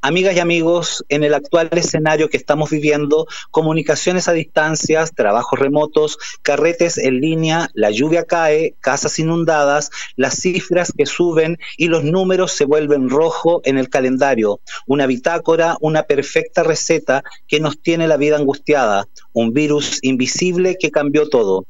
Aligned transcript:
Amigas 0.02 0.36
y 0.36 0.40
amigos, 0.40 1.04
en 1.10 1.24
el 1.24 1.34
actual 1.34 1.70
escenario 1.72 2.30
que 2.30 2.38
estamos 2.38 2.70
viviendo, 2.70 3.28
comunicaciones 3.52 4.28
a 4.28 4.34
distancias, 4.34 5.14
trabajos 5.14 5.60
remotos, 5.60 6.18
carretes 6.42 6.98
en 6.98 7.20
línea, 7.22 7.70
la 7.74 7.92
lluvia 7.92 8.26
cae, 8.26 8.76
casas 8.80 9.20
inundadas, 9.20 9.90
las 10.16 10.36
cifras 10.36 10.92
que 10.96 11.06
suben 11.06 11.58
y 11.78 11.88
los 11.88 12.04
números 12.04 12.52
se 12.52 12.66
vuelven 12.66 13.10
rojo 13.10 13.62
en 13.66 13.78
el 13.78 13.90
calendario. 13.90 14.60
Una 14.88 15.08
bitácora, 15.08 15.78
una 15.82 16.04
perfecta 16.04 16.64
receta 16.64 17.24
que 17.48 17.60
nos 17.60 17.82
tiene 17.82 18.08
la 18.08 18.18
vida 18.18 18.38
angustiada, 18.38 19.08
un 19.34 19.54
virus 19.54 20.00
invisible 20.02 20.78
que 20.80 20.92
cambió 20.92 21.30
todo. 21.30 21.66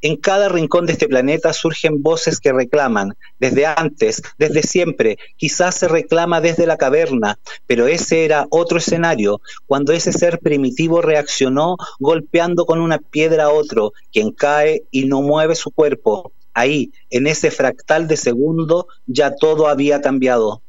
En 0.00 0.16
cada 0.16 0.48
rincón 0.48 0.86
de 0.86 0.92
este 0.92 1.08
planeta 1.08 1.52
surgen 1.52 2.02
voces 2.02 2.40
que 2.40 2.52
reclaman, 2.52 3.16
desde 3.38 3.66
antes, 3.66 4.22
desde 4.38 4.62
siempre, 4.62 5.18
quizás 5.36 5.74
se 5.74 5.88
reclama 5.88 6.40
desde 6.40 6.66
la 6.66 6.76
caverna, 6.76 7.38
pero 7.66 7.86
ese 7.86 8.24
era 8.24 8.46
otro 8.50 8.78
escenario, 8.78 9.40
cuando 9.66 9.92
ese 9.92 10.12
ser 10.12 10.38
primitivo 10.38 11.02
reaccionó 11.02 11.76
golpeando 11.98 12.64
con 12.64 12.80
una 12.80 12.98
piedra 12.98 13.44
a 13.44 13.50
otro, 13.50 13.92
quien 14.12 14.32
cae 14.32 14.84
y 14.90 15.06
no 15.06 15.22
mueve 15.22 15.54
su 15.54 15.70
cuerpo. 15.70 16.32
Ahí, 16.54 16.92
en 17.10 17.26
ese 17.26 17.50
fractal 17.50 18.08
de 18.08 18.16
segundo, 18.16 18.88
ya 19.06 19.34
todo 19.36 19.68
había 19.68 20.00
cambiado. 20.00 20.62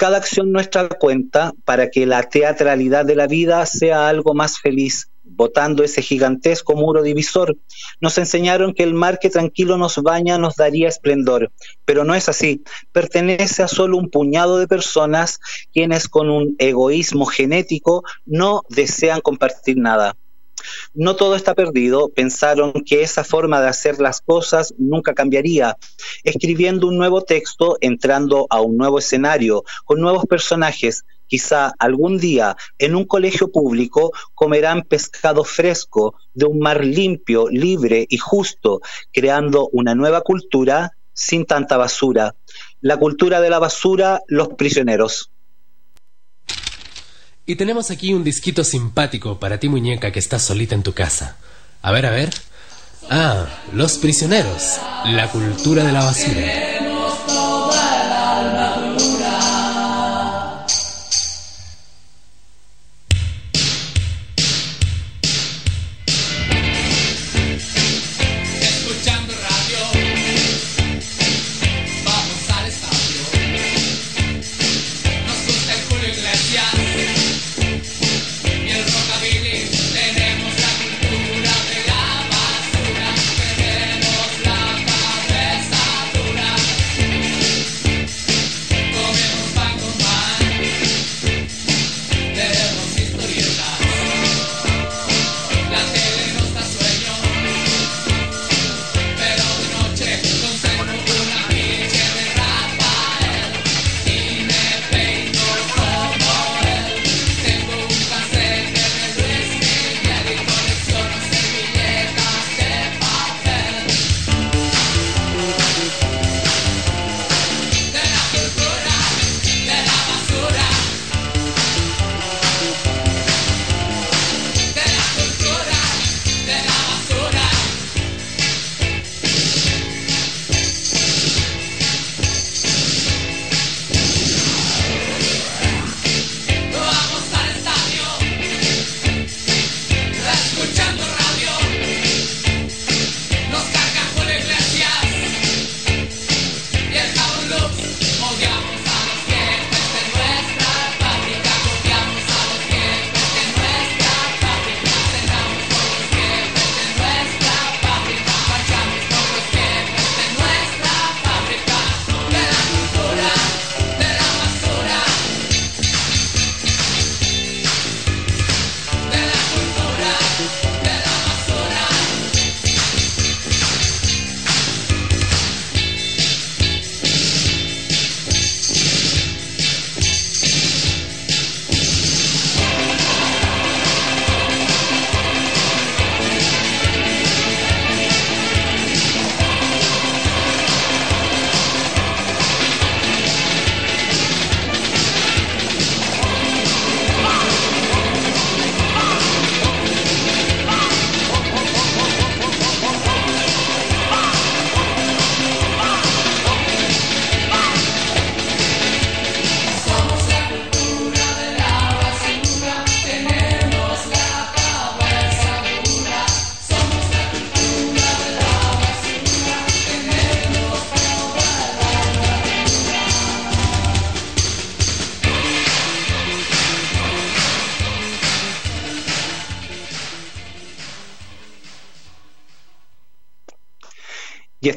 Cada 0.00 0.16
acción 0.16 0.50
nuestra 0.50 0.88
cuenta 0.88 1.52
para 1.66 1.90
que 1.90 2.06
la 2.06 2.22
teatralidad 2.22 3.04
de 3.04 3.14
la 3.14 3.26
vida 3.26 3.66
sea 3.66 4.08
algo 4.08 4.32
más 4.32 4.58
feliz, 4.58 5.10
botando 5.24 5.84
ese 5.84 6.00
gigantesco 6.00 6.74
muro 6.74 7.02
divisor. 7.02 7.58
Nos 8.00 8.16
enseñaron 8.16 8.72
que 8.72 8.82
el 8.82 8.94
mar 8.94 9.18
que 9.18 9.28
tranquilo 9.28 9.76
nos 9.76 9.96
baña 9.96 10.38
nos 10.38 10.56
daría 10.56 10.88
esplendor, 10.88 11.52
pero 11.84 12.04
no 12.04 12.14
es 12.14 12.30
así. 12.30 12.62
Pertenece 12.92 13.62
a 13.62 13.68
solo 13.68 13.98
un 13.98 14.08
puñado 14.08 14.56
de 14.56 14.66
personas 14.66 15.38
quienes 15.70 16.08
con 16.08 16.30
un 16.30 16.56
egoísmo 16.58 17.26
genético 17.26 18.02
no 18.24 18.62
desean 18.70 19.20
compartir 19.20 19.76
nada. 19.76 20.16
No 20.94 21.16
todo 21.16 21.34
está 21.34 21.54
perdido, 21.54 22.08
pensaron 22.08 22.72
que 22.84 23.02
esa 23.02 23.24
forma 23.24 23.60
de 23.60 23.68
hacer 23.68 24.00
las 24.00 24.20
cosas 24.20 24.74
nunca 24.78 25.14
cambiaría, 25.14 25.76
escribiendo 26.24 26.88
un 26.88 26.98
nuevo 26.98 27.22
texto, 27.22 27.76
entrando 27.80 28.46
a 28.50 28.60
un 28.60 28.76
nuevo 28.76 28.98
escenario, 28.98 29.64
con 29.84 30.00
nuevos 30.00 30.26
personajes, 30.26 31.04
quizá 31.30 31.72
algún 31.78 32.18
día 32.18 32.56
en 32.78 32.96
un 32.96 33.04
colegio 33.04 33.52
público 33.52 34.12
comerán 34.34 34.82
pescado 34.82 35.44
fresco 35.44 36.16
de 36.34 36.46
un 36.46 36.58
mar 36.58 36.84
limpio, 36.84 37.48
libre 37.48 38.04
y 38.08 38.18
justo, 38.18 38.80
creando 39.12 39.68
una 39.72 39.94
nueva 39.94 40.22
cultura 40.22 40.92
sin 41.12 41.46
tanta 41.46 41.76
basura. 41.76 42.34
La 42.80 42.96
cultura 42.96 43.40
de 43.40 43.50
la 43.50 43.60
basura, 43.60 44.22
los 44.26 44.48
prisioneros. 44.48 45.30
Y 47.50 47.56
tenemos 47.56 47.90
aquí 47.90 48.14
un 48.14 48.22
disquito 48.22 48.62
simpático 48.62 49.40
para 49.40 49.58
ti 49.58 49.68
muñeca 49.68 50.12
que 50.12 50.20
estás 50.20 50.42
solita 50.42 50.76
en 50.76 50.84
tu 50.84 50.92
casa. 50.92 51.36
A 51.82 51.90
ver, 51.90 52.06
a 52.06 52.10
ver. 52.10 52.30
Ah, 53.10 53.44
Los 53.74 53.98
Prisioneros, 53.98 54.78
la 55.06 55.28
cultura 55.32 55.82
de 55.82 55.90
la 55.90 56.04
basura. 56.04 56.89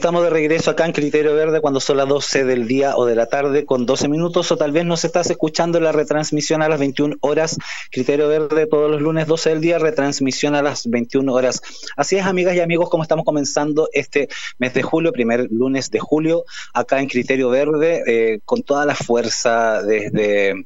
Estamos 0.03 0.23
de 0.23 0.31
regreso 0.31 0.69
acá 0.69 0.85
en 0.85 0.91
Criterio 0.91 1.33
Verde 1.33 1.61
cuando 1.61 1.79
son 1.79 1.95
las 1.95 2.09
12 2.09 2.43
del 2.43 2.67
día 2.67 2.97
o 2.97 3.05
de 3.05 3.15
la 3.15 3.27
tarde 3.27 3.65
con 3.65 3.85
12 3.85 4.09
minutos 4.09 4.51
o 4.51 4.57
tal 4.57 4.73
vez 4.73 4.83
nos 4.83 5.05
estás 5.05 5.29
escuchando 5.29 5.79
la 5.79 5.93
retransmisión 5.93 6.61
a 6.61 6.67
las 6.67 6.77
21 6.77 7.15
horas. 7.21 7.57
Criterio 7.89 8.27
Verde 8.27 8.67
todos 8.67 8.91
los 8.91 9.01
lunes 9.01 9.27
12 9.27 9.51
del 9.51 9.61
día, 9.61 9.79
retransmisión 9.79 10.55
a 10.55 10.61
las 10.61 10.89
21 10.89 11.31
horas. 11.31 11.61
Así 11.95 12.17
es, 12.17 12.25
amigas 12.25 12.53
y 12.53 12.59
amigos, 12.59 12.89
como 12.89 13.03
estamos 13.03 13.23
comenzando 13.23 13.87
este 13.93 14.27
mes 14.57 14.73
de 14.73 14.83
julio, 14.83 15.13
primer 15.13 15.47
lunes 15.49 15.89
de 15.89 15.99
julio, 15.99 16.43
acá 16.73 16.99
en 16.99 17.07
Criterio 17.07 17.49
Verde, 17.49 18.03
eh, 18.05 18.39
con 18.43 18.61
toda 18.61 18.85
la 18.85 18.95
fuerza 18.95 19.81
desde 19.83 20.65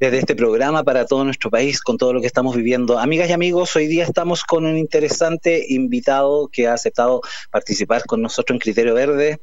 desde 0.00 0.18
este 0.18 0.36
programa 0.36 0.84
para 0.84 1.06
todo 1.06 1.24
nuestro 1.24 1.50
país 1.50 1.80
con 1.80 1.98
todo 1.98 2.12
lo 2.12 2.20
que 2.20 2.26
estamos 2.26 2.56
viviendo. 2.56 2.98
Amigas 2.98 3.28
y 3.30 3.32
amigos, 3.32 3.74
hoy 3.76 3.86
día 3.86 4.04
estamos 4.04 4.44
con 4.44 4.66
un 4.66 4.76
interesante 4.76 5.64
invitado 5.68 6.48
que 6.52 6.68
ha 6.68 6.74
aceptado 6.74 7.20
participar 7.50 8.04
con 8.04 8.22
nosotros 8.22 8.54
en 8.54 8.60
Criterio 8.60 8.94
Verde. 8.94 9.40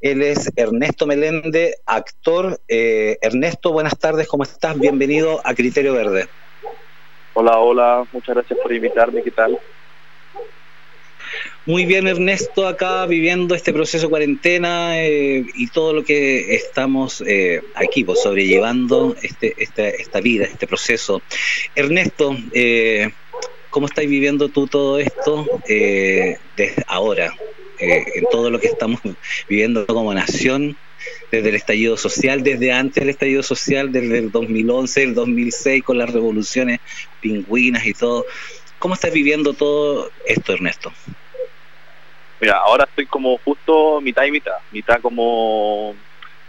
Él 0.00 0.22
es 0.22 0.52
Ernesto 0.56 1.06
Melende, 1.06 1.76
actor. 1.86 2.60
Eh, 2.68 3.18
Ernesto, 3.20 3.72
buenas 3.72 3.98
tardes, 3.98 4.28
¿cómo 4.28 4.44
estás? 4.44 4.78
Bienvenido 4.78 5.40
a 5.44 5.54
Criterio 5.54 5.94
Verde. 5.94 6.28
Hola, 7.34 7.58
hola, 7.58 8.06
muchas 8.12 8.34
gracias 8.34 8.58
por 8.60 8.72
invitarme, 8.72 9.22
¿qué 9.22 9.30
tal? 9.30 9.58
Muy 11.64 11.84
bien, 11.84 12.06
Ernesto, 12.06 12.66
acá 12.66 13.06
viviendo 13.06 13.54
este 13.54 13.72
proceso 13.72 14.06
de 14.06 14.10
cuarentena 14.10 15.02
eh, 15.02 15.44
y 15.54 15.66
todo 15.68 15.92
lo 15.92 16.04
que 16.04 16.54
estamos 16.54 17.22
eh, 17.26 17.60
aquí, 17.74 18.04
pues, 18.04 18.22
sobrellevando 18.22 19.16
este, 19.22 19.54
esta 19.58 20.20
vida, 20.20 20.44
este 20.44 20.66
proceso. 20.66 21.22
Ernesto, 21.74 22.36
eh, 22.52 23.10
¿cómo 23.70 23.86
estáis 23.86 24.08
viviendo 24.08 24.48
tú 24.48 24.66
todo 24.66 24.98
esto 24.98 25.46
desde 25.66 26.84
ahora? 26.86 27.32
en 27.78 28.24
todo 28.30 28.48
lo 28.48 28.58
que 28.58 28.68
estamos 28.68 29.00
viviendo 29.50 29.86
como 29.86 30.14
nación, 30.14 30.78
desde 31.30 31.48
el 31.50 31.54
estallido 31.56 31.96
social, 31.96 32.42
desde 32.42 32.72
antes 32.72 33.02
del 33.02 33.10
estallido 33.10 33.42
social, 33.42 33.92
desde 33.92 34.18
el 34.18 34.30
2011, 34.30 35.02
el 35.02 35.14
2006, 35.14 35.82
con 35.82 35.98
las 35.98 36.10
revoluciones 36.12 36.80
pingüinas 37.20 37.86
y 37.86 37.92
todo. 37.92 38.24
¿Cómo 38.78 38.94
estás 38.94 39.12
viviendo 39.12 39.54
todo 39.54 40.10
esto, 40.26 40.52
Ernesto? 40.52 40.92
Mira, 42.40 42.58
ahora 42.58 42.84
estoy 42.84 43.06
como 43.06 43.38
justo 43.38 44.00
mitad 44.00 44.24
y 44.24 44.30
mitad, 44.30 44.56
mitad 44.70 45.00
como 45.00 45.94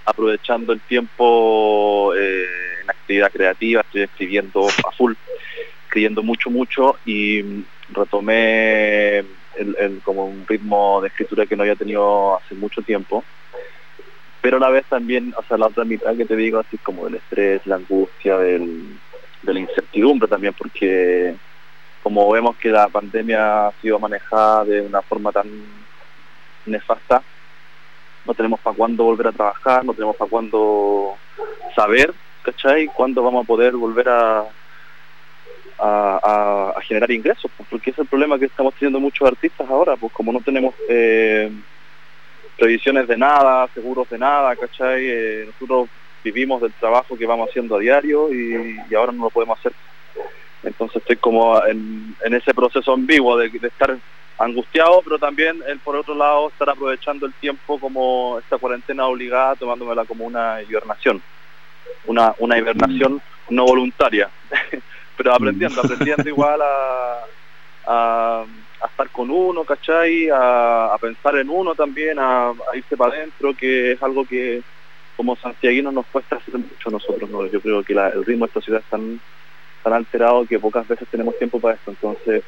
aprovechando 0.05 0.73
el 0.73 0.81
tiempo 0.81 2.13
eh, 2.15 2.45
en 2.81 2.89
actividad 2.89 3.31
creativa, 3.31 3.81
estoy 3.81 4.01
escribiendo 4.03 4.67
a 4.67 4.91
full, 4.91 5.13
escribiendo 5.85 6.23
mucho, 6.23 6.49
mucho 6.49 6.97
y 7.05 7.63
retomé 7.89 9.19
el, 9.19 10.01
como 10.03 10.25
un 10.25 10.45
ritmo 10.47 11.01
de 11.01 11.07
escritura 11.07 11.45
que 11.45 11.55
no 11.55 11.63
había 11.63 11.75
tenido 11.75 12.37
hace 12.37 12.55
mucho 12.55 12.81
tiempo, 12.81 13.23
pero 14.41 14.57
a 14.57 14.59
la 14.59 14.69
vez 14.69 14.85
también, 14.85 15.33
o 15.37 15.43
sea, 15.43 15.57
la 15.57 15.67
otra 15.67 15.83
mitad 15.83 16.15
que 16.15 16.25
te 16.25 16.35
digo, 16.35 16.59
así 16.59 16.77
como 16.77 17.05
del 17.05 17.15
estrés, 17.15 17.65
la 17.65 17.75
angustia, 17.75 18.37
del, 18.37 18.97
de 19.41 19.53
la 19.53 19.59
incertidumbre 19.59 20.27
también, 20.27 20.53
porque 20.53 21.35
como 22.03 22.31
vemos 22.31 22.55
que 22.55 22.69
la 22.69 22.87
pandemia 22.87 23.67
ha 23.67 23.71
sido 23.81 23.99
manejada 23.99 24.63
de 24.63 24.81
una 24.81 25.01
forma 25.01 25.31
tan 25.33 25.76
nefasta, 26.67 27.21
no 28.25 28.33
tenemos 28.33 28.59
para 28.59 28.75
cuándo 28.75 29.03
volver 29.03 29.27
a 29.27 29.31
trabajar, 29.31 29.85
no 29.85 29.93
tenemos 29.93 30.15
para 30.15 30.29
cuándo 30.29 31.15
saber, 31.75 32.13
¿cachai? 32.43 32.87
Cuándo 32.87 33.23
vamos 33.23 33.43
a 33.43 33.47
poder 33.47 33.75
volver 33.75 34.09
a, 34.09 34.45
generar 36.83 37.11
ingresos, 37.11 37.51
pues, 37.57 37.67
porque 37.69 37.89
es 37.91 37.99
el 37.99 38.05
problema 38.05 38.39
que 38.39 38.45
estamos 38.45 38.73
teniendo 38.75 38.99
muchos 38.99 39.27
artistas 39.27 39.69
ahora, 39.69 39.97
pues 39.97 40.13
como 40.13 40.31
no 40.31 40.39
tenemos 40.39 40.73
eh, 40.87 41.51
previsiones 42.57 43.09
de 43.09 43.17
nada, 43.17 43.67
seguros 43.73 44.09
de 44.09 44.17
nada, 44.17 44.55
¿cachai? 44.55 45.05
Eh, 45.05 45.43
nosotros 45.47 45.89
vivimos 46.23 46.61
del 46.61 46.71
trabajo 46.73 47.17
que 47.17 47.25
vamos 47.25 47.49
haciendo 47.49 47.75
a 47.75 47.79
diario 47.79 48.31
y 48.33 48.95
ahora 48.95 49.11
no 49.11 49.23
lo 49.23 49.29
podemos 49.29 49.59
hacer 49.59 49.73
entonces 50.63 50.97
estoy 50.97 51.15
como 51.17 51.63
en, 51.65 52.15
ese 52.23 52.53
proceso 52.53 52.93
ambiguo 52.93 53.37
de, 53.37 53.47
estar 53.47 53.97
angustiado, 54.37 55.01
pero 55.03 55.17
también 55.17 55.61
el, 55.67 55.79
por 55.79 55.95
otro 55.95 56.15
lado 56.15 56.49
estar 56.49 56.69
aprovechando 56.69 57.25
el 57.25 57.33
tiempo 57.33 57.79
como 57.79 58.37
esta 58.39 58.57
cuarentena 58.57 59.07
obligada, 59.07 59.55
tomándomela 59.55 60.05
como 60.05 60.25
una 60.25 60.61
hibernación, 60.61 61.21
una, 62.05 62.33
una 62.39 62.57
hibernación 62.57 63.21
no 63.49 63.65
voluntaria, 63.65 64.29
pero 65.17 65.33
aprendiendo, 65.33 65.81
aprendiendo 65.81 66.29
igual 66.29 66.61
a, 66.61 67.23
a, 67.87 68.45
estar 68.85 69.09
con 69.09 69.31
uno, 69.31 69.63
¿cachai? 69.63 70.29
A, 70.29 70.93
a 70.93 70.97
pensar 70.99 71.37
en 71.37 71.49
uno 71.49 71.73
también, 71.73 72.17
a, 72.19 72.53
irse 72.75 72.95
para 72.95 73.13
adentro, 73.15 73.55
que 73.55 73.93
es 73.93 74.03
algo 74.03 74.25
que 74.25 74.61
como 75.15 75.35
santiaguinos 75.35 75.93
nos 75.93 76.05
cuesta 76.05 76.35
hacer 76.35 76.59
mucho 76.59 76.89
a 76.89 76.91
nosotros, 76.91 77.27
¿no? 77.29 77.47
Yo 77.47 77.59
creo 77.59 77.83
que 77.83 77.93
el 77.93 78.23
ritmo 78.23 78.45
de 78.45 78.49
esta 78.49 78.61
ciudad 78.61 78.81
es 78.81 78.89
tan 78.89 79.19
tan 79.83 79.93
alterado 79.93 80.45
que 80.45 80.59
pocas 80.59 80.85
veces 80.87 81.07
tenemos 81.09 81.37
tiempo 81.37 81.59
para 81.59 81.75
esto. 81.75 81.91
Entonces, 81.91 82.43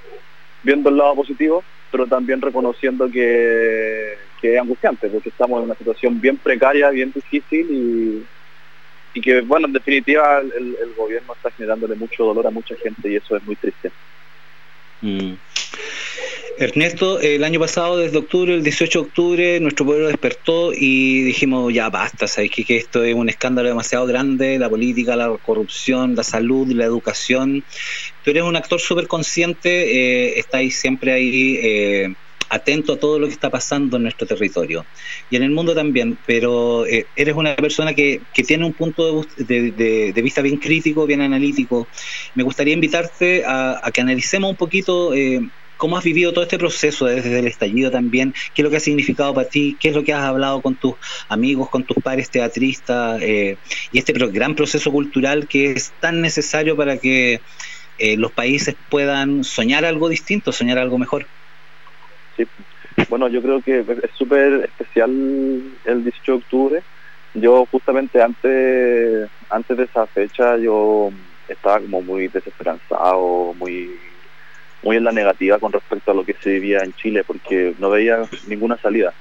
viendo 0.64 0.90
el 0.90 0.98
lado 0.98 1.16
positivo, 1.16 1.64
pero 1.92 2.08
también 2.08 2.42
reconociendo 2.42 3.10
que, 3.10 4.14
es 4.42 4.60
angustiante, 4.60 5.10
porque 5.10 5.30
estamos 5.30 5.60
en 5.60 5.66
una 5.66 5.76
situación 5.76 6.20
bien 6.20 6.38
precaria, 6.38 6.90
bien 6.90 7.12
difícil 7.14 8.26
y, 9.14 9.22
que, 9.22 9.42
bueno, 9.42 9.68
en 9.68 9.74
definitiva 9.74 10.40
el, 10.40 10.94
gobierno 10.96 11.34
está 11.34 11.52
generándole 11.52 11.96
mucho 11.96 12.24
dolor 12.24 12.48
a 12.48 12.52
mucha 12.52 12.76
gente 12.76 13.10
y 13.12 13.18
eso 13.18 13.36
es 13.36 13.44
muy 13.44 13.56
triste. 13.58 13.92
Mm. 15.02 15.34
Ernesto, 16.60 17.22
el 17.22 17.46
año 17.46 17.58
pasado, 17.58 17.96
desde 17.96 18.18
octubre, 18.18 18.54
el 18.54 18.64
18 18.64 19.00
de 19.00 19.06
octubre, 19.08 19.60
nuestro 19.62 19.86
pueblo 19.86 20.08
despertó 20.08 20.74
y 20.74 21.24
dijimos, 21.24 21.74
ya 21.74 21.90
basta, 21.90 22.28
¿sabes 22.28 22.52
que, 22.52 22.76
esto 22.76 23.02
es 23.02 23.16
un 23.16 23.30
escándalo 23.30 23.70
demasiado 23.70 24.06
grande, 24.06 24.60
la 24.60 24.70
política, 24.70 25.16
la 25.16 25.38
corrupción, 25.38 26.16
la 26.16 26.24
salud, 26.24 26.68
la 26.74 26.84
educación. 26.84 27.64
Tú 28.26 28.32
eres 28.32 28.44
un 28.44 28.58
actor 28.58 28.82
súper 28.82 29.08
consciente, 29.08 29.70
eh, 29.70 30.40
estáis 30.40 30.78
siempre 30.78 31.14
ahí 31.14 31.60
eh, 31.64 32.14
atento 32.50 32.94
a 32.94 32.98
todo 32.98 33.20
lo 33.20 33.28
que 33.28 33.34
está 33.34 33.50
pasando 33.50 33.96
en 33.96 34.04
nuestro 34.04 34.28
territorio 34.28 34.86
y 35.30 35.38
en 35.38 35.44
el 35.44 35.52
mundo 35.52 35.74
también, 35.74 36.18
pero 36.26 36.86
eh, 36.86 37.06
eres 37.16 37.36
una 37.36 37.56
persona 37.56 37.94
que, 37.94 38.20
que 38.34 38.44
tiene 38.44 38.66
un 38.66 38.74
punto 38.74 39.26
de, 39.38 39.72
de, 39.72 40.22
vista 40.22 40.42
bien 40.42 40.58
crítico, 40.58 41.06
bien 41.06 41.22
analítico. 41.22 41.88
Me 42.36 42.44
gustaría 42.44 42.74
invitarte 42.74 43.46
a, 43.46 43.80
a 43.82 43.92
que 43.92 44.02
analicemos 44.02 44.50
un 44.50 44.58
poquito 44.58 45.14
eh, 45.14 45.42
¿Cómo 45.80 45.98
has 45.98 46.04
vivido 46.04 46.34
todo 46.34 46.44
este 46.44 46.58
proceso 46.58 47.06
desde 47.06 47.40
el 47.40 47.48
estallido 47.48 47.90
también? 47.90 48.34
¿Qué 48.54 48.62
es 48.62 48.64
lo 48.66 48.70
que 48.70 48.76
ha 48.76 48.82
significado 48.82 49.34
para 49.34 49.48
ti? 49.48 49.78
¿Qué 49.80 49.88
es 49.88 49.96
lo 49.96 50.04
que 50.04 50.12
has 50.12 50.24
hablado 50.24 50.62
con 50.62 50.76
tus 50.76 50.96
amigos, 51.30 51.70
con 51.70 51.86
tus 51.86 52.04
pares 52.04 52.30
teatristas? 52.30 53.22
Eh, 53.22 53.56
y 53.90 53.98
este 53.98 54.12
gran 54.12 54.56
proceso 54.56 54.92
cultural 54.92 55.48
que 55.48 55.72
es 55.72 55.94
tan 56.02 56.20
necesario 56.20 56.76
para 56.76 56.98
que 56.98 57.40
eh, 57.98 58.18
los 58.18 58.34
países 58.34 58.76
puedan 58.90 59.46
soñar 59.46 59.86
algo 59.86 60.10
distinto, 60.10 60.52
soñar 60.52 60.80
algo 60.80 60.98
mejor. 60.98 61.26
Sí, 62.36 62.46
bueno, 63.08 63.30
yo 63.30 63.42
creo 63.42 63.62
que 63.62 63.80
es 63.80 64.12
súper 64.18 64.66
especial 64.66 65.10
el 65.86 66.04
18 66.04 66.32
de 66.34 66.38
octubre. 66.40 66.84
Yo 67.36 67.66
justamente 67.72 68.22
antes, 68.22 69.30
antes 69.50 69.78
de 69.78 69.84
esa 69.86 70.06
fecha 70.08 70.58
yo 70.58 71.10
estaba 71.48 71.80
como 71.80 72.02
muy 72.02 72.28
desesperanzado, 72.28 73.54
muy 73.58 73.92
muy 74.84 74.98
en 74.98 75.04
la 75.04 75.12
negativa 75.12 75.60
con 75.60 75.72
respecto 75.72 76.12
a 76.12 76.14
lo 76.14 76.24
que 76.24 76.36
se 76.42 76.52
vivía 76.52 76.80
en 76.80 76.94
Chile, 76.94 77.24
porque 77.24 77.74
no 77.80 77.90
veía 77.90 78.22
ninguna 78.48 78.78
salida. 78.78 79.14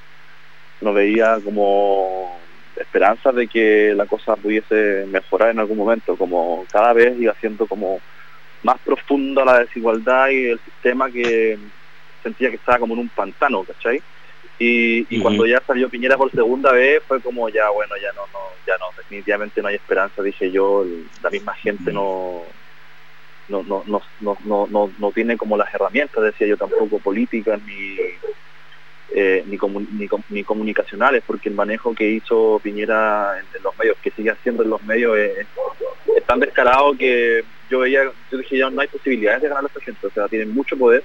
No 0.81 0.93
veía 0.93 1.38
como 1.45 2.38
esperanza 2.77 3.33
de 3.33 3.49
que 3.49 3.93
la 3.95 4.07
cosa 4.07 4.37
pudiese 4.37 5.07
mejorar 5.11 5.50
en 5.50 5.59
algún 5.59 5.79
momento, 5.79 6.17
como 6.17 6.65
cada 6.71 6.93
vez 6.93 7.19
iba 7.19 7.35
siendo 7.41 7.67
como 7.67 8.00
más 8.62 8.79
profunda 8.81 9.45
la 9.45 9.61
desigualdad 9.61 10.29
y 10.29 10.47
el 10.47 10.61
sistema 10.61 11.11
que 11.11 11.59
sentía 12.23 12.50
que 12.50 12.57
estaba 12.57 12.79
como 12.79 12.95
en 12.95 13.00
un 13.00 13.09
pantano, 13.09 13.65
¿cachai? 13.65 14.03
Y, 14.61 15.21
cuando 15.21 15.47
ya 15.47 15.62
salió 15.65 15.88
Piñera 15.88 16.17
por 16.17 16.33
segunda 16.33 16.73
vez 16.73 17.00
fue 17.07 17.21
como 17.21 17.49
ya 17.49 17.71
bueno 17.71 17.95
ya 18.03 18.12
no 18.12 18.23
no 18.33 18.41
ya 18.67 18.77
no 18.79 18.87
definitivamente 18.97 19.62
no 19.62 19.69
hay 19.69 19.77
esperanza 19.77 20.21
dije 20.21 20.50
yo 20.50 20.85
la 21.23 21.31
misma 21.31 21.55
gente 21.55 21.93
no 21.93 22.43
no, 23.49 23.62
no, 23.62 23.83
no, 23.87 24.02
no, 24.45 24.67
no, 24.71 24.93
no 24.99 25.12
tiene 25.12 25.37
como 25.37 25.57
las 25.57 25.73
herramientas, 25.73 26.23
decía 26.23 26.47
yo 26.47 26.57
tampoco, 26.57 26.99
políticas 26.99 27.61
ni, 27.67 27.97
eh, 29.11 29.45
ni, 29.47 29.59
ni, 30.28 30.45
comunicacionales, 30.45 31.23
porque 31.26 31.49
el 31.49 31.55
manejo 31.55 31.95
que 31.95 32.11
hizo 32.11 32.61
Piñera 32.62 33.38
en, 33.38 33.62
los 33.62 33.76
medios, 33.78 33.97
que 34.02 34.11
sigue 34.11 34.31
haciendo 34.31 34.62
en 34.62 34.71
los 34.71 34.83
medios, 34.83 35.17
es, 35.19 35.47
tan 36.26 36.40
descarado 36.40 36.95
que 36.95 37.43
yo 37.71 37.78
veía, 37.78 38.05
yo 38.31 38.38
dije 38.38 38.59
ya 38.59 38.69
no 38.69 38.83
hay 38.83 38.88
posibilidades 38.88 39.40
de 39.40 39.49
ganar 39.49 39.64
a 39.64 39.67
esta 39.67 39.81
gente, 39.81 40.07
o 40.07 40.11
sea, 40.11 40.28
tienen 40.28 40.52
mucho 40.52 40.76
poder, 40.76 41.02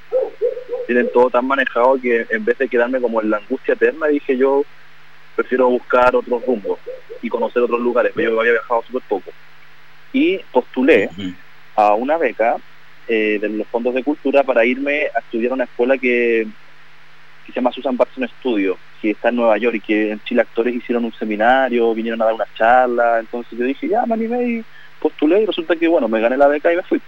tienen 0.86 1.10
todo 1.14 1.30
tan 1.30 1.48
manejado 1.48 1.98
que 2.02 2.26
en 2.30 2.44
vez 2.44 2.58
de 2.58 2.68
quedarme 2.68 3.00
como 3.00 3.22
en 3.22 3.30
la 3.30 3.38
angustia 3.38 3.74
eterna, 3.74 4.08
dije 4.08 4.36
yo 4.36 4.66
prefiero 5.38 5.70
buscar 5.70 6.14
otros 6.14 6.46
rumbos 6.46 6.78
y 7.22 7.30
conocer 7.30 7.64
otros 7.64 7.80
lugares, 7.80 8.12
yo 8.16 8.38
había 8.38 8.52
viajado 8.52 8.84
súper 8.84 9.02
poco. 9.08 9.32
Y 10.12 10.40
postulé 10.52 11.10
a 11.76 11.94
una 11.96 12.18
beca 12.18 12.58
eh, 13.08 13.38
de 13.42 13.50
los 13.50 13.68
fondos 13.68 13.94
de 13.94 14.04
cultura 14.04 14.44
para 14.44 14.66
irme 14.66 15.08
a 15.14 15.20
estudiar 15.20 15.52
a 15.52 15.56
una 15.56 15.64
escuela 15.66 15.98
que, 15.98 16.48
se 17.46 17.52
llama 17.52 17.72
Susan 17.72 17.98
Barson 17.98 18.28
Studio, 18.40 18.78
que 19.02 19.12
está 19.12 19.30
en 19.30 19.36
Nueva 19.36 19.58
York 19.58 19.76
y 19.76 19.80
que 19.82 20.12
en 20.12 20.24
Chile 20.24 20.42
actores 20.42 20.74
hicieron 20.74 21.04
un 21.04 21.14
seminario, 21.14 21.94
vinieron 21.94 22.22
a 22.22 22.26
dar 22.26 22.34
una 22.34 22.48
charla, 22.56 23.20
entonces 23.20 23.60
yo 23.60 23.66
dije, 23.66 23.90
ya 23.90 24.06
me 24.06 24.14
animé 24.14 24.44
y 24.48 24.66
postulé 25.00 25.42
y 25.42 25.46
resulta 25.46 25.76
que 25.76 25.88
bueno, 25.88 26.08
me 26.08 26.22
gané 26.22 26.38
la 26.38 26.48
beca 26.48 26.72
y 26.72 26.78
me 26.78 26.84
fui. 26.84 27.02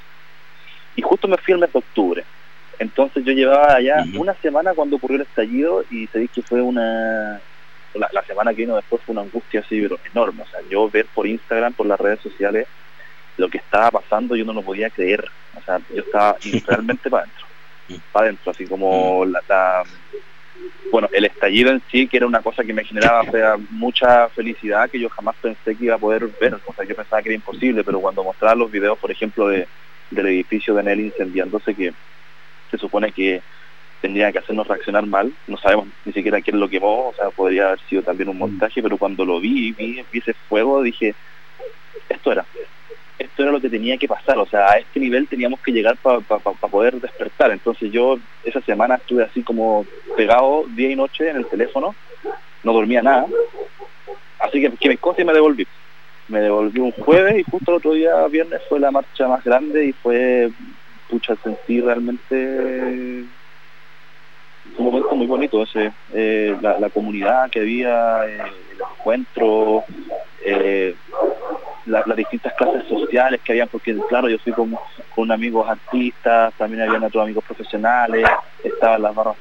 Y 0.97 1.01
justo 1.01 1.27
me 1.27 1.37
fui 1.37 1.53
el 1.53 1.59
mes 1.59 1.71
de 1.71 1.79
octubre. 1.79 2.23
Entonces 2.79 3.23
yo 3.23 3.31
llevaba 3.31 3.75
allá 3.75 4.03
una 4.17 4.33
semana 4.35 4.73
cuando 4.73 4.97
ocurrió 4.97 5.15
el 5.17 5.21
estallido 5.23 5.85
y 5.89 6.07
se 6.07 6.19
dice 6.19 6.33
que 6.35 6.41
fue 6.41 6.61
una... 6.61 7.39
La, 7.93 8.23
semana 8.23 8.51
que 8.51 8.63
vino 8.63 8.75
después 8.75 9.01
fue 9.03 9.13
una 9.13 9.21
angustia 9.21 9.61
así 9.61 9.79
pero 9.79 9.97
enorme. 10.11 10.43
O 10.43 10.47
sea, 10.47 10.59
yo 10.69 10.89
ver 10.89 11.05
por 11.13 11.25
Instagram, 11.25 11.71
por 11.71 11.85
las 11.85 11.97
redes 11.97 12.19
sociales, 12.19 12.67
lo 13.37 13.49
que 13.49 13.57
estaba 13.57 13.91
pasando 13.91 14.35
yo 14.35 14.45
no 14.45 14.53
lo 14.53 14.61
podía 14.61 14.89
creer. 14.89 15.25
O 15.57 15.61
sea, 15.61 15.79
yo 15.93 16.01
estaba 16.01 16.37
realmente 16.67 17.09
para 17.09 17.23
adentro. 17.23 17.45
Para 18.11 18.25
adentro, 18.25 18.51
así 18.51 18.65
como 18.65 19.25
la, 19.25 19.83
bueno, 20.91 21.09
el 21.11 21.25
estallido 21.25 21.71
en 21.71 21.81
sí, 21.91 22.07
que 22.07 22.17
era 22.17 22.25
una 22.25 22.41
cosa 22.41 22.63
que 22.63 22.73
me 22.73 22.83
generaba 22.83 23.23
mucha 23.69 24.29
felicidad, 24.29 24.89
que 24.89 24.99
yo 24.99 25.09
jamás 25.09 25.35
pensé 25.41 25.75
que 25.75 25.85
iba 25.85 25.95
a 25.95 25.99
poder 25.99 26.27
ver, 26.39 26.57
o 26.65 26.73
sea, 26.73 26.85
yo 26.85 26.95
pensaba 26.95 27.21
que 27.21 27.29
era 27.29 27.35
imposible, 27.35 27.83
pero 27.83 27.99
cuando 27.99 28.23
mostraba 28.23 28.55
los 28.55 28.71
videos, 28.71 28.97
por 28.97 29.11
ejemplo, 29.11 29.47
de, 29.47 29.67
del 30.11 30.27
edificio 30.27 30.73
de 30.73 30.83
Nelly 30.83 31.05
incendiándose, 31.07 31.75
que 31.75 31.93
se 32.71 32.77
supone 32.77 33.11
que 33.11 33.41
tendría 34.01 34.31
que 34.31 34.39
hacernos 34.39 34.67
reaccionar 34.67 35.05
mal, 35.05 35.33
no 35.47 35.57
sabemos 35.57 35.87
ni 36.05 36.13
siquiera 36.13 36.41
quién 36.41 36.59
lo 36.59 36.69
quemó, 36.69 37.09
o 37.09 37.13
sea, 37.13 37.29
podría 37.29 37.67
haber 37.67 37.79
sido 37.89 38.03
también 38.03 38.29
un 38.29 38.37
montaje, 38.37 38.81
pero 38.81 38.97
cuando 38.97 39.25
lo 39.25 39.39
vi, 39.39 39.71
vi, 39.71 40.03
vi 40.11 40.19
ese 40.19 40.33
fuego, 40.47 40.81
dije, 40.81 41.15
esto 42.09 42.31
era, 42.31 42.45
esto 43.17 43.43
era 43.43 43.51
lo 43.51 43.61
que 43.61 43.69
tenía 43.69 43.97
que 43.97 44.07
pasar, 44.07 44.37
o 44.37 44.45
sea, 44.45 44.71
a 44.71 44.77
este 44.77 44.99
nivel 44.99 45.27
teníamos 45.27 45.59
que 45.61 45.71
llegar 45.71 45.97
para 45.97 46.19
poder 46.19 46.99
despertar. 46.99 47.51
Entonces 47.51 47.91
yo 47.91 48.17
esa 48.43 48.61
semana 48.61 48.95
estuve 48.95 49.23
así 49.23 49.41
como 49.41 49.85
pegado 50.17 50.65
día 50.69 50.91
y 50.91 50.95
noche 50.95 51.29
en 51.29 51.37
el 51.37 51.45
teléfono, 51.45 51.95
no 52.63 52.73
dormía 52.73 53.01
nada, 53.01 53.25
así 54.39 54.61
que, 54.61 54.89
me 54.89 54.97
cosí 54.97 55.21
y 55.21 55.25
me 55.25 55.33
devolví. 55.33 55.67
Me 56.27 56.39
devolví 56.39 56.79
un 56.79 56.91
jueves 56.91 57.37
y 57.37 57.43
justo 57.43 57.71
el 57.71 57.77
otro 57.77 57.93
día, 57.93 58.25
viernes, 58.27 58.61
fue 58.67 58.79
la 58.79 58.91
marcha 58.91 59.27
más 59.27 59.43
grande 59.43 59.85
y 59.85 59.91
fue, 59.93 60.49
pucha, 61.07 61.35
sentí 61.43 61.81
realmente 61.81 63.25
un 64.77 64.85
momento 64.85 65.15
muy 65.15 65.27
bonito 65.27 65.63
ese, 65.63 65.93
eh, 66.13 66.57
la, 66.61 66.89
comunidad 66.89 67.49
que 67.49 67.59
había, 67.59 68.25
eh, 68.27 68.41
el 68.71 68.81
encuentro, 68.97 69.83
eh, 70.43 70.95
las 71.85 72.15
distintas 72.15 72.53
clases 72.53 72.83
sociales 72.87 73.41
que 73.43 73.51
habían, 73.51 73.67
porque 73.67 73.95
claro, 74.09 74.27
yo 74.29 74.39
fui 74.39 74.53
con, 74.53 74.75
con 75.13 75.31
amigos 75.31 75.69
artistas, 75.69 76.53
también 76.55 76.83
habían 76.83 77.03
otros 77.03 77.23
amigos 77.23 77.43
profesionales, 77.43 78.27
estaban 78.63 79.01
las 79.01 79.13
barras 79.13 79.35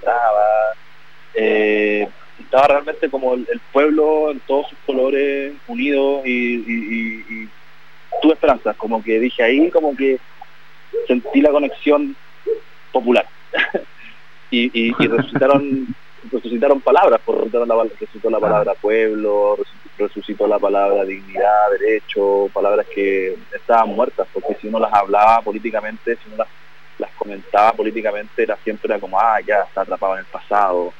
eh, 1.35 2.09
estaba 2.39 2.69
realmente 2.69 3.09
como 3.11 3.35
el, 3.35 3.61
pueblo 3.73 4.31
en 4.31 4.41
todos 4.41 4.69
sus 4.69 4.79
colores 4.87 5.55
unidos 5.67 6.23
y, 6.25 7.49
tuve 8.23 8.35
esperanza, 8.35 8.75
como 8.75 9.03
que 9.03 9.19
dije 9.19 9.43
ahí, 9.43 9.71
como 9.71 9.97
que 9.97 10.19
sentí 11.07 11.41
la 11.41 11.51
conexión 11.51 12.15
popular. 12.93 13.27
y, 14.51 14.71
y, 14.73 14.95
y 14.99 15.07
resucitaron 15.09 15.95
resucitaron 16.31 16.81
palabras, 16.81 17.21
por 17.25 17.37
resucitó 17.37 17.67
la, 17.67 17.85
resucitó 18.01 18.31
la 18.31 18.41
palabra 18.41 18.75
pueblo, 18.75 19.57
resucitó 19.57 19.84
la 20.49 20.59
palabra 20.59 21.05
dignidad, 21.05 21.71
derecho, 21.79 22.49
palabras 22.53 22.87
que 22.95 23.37
estaban 23.53 23.91
muertas, 23.91 24.27
porque 24.33 24.57
si 24.61 24.69
uno 24.69 24.79
las 24.79 24.93
hablaba 24.93 25.41
políticamente, 25.43 26.17
si 26.17 26.29
uno 26.29 26.39
las, 26.39 26.49
las 26.99 27.11
comentaba 27.13 27.73
políticamente, 27.73 28.43
era 28.43 28.57
siempre 28.57 28.93
era 28.93 29.01
como, 29.01 29.19
ah, 29.19 29.41
ya 29.41 29.63
está 29.63 29.83
atrapado 29.83 30.15
en 30.15 30.21
el 30.21 30.27
pasado, 30.27 30.93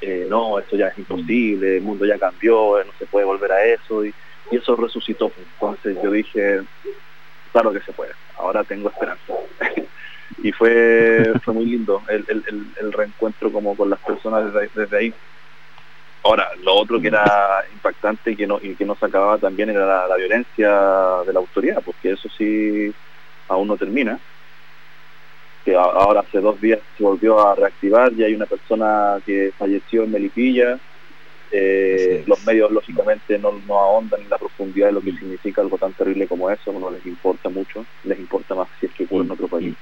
eh, 0.00 0.26
no, 0.28 0.58
esto 0.58 0.76
ya 0.76 0.88
es 0.88 0.98
imposible, 0.98 1.76
el 1.76 1.82
mundo 1.82 2.06
ya 2.06 2.18
cambió, 2.18 2.82
no 2.84 2.92
se 2.98 3.06
puede 3.06 3.26
volver 3.26 3.52
a 3.52 3.64
eso, 3.64 4.04
y, 4.04 4.14
y 4.50 4.56
eso 4.56 4.76
resucitó. 4.76 5.32
Entonces 5.36 5.96
yo 6.02 6.10
dije, 6.10 6.62
claro 7.52 7.72
que 7.72 7.80
se 7.80 7.92
puede, 7.92 8.12
ahora 8.36 8.64
tengo 8.64 8.88
esperanza. 8.88 9.34
y 10.42 10.52
fue 10.52 11.32
fue 11.44 11.54
muy 11.54 11.66
lindo 11.66 12.02
el, 12.08 12.24
el, 12.28 12.92
reencuentro 12.92 13.50
como 13.50 13.76
con 13.76 13.90
las 13.90 13.98
personas 14.00 14.52
desde, 14.74 14.96
ahí 14.96 15.14
ahora 16.22 16.50
lo 16.62 16.74
otro 16.74 17.00
que 17.00 17.08
era 17.08 17.64
impactante 17.72 18.32
y 18.32 18.36
que 18.36 18.46
no 18.46 18.58
y 18.62 18.74
que 18.74 18.84
no 18.84 18.94
se 18.96 19.06
acababa 19.06 19.38
también 19.38 19.70
era 19.70 20.06
la, 20.06 20.16
violencia 20.16 20.68
de 21.26 21.32
la 21.32 21.40
autoridad 21.40 21.82
porque 21.84 22.12
eso 22.12 22.28
sí 22.36 22.92
aún 23.48 23.68
no 23.68 23.76
termina. 23.76 24.18
Que 25.64 25.74
ahora 25.74 26.20
hace 26.20 26.40
dos 26.40 26.60
días 26.60 26.80
se 26.96 27.02
volvió 27.02 27.46
a 27.46 27.54
reactivar 27.54 28.12
y 28.14 28.24
hay 28.24 28.34
una 28.34 28.46
persona 28.46 29.20
que 29.24 29.52
falleció 29.56 30.04
en 30.04 30.12
Melipilla. 30.12 30.78
Eh, 31.50 32.24
los 32.26 32.44
medios 32.46 32.70
lógicamente 32.70 33.38
no, 33.38 33.52
no 33.66 33.78
ahondan 33.78 34.20
en 34.20 34.28
la 34.28 34.36
profundidad 34.36 34.88
de 34.88 34.92
lo 34.92 35.00
que 35.00 35.12
significa 35.12 35.62
algo 35.62 35.78
tan 35.78 35.94
terrible 35.94 36.26
como 36.26 36.50
eso, 36.50 36.72
no 36.72 36.90
les 36.90 37.04
importa 37.06 37.48
mucho, 37.48 37.86
les 38.04 38.18
importa 38.18 38.54
más 38.54 38.68
si 38.78 38.86
es 38.86 38.92
que 38.92 39.04
ocurre 39.04 39.24
en 39.24 39.30
otro 39.30 39.48
país. 39.48 39.74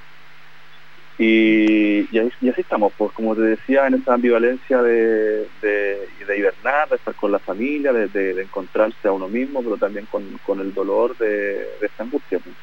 Y, 1.18 2.14
y, 2.14 2.18
así 2.18 2.60
estamos, 2.60 2.92
pues 2.96 3.10
como 3.12 3.34
te 3.34 3.40
decía, 3.40 3.86
en 3.86 3.94
esa 3.94 4.14
ambivalencia 4.14 4.82
de, 4.82 5.48
de, 5.62 6.08
de 6.26 6.38
hibernar, 6.38 6.90
de 6.90 6.96
estar 6.96 7.14
con 7.14 7.32
la 7.32 7.38
familia, 7.38 7.92
de, 7.92 8.42
encontrarse 8.42 9.08
a 9.08 9.12
uno 9.12 9.26
mismo, 9.26 9.62
pero 9.62 9.78
también 9.78 10.06
con, 10.06 10.60
el 10.60 10.74
dolor 10.74 11.16
de, 11.16 11.66
esta 11.80 12.02
angustia, 12.02 12.38
pues, 12.38 12.54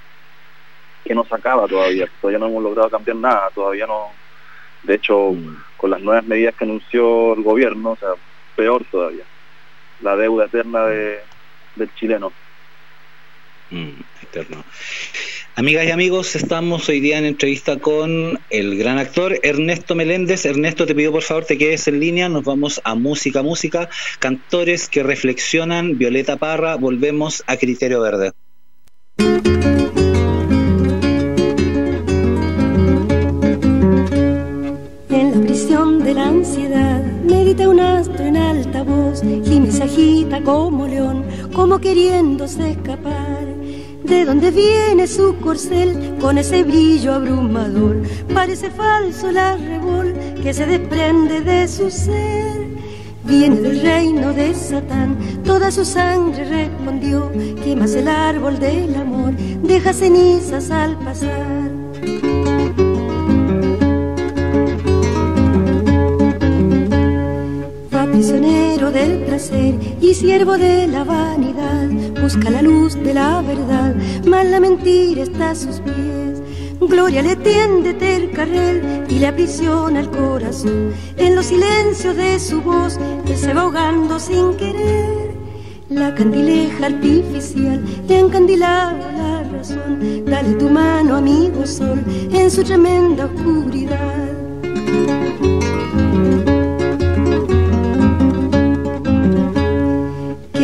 que 1.04 1.16
no 1.16 1.26
se 1.26 1.36
acaba 1.36 1.68
todavía, 1.68 2.08
todavía 2.22 2.40
no 2.40 2.48
hemos 2.48 2.64
logrado 2.64 2.92
cambiar 2.92 3.18
nada, 3.18 3.50
todavía 3.56 3.88
no, 3.88 4.12
de 4.84 4.96
hecho, 4.96 5.32
mm. 5.32 5.64
con 5.76 5.90
las 5.90 6.02
nuevas 6.02 6.26
medidas 6.26 6.54
que 6.54 6.66
anunció 6.66 7.34
el 7.34 7.42
gobierno, 7.42 7.92
o 7.92 7.96
sea, 7.96 8.10
peor 8.56 8.86
todavía, 8.92 9.24
la 10.02 10.16
deuda 10.16 10.46
eterna 10.46 10.86
de, 10.86 11.20
del 11.76 11.94
chileno. 11.96 12.32
Mm, 13.72 14.00
eterno. 14.22 14.64
Amigas 15.56 15.86
y 15.86 15.92
amigos, 15.92 16.36
estamos 16.36 16.90
hoy 16.90 17.00
día 17.00 17.20
en 17.20 17.26
entrevista 17.26 17.78
con 17.78 18.40
el 18.50 18.76
gran 18.76 18.98
actor 18.98 19.40
Ernesto 19.44 19.94
Meléndez. 19.94 20.48
Ernesto, 20.48 20.88
te 20.88 20.96
pido 20.96 21.12
por 21.12 21.22
favor 21.22 21.46
te 21.46 21.60
quedes 21.60 21.88
en 21.88 22.00
línea, 22.00 22.28
nos 22.28 22.44
vamos 22.44 22.82
a 22.84 22.96
música, 22.96 23.44
música, 23.44 23.88
cantores 24.18 24.90
que 24.90 25.04
reflexionan, 25.04 26.00
Violeta 26.00 26.38
Parra, 26.38 26.76
volvemos 26.76 27.44
a 27.46 27.58
Criterio 27.58 28.02
Verde. 28.02 28.32
En 35.10 35.32
la 35.32 35.40
prisión 35.46 36.04
de 36.04 36.14
la 36.16 36.30
ansiedad, 36.30 37.04
medita 37.24 37.70
un 37.70 37.80
astro 37.80 38.26
en 38.26 38.38
alta 38.38 38.82
voz, 38.82 39.22
y 39.24 39.60
me 39.60 39.70
agita 39.70 40.42
como 40.42 40.88
león, 40.88 41.24
como 41.54 41.80
queriéndose 41.80 42.72
escapar 42.72 43.43
de 44.04 44.26
dónde 44.26 44.52
viene 44.52 45.08
su 45.08 45.38
corcel 45.38 46.16
con 46.20 46.38
ese 46.38 46.64
brillo 46.64 47.14
abrumador. 47.14 48.02
Parece 48.34 48.70
falso 48.70 49.30
el 49.30 49.38
arrebol 49.38 50.14
que 50.42 50.54
se 50.54 50.66
desprende 50.66 51.42
de 51.42 51.68
su 51.68 51.90
ser. 51.90 52.64
Viene 53.26 53.62
del 53.62 53.82
reino 53.82 54.34
de 54.34 54.54
Satán, 54.54 55.18
toda 55.46 55.72
su 55.72 55.86
sangre 55.86 56.44
respondió. 56.44 57.32
Quemas 57.64 57.96
el 57.96 58.08
árbol 58.08 58.60
del 58.60 58.96
amor, 58.96 59.34
deja 59.36 59.94
cenizas 59.94 60.70
al 60.72 61.00
pasar. 61.00 61.83
Prisionero 68.14 68.92
del 68.92 69.24
placer 69.24 69.74
y 70.00 70.14
siervo 70.14 70.56
de 70.56 70.86
la 70.86 71.04
vanidad, 71.04 71.90
busca 72.22 72.52
la 72.52 72.62
luz 72.62 72.94
de 72.94 73.12
la 73.12 73.42
verdad, 73.42 73.96
mal 74.28 74.52
la 74.52 74.60
mentira 74.60 75.24
está 75.24 75.50
a 75.50 75.56
sus 75.56 75.80
pies. 75.80 76.40
Gloria 76.80 77.24
le 77.24 77.36
tiende 77.38 77.96
el 78.16 78.30
carril 78.30 79.04
y 79.10 79.18
le 79.18 79.28
aprisiona 79.28 80.00
el 80.02 80.12
corazón. 80.12 80.94
En 81.18 81.36
los 81.36 81.48
silencios 81.48 82.16
de 82.16 82.40
su 82.40 82.62
voz, 82.62 83.00
que 83.26 83.36
se 83.36 83.52
va 83.52 83.62
ahogando 83.62 84.20
sin 84.20 84.54
querer. 84.58 85.34
La 85.90 86.14
candileja 86.14 86.86
artificial 86.86 87.84
le 88.08 88.20
encandilado 88.20 89.12
la 89.18 89.44
razón. 89.44 90.26
Dale 90.26 90.54
tu 90.54 90.70
mano, 90.70 91.16
amigo 91.16 91.66
sol, 91.66 92.04
en 92.32 92.52
su 92.52 92.64
tremenda 92.64 93.26
oscuridad. 93.26 94.34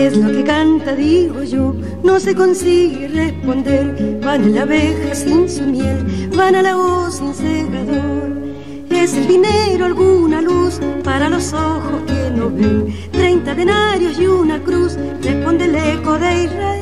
Es 0.06 0.18
lo 0.18 0.32
que 0.32 0.44
canta, 0.44 0.96
digo 0.96 1.44
yo, 1.44 1.76
no 2.04 2.20
se 2.20 2.36
consigue 2.36 3.08
responder. 3.08 4.20
Van 4.24 4.44
a 4.44 4.48
la 4.48 4.62
abeja 4.62 5.16
sin 5.16 5.50
su 5.50 5.64
miel, 5.64 6.30
van 6.36 6.56
a 6.56 6.62
la 6.62 6.76
voz 6.76 7.18
sin 7.18 7.34
segador. 7.34 8.40
Es 8.90 9.14
el 9.16 9.28
dinero 9.28 9.86
alguna 9.86 10.42
luz 10.42 10.80
para 11.04 11.30
los 11.30 11.54
ojos 11.54 12.02
que 12.08 12.32
no 12.36 12.50
ven. 12.50 12.94
Treinta 13.12 13.54
denarios 13.56 14.20
y 14.20 14.28
una 14.28 14.62
cruz, 14.62 14.98
responde 15.22 15.66
el 15.66 15.76
eco 15.76 16.18
de 16.18 16.44
Israel. 16.44 16.80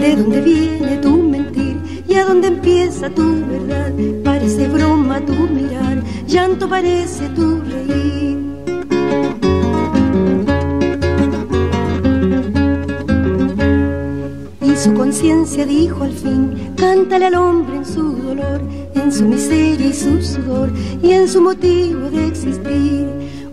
¿De 0.00 0.16
dónde 0.16 0.40
viene 0.40 0.96
tu 0.98 1.16
mentir 1.22 1.76
y 2.08 2.14
a 2.14 2.24
dónde 2.24 2.48
empieza 2.48 3.08
tu 3.10 3.40
verdad? 3.46 3.92
Parece 4.22 4.68
broma 4.68 5.20
tu 5.20 5.32
mirar, 5.32 6.02
llanto 6.26 6.68
parece 6.68 7.28
tu 7.30 7.60
reír. 7.60 8.43
Su 14.84 14.92
conciencia 14.92 15.64
dijo 15.64 16.04
al 16.04 16.12
fin, 16.12 16.74
cántale 16.76 17.24
al 17.24 17.36
hombre 17.36 17.76
en 17.76 17.86
su 17.86 18.16
dolor, 18.16 18.60
en 18.94 19.10
su 19.10 19.24
miseria 19.24 19.86
y 19.86 19.94
su 19.94 20.20
sudor, 20.20 20.70
y 21.02 21.12
en 21.12 21.26
su 21.26 21.40
motivo 21.40 22.10
de 22.10 22.26
existir. 22.26 23.08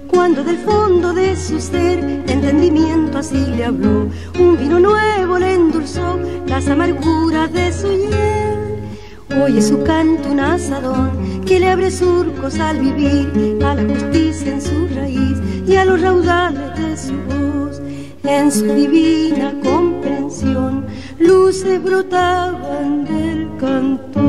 Cuando 0.09 0.43
del 0.43 0.57
fondo 0.57 1.13
de 1.13 1.37
su 1.37 1.57
ser, 1.61 1.99
entendimiento 2.27 3.19
así 3.19 3.45
le 3.55 3.63
habló, 3.63 4.09
un 4.41 4.57
vino 4.57 4.77
nuevo 4.77 5.39
le 5.39 5.53
endulzó 5.53 6.19
las 6.47 6.67
amarguras 6.67 7.53
de 7.53 7.71
su 7.71 7.87
hiel. 7.87 9.41
Oye 9.41 9.61
su 9.61 9.81
canto 9.83 10.29
un 10.29 10.41
asadón 10.41 11.43
que 11.45 11.61
le 11.61 11.69
abre 11.69 11.91
surcos 11.91 12.59
al 12.59 12.77
vivir, 12.79 13.57
a 13.63 13.75
la 13.75 13.83
justicia 13.83 14.51
en 14.51 14.61
su 14.61 14.85
raíz 14.93 15.37
y 15.65 15.77
a 15.77 15.85
los 15.85 16.01
raudales 16.01 16.77
de 16.77 16.97
su 16.97 17.13
voz, 17.13 17.81
en 18.23 18.51
su 18.51 18.65
divina 18.65 19.53
comprensión 19.63 20.80
luces 21.21 21.81
brotaban 21.81 23.05
del 23.05 23.49
canto. 23.59 24.21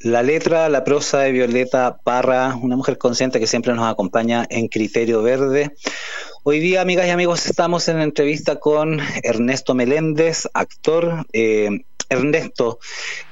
La 0.00 0.22
letra, 0.22 0.68
la 0.68 0.84
prosa 0.84 1.20
de 1.20 1.32
Violeta 1.32 1.96
Parra, 2.04 2.54
una 2.60 2.76
mujer 2.76 2.98
consciente 2.98 3.40
que 3.40 3.46
siempre 3.46 3.72
nos 3.72 3.90
acompaña 3.90 4.46
en 4.50 4.68
Criterio 4.68 5.22
Verde. 5.22 5.74
Hoy 6.42 6.60
día, 6.60 6.82
amigas 6.82 7.06
y 7.06 7.10
amigos, 7.10 7.46
estamos 7.46 7.88
en 7.88 8.00
entrevista 8.00 8.60
con 8.60 9.00
Ernesto 9.22 9.74
Meléndez, 9.74 10.46
actor. 10.52 11.26
Eh, 11.32 11.84
Ernesto, 12.10 12.78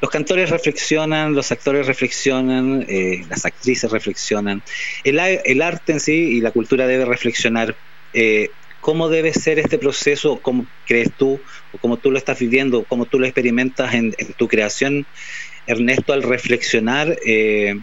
los 0.00 0.10
cantores 0.10 0.48
reflexionan, 0.48 1.34
los 1.34 1.52
actores 1.52 1.86
reflexionan, 1.86 2.86
eh, 2.88 3.22
las 3.28 3.44
actrices 3.44 3.90
reflexionan. 3.90 4.62
El, 5.04 5.18
el, 5.18 5.62
arte 5.62 5.92
en 5.92 6.00
sí 6.00 6.14
y 6.14 6.40
la 6.40 6.52
cultura 6.52 6.86
debe 6.86 7.04
reflexionar. 7.04 7.76
Eh, 8.14 8.48
¿Cómo 8.82 9.08
debe 9.08 9.32
ser 9.32 9.60
este 9.60 9.78
proceso? 9.78 10.40
¿Cómo 10.42 10.66
crees 10.84 11.12
tú? 11.16 11.40
¿O 11.70 11.78
cómo 11.78 11.98
tú 11.98 12.10
lo 12.10 12.18
estás 12.18 12.40
viviendo? 12.40 12.84
¿Cómo 12.84 13.06
tú 13.06 13.20
lo 13.20 13.26
experimentas 13.26 13.94
en, 13.94 14.12
en 14.18 14.34
tu 14.34 14.48
creación? 14.48 15.06
Ernesto, 15.68 16.12
al 16.12 16.24
reflexionar 16.24 17.16
eh, 17.24 17.76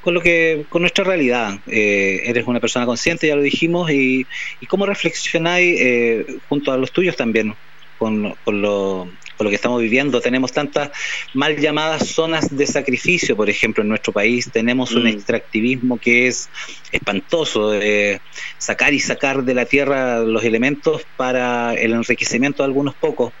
con 0.00 0.12
lo 0.12 0.20
que 0.20 0.66
con 0.68 0.82
nuestra 0.82 1.04
realidad. 1.04 1.60
Eh, 1.68 2.22
eres 2.24 2.48
una 2.48 2.58
persona 2.58 2.84
consciente, 2.84 3.28
ya 3.28 3.36
lo 3.36 3.42
dijimos, 3.42 3.92
y, 3.92 4.26
y 4.58 4.66
cómo 4.66 4.86
reflexionáis 4.86 5.80
eh, 5.80 6.26
junto 6.48 6.72
a 6.72 6.76
los 6.76 6.90
tuyos 6.90 7.14
también 7.14 7.54
con, 7.96 8.34
con, 8.42 8.60
lo, 8.60 9.08
lo, 9.44 9.50
que 9.50 9.56
estamos 9.56 9.80
viviendo. 9.80 10.20
Tenemos 10.20 10.52
tantas 10.52 10.90
mal 11.34 11.56
llamadas 11.56 12.08
zonas 12.08 12.56
de 12.56 12.66
sacrificio, 12.66 13.36
por 13.36 13.48
ejemplo, 13.50 13.82
en 13.82 13.88
nuestro 13.88 14.12
país. 14.12 14.50
Tenemos 14.52 14.92
un 14.92 15.04
mm. 15.04 15.08
extractivismo 15.08 15.98
que 15.98 16.26
es 16.26 16.48
espantoso, 16.92 17.70
de 17.70 18.20
sacar 18.58 18.94
y 18.94 19.00
sacar 19.00 19.44
de 19.44 19.54
la 19.54 19.64
tierra 19.64 20.20
los 20.20 20.44
elementos 20.44 21.06
para 21.16 21.74
el 21.74 21.92
enriquecimiento 21.92 22.62
de 22.62 22.66
algunos 22.66 22.94
pocos. 22.94 23.32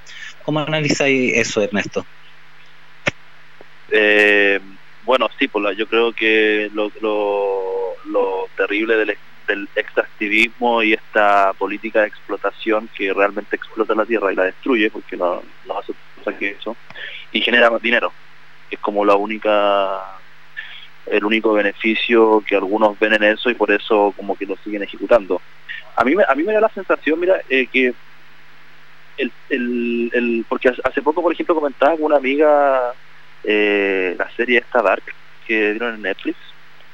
¿Cómo 0.44 0.60
analizáis 0.60 1.34
eso, 1.36 1.62
Ernesto? 1.62 2.04
Eh, 3.90 4.60
bueno, 5.04 5.28
sí, 5.38 5.48
pues 5.48 5.76
yo 5.76 5.86
creo 5.86 6.12
que 6.12 6.70
lo, 6.72 6.92
lo, 7.00 8.48
terrible 8.56 8.96
del, 8.96 9.16
del, 9.46 9.68
extractivismo 9.74 10.82
y 10.82 10.92
esta 10.92 11.52
política 11.54 12.02
de 12.02 12.08
explotación 12.08 12.88
que 12.96 13.12
realmente 13.12 13.56
explota 13.56 13.94
la 13.94 14.04
tierra 14.04 14.32
y 14.32 14.36
la 14.36 14.44
destruye, 14.44 14.90
porque 14.90 15.16
no, 15.16 15.42
no 15.66 15.78
hace 15.78 15.92
cosa 16.20 16.36
eso, 16.40 16.76
y 17.32 17.40
genera 17.40 17.70
dinero, 17.78 18.12
es 18.70 18.78
como 18.78 19.04
la 19.04 19.14
única 19.14 20.16
el 21.06 21.24
único 21.24 21.52
beneficio 21.52 22.42
que 22.46 22.54
algunos 22.54 22.98
ven 22.98 23.14
en 23.14 23.24
eso 23.24 23.50
y 23.50 23.54
por 23.54 23.70
eso 23.72 24.14
como 24.16 24.36
que 24.36 24.46
lo 24.46 24.56
siguen 24.58 24.82
ejecutando. 24.82 25.40
A 25.96 26.04
mí, 26.04 26.14
a 26.26 26.34
mí 26.34 26.42
me 26.44 26.52
da 26.52 26.60
la 26.60 26.68
sensación, 26.68 27.18
mira, 27.18 27.40
eh, 27.48 27.66
que 27.66 27.92
el, 29.18 29.32
el, 29.48 30.10
el, 30.14 30.46
porque 30.48 30.68
hace 30.68 31.02
poco, 31.02 31.20
por 31.20 31.32
ejemplo, 31.32 31.54
comentaba 31.54 31.92
con 31.92 32.04
una 32.04 32.16
amiga 32.16 32.94
eh, 33.44 34.14
la 34.18 34.30
serie 34.36 34.58
esta 34.58 34.82
Dark 34.82 35.02
que 35.46 35.72
dieron 35.72 35.96
en 35.96 36.02
Netflix 36.02 36.38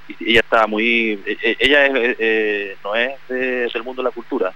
y 0.08 0.30
ella 0.30 0.40
estaba 0.40 0.66
muy 0.66 1.20
e, 1.26 1.36
e, 1.42 1.56
ella 1.58 1.86
es, 1.86 2.16
eh, 2.18 2.76
no 2.82 2.94
es 2.94 3.12
del 3.28 3.82
mundo 3.82 4.02
de 4.02 4.08
la 4.08 4.14
cultura 4.14 4.54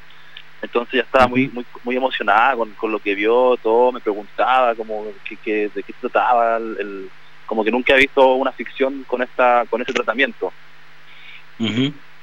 entonces 0.63 0.95
ya 0.95 1.03
estaba 1.03 1.27
muy 1.27 1.49
muy 1.49 1.65
muy 1.85 1.97
emocionada 1.97 2.57
con, 2.57 2.71
con 2.73 2.93
lo 2.93 2.99
que 2.99 3.15
vio 3.15 3.57
todo 3.63 3.93
me 3.93 4.01
preguntaba 4.01 4.75
como 4.75 5.07
que, 5.43 5.71
de 5.75 5.83
qué 5.83 5.93
trataba 6.01 6.57
el, 6.57 7.11
como 7.47 7.65
que 7.65 7.71
nunca 7.71 7.95
ha 7.95 7.97
visto 7.97 8.35
una 8.35 8.53
ficción 8.53 9.05
con 9.05 9.23
esta 9.23 9.65
con 9.69 9.83
ese 9.83 9.93
tratamiento. 9.93 10.53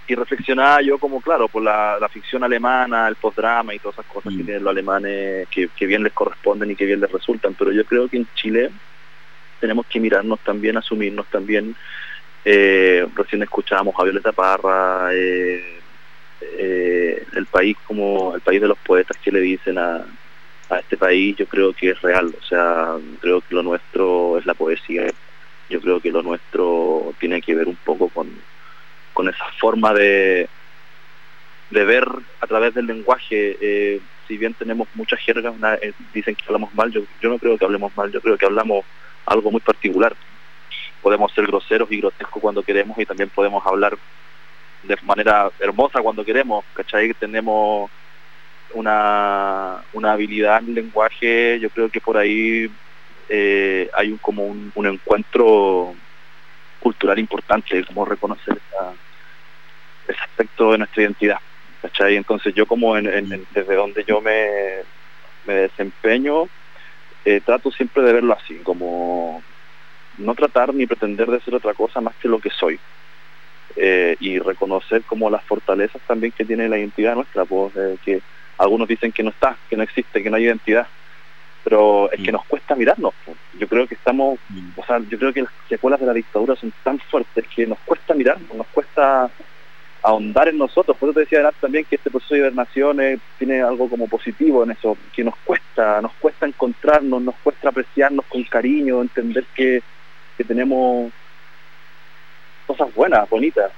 Y 0.10 0.16
reflexionaba 0.16 0.82
yo 0.82 0.98
como 0.98 1.20
claro 1.20 1.50
por 1.50 1.62
la, 1.62 1.98
la 2.00 2.08
ficción 2.08 2.44
alemana 2.44 3.08
el 3.10 3.18
postdrama 3.18 3.76
y 3.76 3.80
todas 3.80 3.96
esas 4.00 4.06
cosas 4.06 4.32
que 4.32 4.44
tienen 4.44 4.64
los 4.64 4.72
alemanes 4.72 5.48
que, 5.50 5.68
que 5.76 5.86
bien 5.86 6.02
les 6.02 6.14
corresponden 6.14 6.72
y 6.72 6.76
que 6.76 6.86
bien 6.86 7.02
les 7.02 7.12
resultan. 7.12 7.54
Pero 7.56 7.74
yo 7.74 7.84
creo 7.86 8.08
que 8.08 8.18
en 8.18 8.28
Chile 8.34 8.72
tenemos 9.60 9.86
que 9.88 10.00
mirarnos 10.00 10.40
también, 10.40 10.78
asumirnos 10.78 11.28
también. 11.28 11.76
Eh, 12.46 13.06
recién 13.16 13.44
escuchábamos 13.44 13.96
a 13.98 14.04
Violeta 14.04 14.32
Parra, 14.32 15.10
eh, 15.12 15.82
eh, 16.42 17.24
el 17.36 17.46
país 17.46 17.78
como 17.86 18.36
el 18.36 18.42
país 18.42 18.62
de 18.62 18.68
los 18.68 18.78
poetas 18.80 19.18
que 19.18 19.32
le 19.32 19.42
dicen 19.42 19.78
a, 19.78 20.06
a 20.70 20.80
este 20.80 20.98
país, 20.98 21.36
yo 21.38 21.48
creo 21.48 21.74
que 21.74 21.92
es 21.92 22.02
real, 22.02 22.34
o 22.40 22.44
sea, 22.44 22.96
creo 23.22 23.42
que 23.42 23.56
lo 23.56 23.64
nuestro 23.64 24.38
es 24.38 24.46
la 24.46 24.54
poesía, 24.54 25.08
yo 25.70 25.82
creo 25.82 26.00
que 26.00 26.12
lo 26.12 26.22
nuestro 26.22 27.14
tiene 27.20 27.42
que 27.42 27.56
ver 27.56 27.68
un 27.68 27.78
poco 27.78 28.10
con, 28.10 28.30
con 29.14 29.30
esa 29.30 29.46
forma 29.60 29.94
de, 29.94 30.48
de 31.70 31.86
ver 31.86 32.08
a 32.42 32.48
través 32.48 32.74
del 32.74 32.88
lenguaje, 32.88 34.00
si 34.28 34.38
bien 34.38 34.54
tenemos 34.54 34.88
muchas 34.94 35.20
jergas, 35.20 35.56
dicen 36.14 36.36
que 36.36 36.44
hablamos 36.48 36.74
mal, 36.76 36.92
yo, 36.92 37.02
yo 37.22 37.30
no 37.30 37.40
creo 37.40 37.58
que 37.58 37.66
hablemos 37.66 37.96
mal, 37.96 38.12
yo 38.12 38.22
creo 38.22 38.38
que 38.38 38.46
hablamos 38.46 38.86
algo 39.28 39.52
muy 39.52 39.62
particular. 39.62 40.16
Podemos 41.02 41.32
ser 41.34 41.46
groseros 41.46 41.92
y 41.92 42.00
grotescos 42.00 42.42
cuando 42.42 42.64
queremos 42.64 42.98
y 42.98 43.06
también 43.06 43.30
podemos 43.30 43.66
hablar 43.66 43.98
de 44.84 44.98
manera 45.04 45.50
hermosa 45.60 46.02
cuando 46.02 46.24
queremos, 46.24 46.64
¿cachai? 46.74 47.14
Tenemos 47.14 47.90
una, 48.74 49.84
una 49.94 50.12
habilidad 50.14 50.60
en 50.60 50.76
lenguaje, 50.76 51.60
yo 51.60 51.70
creo 51.70 51.90
que 51.90 52.02
por 52.02 52.18
ahí 52.18 52.70
eh, 53.30 53.90
hay 53.94 54.12
un, 54.12 54.18
como 54.18 54.46
un, 54.46 54.86
encuentro 54.86 55.94
cultural 56.80 57.20
importante, 57.20 57.84
como 57.86 58.06
reconocer 58.06 58.58
ese 60.08 60.22
aspecto 60.22 60.72
de 60.72 60.78
nuestra 60.80 61.04
identidad. 61.04 61.40
¿cachai? 61.82 62.16
Entonces 62.16 62.54
yo 62.54 62.66
como 62.66 62.96
desde 62.96 63.76
donde 63.76 64.04
yo 64.06 64.22
me, 64.22 64.48
me 65.46 65.54
desempeño, 65.54 66.48
eh, 67.26 67.42
trato 67.46 67.72
siempre 67.72 68.04
de 68.04 68.14
verlo 68.14 68.34
así, 68.34 68.56
como 68.64 69.44
no 70.18 70.36
tratar 70.36 70.74
ni 70.74 70.86
pretender 70.86 71.30
de 71.30 71.42
ser 71.42 71.56
otra 71.56 71.74
cosa 71.74 72.02
más 72.02 72.16
que 72.16 72.28
lo 72.28 72.40
que 72.40 72.50
soy. 72.50 72.80
Eh, 73.80 74.16
y 74.20 74.40
reconocer 74.40 75.04
como 75.04 75.30
las 75.30 75.44
fortalezas 75.44 76.02
también 76.08 76.34
que 76.36 76.44
tiene 76.44 76.68
la 76.68 76.80
identidad 76.80 77.14
nuestra, 77.14 77.46
pues 77.46 77.76
eh, 77.76 77.96
que 78.04 78.22
algunos 78.58 78.88
dicen 78.88 79.12
que 79.12 79.22
no 79.22 79.30
está, 79.30 79.56
que 79.70 79.78
no 79.78 79.84
existe, 79.84 80.24
que 80.24 80.32
no 80.32 80.36
hay 80.36 80.46
identidad, 80.46 80.88
pero 81.64 82.12
es 82.12 82.20
que 82.20 82.32
mm. 82.32 82.34
nos 82.34 82.46
cuesta 82.46 82.76
mirarnos. 82.76 83.14
Pues. 83.24 83.38
Yo 83.60 83.68
creo 83.68 83.86
que 83.86 83.94
estamos, 83.94 84.40
mm. 84.50 84.70
o 84.78 84.84
sea, 84.84 84.98
yo 85.08 85.20
creo 85.20 85.32
que 85.32 85.44
las 85.44 85.52
secuelas 85.70 86.00
de 86.00 86.08
la 86.08 86.14
dictadura 86.14 86.56
son 86.56 86.74
tan 86.84 86.98
fuertes 86.98 87.46
que 87.56 87.68
nos 87.68 87.78
cuesta 87.86 88.16
mirarnos, 88.16 88.52
nos 88.52 88.66
cuesta 88.68 89.30
ahondar 90.02 90.48
en 90.48 90.58
nosotros. 90.58 90.98
Por 90.98 91.10
eso 91.10 91.14
te 91.14 91.20
decía 91.20 91.48
también 91.62 91.86
que 91.86 91.98
este 91.98 92.10
proceso 92.10 92.34
de 92.34 92.40
hibernación 92.40 92.98
tiene 93.38 93.62
algo 93.62 93.88
como 93.88 94.08
positivo 94.08 94.64
en 94.64 94.72
eso, 94.72 94.98
que 95.14 95.24
nos 95.24 95.36
cuesta, 95.46 96.02
nos 96.02 96.14
cuesta 96.14 96.48
encontrarnos, 96.48 97.22
nos 97.22 97.36
cuesta 97.44 97.70
apreciarnos 97.70 98.26
con 98.26 98.44
cariño, 98.46 99.04
entender 99.04 99.46
que, 99.54 99.84
que 100.36 100.44
tenemos 100.44 101.12
cosas 102.68 102.94
buenas, 102.94 103.28
bonitas, 103.30 103.72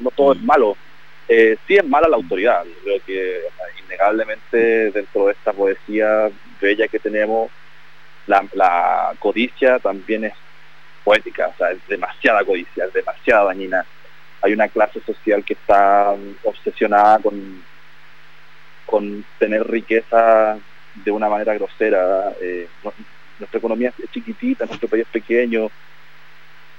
No, 0.00 0.10
todo 0.10 0.32
es 0.32 0.42
malo. 0.42 0.76
Eh, 1.28 1.56
sí 1.66 1.76
es 1.76 1.86
mala 1.86 2.08
la 2.08 2.16
autoridad, 2.16 2.64
creo 2.82 3.00
que 3.06 3.42
innegablemente 3.84 4.90
dentro 4.90 5.26
de 5.26 5.32
esta 5.32 5.52
poesía 5.52 6.28
bella 6.60 6.88
que 6.88 6.98
tenemos, 6.98 7.50
la, 8.26 8.44
la 8.54 9.14
codicia 9.18 9.78
también 9.78 10.24
es 10.24 10.34
poética, 11.04 11.48
o 11.48 11.54
sea, 11.56 11.70
es 11.70 11.78
demasiada 11.88 12.44
codicia, 12.44 12.84
es 12.84 12.92
demasiada 12.92 13.44
dañina 13.44 13.86
hay 14.42 14.52
una 14.52 14.68
clase 14.68 15.00
social 15.00 15.44
que 15.44 15.54
está 15.54 16.14
obsesionada 16.44 17.18
con, 17.18 17.62
con 18.86 19.24
tener 19.38 19.68
riqueza 19.68 20.58
de 20.94 21.10
una 21.10 21.28
manera 21.28 21.54
grosera. 21.54 22.32
Eh, 22.40 22.68
nuestra 23.38 23.58
economía 23.58 23.92
es 24.02 24.10
chiquitita, 24.10 24.66
nuestro 24.66 24.88
país 24.88 25.02
es 25.02 25.08
pequeño, 25.08 25.70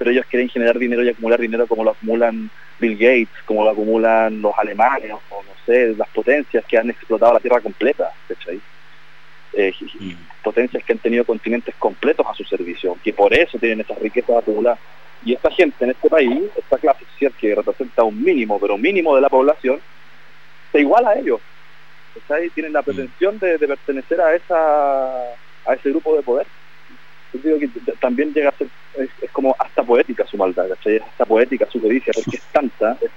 pero 0.02 0.10
ellos 0.10 0.26
quieren 0.28 0.50
generar 0.50 0.80
dinero 0.80 1.04
y 1.04 1.10
acumular 1.10 1.40
dinero 1.40 1.68
como 1.68 1.84
lo 1.84 1.92
acumulan 1.92 2.50
Bill 2.80 2.98
Gates, 2.98 3.44
como 3.46 3.64
lo 3.64 3.70
acumulan 3.70 4.42
los 4.42 4.52
alemanes, 4.58 5.12
o 5.12 5.44
no 5.44 5.52
sé, 5.64 5.94
las 5.96 6.08
potencias 6.08 6.66
que 6.66 6.76
han 6.76 6.90
explotado 6.90 7.34
la 7.34 7.40
Tierra 7.40 7.62
completa, 7.62 8.12
eh, 9.54 9.72
mm. 10.00 10.12
potencias 10.44 10.84
que 10.84 10.94
han 10.94 10.98
tenido 10.98 11.24
continentes 11.24 11.76
completos 11.76 12.26
a 12.28 12.34
su 12.34 12.44
servicio, 12.46 12.98
que 13.04 13.14
por 13.14 13.32
eso 13.32 13.60
tienen 13.60 13.82
esas 13.82 14.00
riquezas 14.00 14.38
acumuladas. 14.38 14.80
Y 15.24 15.34
esta 15.34 15.52
gente 15.52 15.86
en 15.86 15.92
este 15.92 16.10
país, 16.10 16.50
esta 16.58 16.80
clase 16.80 17.06
social 17.06 17.34
que 17.40 17.54
representa 17.54 18.04
un 18.04 18.24
mínimo, 18.24 18.60
pero 18.60 18.80
mínimo 18.80 19.16
de 19.16 19.22
la 19.22 19.30
población, 19.30 19.80
se 20.72 20.80
iguala 20.80 21.12
a 21.12 21.20
ellos. 21.20 21.40
¿cachai? 22.16 22.50
Tienen 22.50 22.74
la 22.74 22.82
pretensión 22.82 23.38
de, 23.38 23.60
pertenecer 23.60 24.20
a 24.20 24.34
esa 24.34 25.36
a 25.68 25.74
ese 25.76 25.92
grupo 25.92 26.16
de 26.16 26.24
poder. 26.24 26.48
Yo 27.34 27.40
digo 27.40 27.60
que 27.60 27.92
también 27.94 28.34
llega 28.34 28.50
a 28.50 28.58
ser, 28.58 28.68
es, 28.98 29.32
como 29.32 29.56
hasta 29.58 29.84
poética 29.84 30.26
su 30.26 30.38
maldad, 30.38 30.68
¿cachai? 30.70 30.98
Es 30.98 31.04
hasta 31.04 31.26
poética 31.26 31.66
su 31.72 31.82
codicia, 31.82 32.14
porque 32.14 32.38
es 32.38 32.44
tanta, 32.52 32.98
es, 33.02 33.12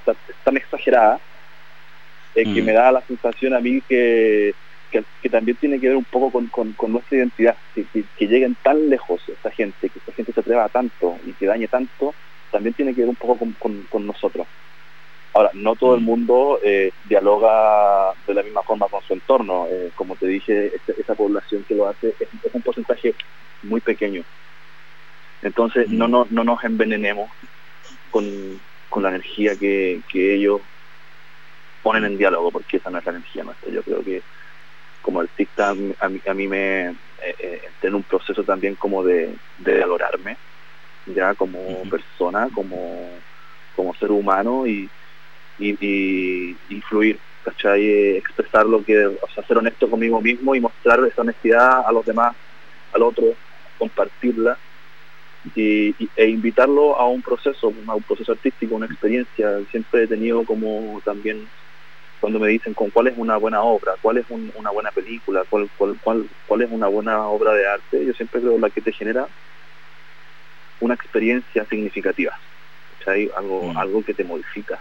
tan 0.44 0.56
exagerada, 0.56 1.18
eh, 2.34 2.44
que 2.44 2.62
mm. 2.62 2.64
me 2.64 2.72
da 2.72 2.92
la 2.92 3.00
sensación 3.02 3.54
a 3.54 3.60
mí 3.60 3.80
que, 3.88 4.54
que, 5.22 5.28
también 5.28 5.56
tiene 5.56 5.80
que 5.80 5.88
ver 5.88 5.96
un 5.96 6.04
poco 6.04 6.30
con, 6.30 6.74
nuestra 6.92 7.18
identidad, 7.18 7.56
que, 7.74 7.84
que, 7.92 8.26
lleguen 8.26 8.56
tan 8.62 8.88
lejos 8.88 9.20
esta 9.28 9.50
gente, 9.50 9.88
que 9.88 9.98
esta 9.98 10.12
gente 10.12 10.32
se 10.32 10.40
atreva 10.40 10.68
tanto 10.68 11.18
y 11.26 11.32
que 11.32 11.46
dañe 11.46 11.66
tanto, 11.66 12.14
también 12.50 12.74
tiene 12.74 12.94
que 12.94 13.00
ver 13.00 13.10
un 13.10 13.16
poco 13.16 13.38
con, 13.58 14.06
nosotros. 14.06 14.46
Ahora, 15.32 15.50
no 15.54 15.74
todo 15.74 15.96
el 15.96 16.02
mm. 16.02 16.04
mundo 16.04 16.60
eh, 16.62 16.92
dialoga 17.08 18.12
de 18.26 18.34
la 18.34 18.44
misma 18.44 18.62
forma 18.62 18.86
con 18.86 19.02
su 19.02 19.12
entorno. 19.12 19.66
Eh, 19.68 19.90
como 19.96 20.14
te 20.14 20.28
dije, 20.28 20.70
esa 20.96 21.16
población 21.16 21.64
que 21.66 21.74
lo 21.74 21.88
hace 21.88 22.14
es, 22.20 22.28
un 22.52 22.62
porcentaje 22.62 23.14
muy 23.64 23.80
pequeño. 23.80 24.22
Entonces, 25.42 25.88
no, 25.90 26.08
no, 26.08 26.26
no 26.30 26.44
nos 26.44 26.62
envenenemos 26.64 27.30
con, 28.10 28.60
la 29.02 29.08
energía 29.08 29.56
que, 29.56 30.00
ellos 30.14 30.60
ponen 31.82 32.04
en 32.04 32.16
diálogo, 32.16 32.50
porque 32.50 32.76
esa 32.76 32.90
no 32.90 32.98
es 32.98 33.04
la 33.04 33.12
energía 33.12 33.44
nuestra. 33.44 33.70
Yo 33.70 33.82
creo 33.82 34.04
que 34.04 34.22
como 35.02 35.20
artista 35.20 35.70
a 35.70 35.74
mí, 35.74 35.92
a 36.26 36.34
mí 36.34 36.48
me 36.48 36.88
eh, 36.88 37.60
eh 37.82 37.90
un 37.90 38.02
proceso 38.04 38.42
también 38.42 38.74
como 38.76 39.04
de, 39.04 39.34
de 39.58 39.80
valorarme 39.80 40.38
ya 41.06 41.34
como 41.34 41.82
persona, 41.90 42.48
como, 42.54 43.10
como 43.76 43.94
ser 43.94 44.10
humano 44.10 44.66
y, 44.66 44.88
y, 45.58 46.56
y, 46.68 46.80
fluir, 46.88 47.18
¿cachai? 47.44 48.16
Expresar 48.16 48.66
lo 48.66 48.84
que, 48.84 49.06
o 49.06 49.28
sea, 49.34 49.44
ser 49.44 49.58
honesto 49.58 49.90
conmigo 49.90 50.20
mismo 50.20 50.54
y 50.54 50.60
mostrar 50.60 51.04
esa 51.04 51.22
honestidad 51.22 51.86
a 51.86 51.92
los 51.92 52.04
demás, 52.06 52.34
al 52.92 53.02
otro, 53.02 53.34
compartirla 53.84 54.56
y, 55.54 55.94
e 56.16 56.28
invitarlo 56.28 56.98
a 56.98 57.06
un 57.06 57.20
proceso, 57.20 57.72
a 57.86 57.94
un 57.94 58.02
proceso 58.02 58.32
artístico, 58.32 58.76
una 58.76 58.86
experiencia. 58.86 59.60
Siempre 59.70 60.04
he 60.04 60.06
tenido 60.06 60.44
como 60.44 61.02
también 61.04 61.46
cuando 62.20 62.40
me 62.40 62.48
dicen 62.48 62.72
con 62.72 62.88
cuál 62.88 63.08
es 63.08 63.14
una 63.18 63.36
buena 63.36 63.62
obra, 63.62 63.96
cuál 64.00 64.16
es 64.16 64.24
una 64.30 64.70
buena 64.70 64.90
película, 64.90 65.44
cuál, 65.50 65.68
cuál, 65.76 65.98
cuál, 66.02 66.26
cuál 66.46 66.62
es 66.62 66.70
una 66.70 66.86
buena 66.86 67.26
obra 67.28 67.52
de 67.52 67.68
arte, 67.68 68.02
yo 68.06 68.14
siempre 68.14 68.40
creo 68.40 68.58
la 68.58 68.70
que 68.70 68.80
te 68.80 68.92
genera 68.92 69.28
una 70.80 70.94
experiencia 70.94 71.66
significativa, 71.66 72.32
hay 73.06 73.30
Algo, 73.36 73.74
mm. 73.74 73.76
algo 73.76 74.02
que 74.02 74.14
te 74.14 74.24
modifica, 74.24 74.80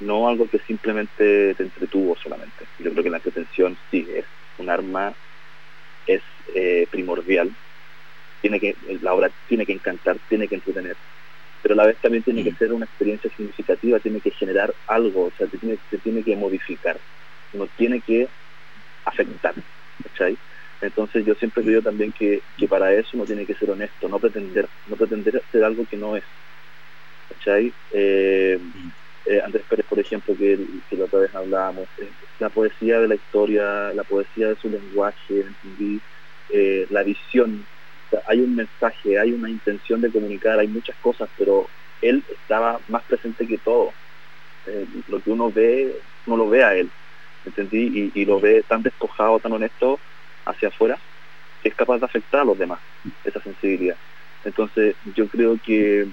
no 0.00 0.28
algo 0.28 0.46
que 0.50 0.58
simplemente 0.58 1.54
te 1.54 1.62
entretuvo 1.62 2.14
solamente. 2.16 2.66
Yo 2.78 2.90
creo 2.90 3.02
que 3.02 3.10
la 3.10 3.16
entretención 3.16 3.78
sí 3.90 4.06
es 4.14 4.26
un 4.58 4.68
arma, 4.68 5.14
es 6.06 6.22
eh, 6.54 6.86
primordial, 6.90 7.50
tiene 8.40 8.60
que, 8.60 8.76
la 9.02 9.14
obra 9.14 9.30
tiene 9.48 9.66
que 9.66 9.72
encantar, 9.72 10.16
tiene 10.28 10.48
que 10.48 10.56
entretener, 10.56 10.96
pero 11.62 11.74
a 11.74 11.76
la 11.76 11.86
vez 11.86 11.96
también 11.98 12.22
tiene 12.22 12.44
que 12.44 12.52
mm. 12.52 12.56
ser 12.56 12.72
una 12.72 12.84
experiencia 12.84 13.30
significativa, 13.36 13.98
tiene 13.98 14.20
que 14.20 14.30
generar 14.30 14.74
algo, 14.86 15.24
o 15.26 15.32
sea, 15.36 15.46
te 15.46 15.58
tiene, 15.58 15.78
tiene 16.02 16.22
que 16.22 16.36
modificar, 16.36 16.98
no 17.52 17.66
tiene 17.76 18.00
que 18.00 18.28
afectar, 19.04 19.54
¿cachai? 20.02 20.36
Entonces 20.80 21.24
yo 21.26 21.34
siempre 21.34 21.64
creo 21.64 21.82
también 21.82 22.12
que, 22.12 22.40
para 22.68 22.92
eso 22.92 23.10
uno 23.14 23.24
tiene 23.24 23.44
que 23.44 23.54
ser 23.54 23.70
honesto, 23.70 24.08
no 24.08 24.18
pretender, 24.18 24.68
no 24.86 24.96
pretender 24.96 25.42
ser 25.50 25.64
algo 25.64 25.84
que 25.88 25.96
no 25.96 26.16
es. 26.16 26.24
¿Cachai? 27.28 27.72
Eh, 27.92 28.58
eh, 29.26 29.40
Andrés 29.44 29.64
Pérez, 29.68 29.86
por 29.86 29.98
ejemplo, 29.98 30.36
que, 30.36 30.58
la 30.92 31.04
otra 31.04 31.20
vez 31.20 31.34
hablábamos, 31.34 31.88
eh, 31.98 32.08
la 32.38 32.48
poesía 32.48 33.00
de 33.00 33.08
la 33.08 33.16
historia, 33.16 33.92
la 33.92 34.04
poesía 34.04 34.48
de 34.48 34.56
su 34.56 34.70
lenguaje, 34.70 35.44
la 36.90 37.02
visión, 37.02 37.66
hay 38.26 38.40
un 38.40 38.54
mensaje, 38.54 39.18
hay 39.18 39.32
una 39.32 39.50
intención 39.50 40.00
de 40.00 40.10
comunicar, 40.10 40.58
hay 40.58 40.68
muchas 40.68 40.96
cosas, 40.96 41.28
pero 41.36 41.68
él 42.02 42.22
estaba 42.30 42.80
más 42.88 43.02
presente 43.04 43.46
que 43.46 43.58
todo. 43.58 43.92
lo 45.08 45.20
que 45.22 45.30
uno 45.30 45.50
ve, 45.50 45.96
no 46.26 46.36
lo 46.36 46.48
ve 46.48 46.64
a 46.64 46.74
él, 46.74 46.90
¿entendí? 47.44 48.12
Y, 48.14 48.24
lo 48.24 48.40
ve 48.40 48.62
tan 48.66 48.82
despojado, 48.82 49.40
tan 49.40 49.52
honesto, 49.52 49.98
hacia 50.44 50.68
afuera 50.68 50.98
que 51.62 51.70
es 51.70 51.74
capaz 51.74 51.98
de 51.98 52.04
afectar 52.06 52.42
a 52.42 52.44
los 52.44 52.58
demás, 52.58 52.78
esa 53.24 53.40
sensibilidad. 53.40 53.96
Entonces 54.44 54.94
yo 55.16 55.26
creo 55.26 55.58
que 55.60 56.06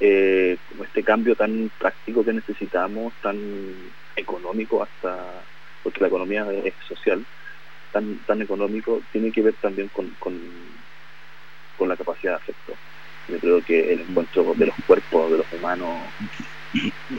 eh, 0.00 0.56
este 0.82 1.02
cambio 1.02 1.36
tan 1.36 1.70
práctico 1.78 2.24
que 2.24 2.32
necesitamos, 2.32 3.12
tan 3.22 3.38
económico 4.16 4.82
hasta, 4.82 5.42
porque 5.82 6.00
la 6.00 6.08
economía 6.08 6.46
es 6.64 6.74
social, 6.86 7.24
tan, 7.92 8.18
tan 8.26 8.42
económico, 8.42 9.02
tiene 9.12 9.32
que 9.32 9.42
ver 9.42 9.54
también 9.54 9.88
con, 9.88 10.10
la 11.86 11.96
capacidad 11.96 12.32
de 12.32 12.36
afecto. 12.36 12.72
Yo 13.28 13.38
creo 13.38 13.64
que 13.64 13.92
el 13.92 14.00
encuentro 14.00 14.54
de 14.54 14.66
los 14.66 14.74
cuerpos, 14.86 15.30
de 15.30 15.38
los 15.38 15.46
humanos, 15.52 15.90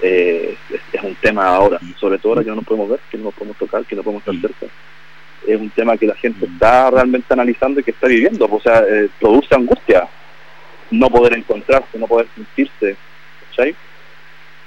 eh, 0.02 0.58
es, 0.92 1.04
un 1.04 1.16
tema 1.16 1.48
ahora, 1.48 1.80
sobre 1.98 2.18
todo 2.18 2.34
ahora 2.34 2.44
que 2.44 2.50
no 2.50 2.56
nos 2.56 2.66
podemos 2.66 2.90
ver, 2.90 3.00
que 3.12 3.18
no 3.18 3.26
nos 3.26 3.34
podemos 3.36 3.58
tocar, 3.58 3.86
que 3.86 3.96
no 3.96 4.04
podemos 4.04 4.28
estar 4.28 4.42
cerca 4.42 4.74
es 5.48 5.60
un 5.60 5.70
tema 5.70 5.98
que 5.98 6.06
la 6.06 6.16
gente 6.16 6.46
está 6.46 6.92
realmente 6.92 7.34
analizando 7.34 7.80
y 7.80 7.84
que 7.84 7.92
está 7.92 8.08
viviendo, 8.08 8.46
o 8.46 8.60
sea, 8.60 8.84
eh, 8.88 9.10
produce 9.20 9.56
angustia 9.56 10.08
no 10.92 11.10
poder 11.10 11.38
encontrarse, 11.38 11.98
no 11.98 12.08
poder 12.08 12.28
sentirse. 12.36 12.98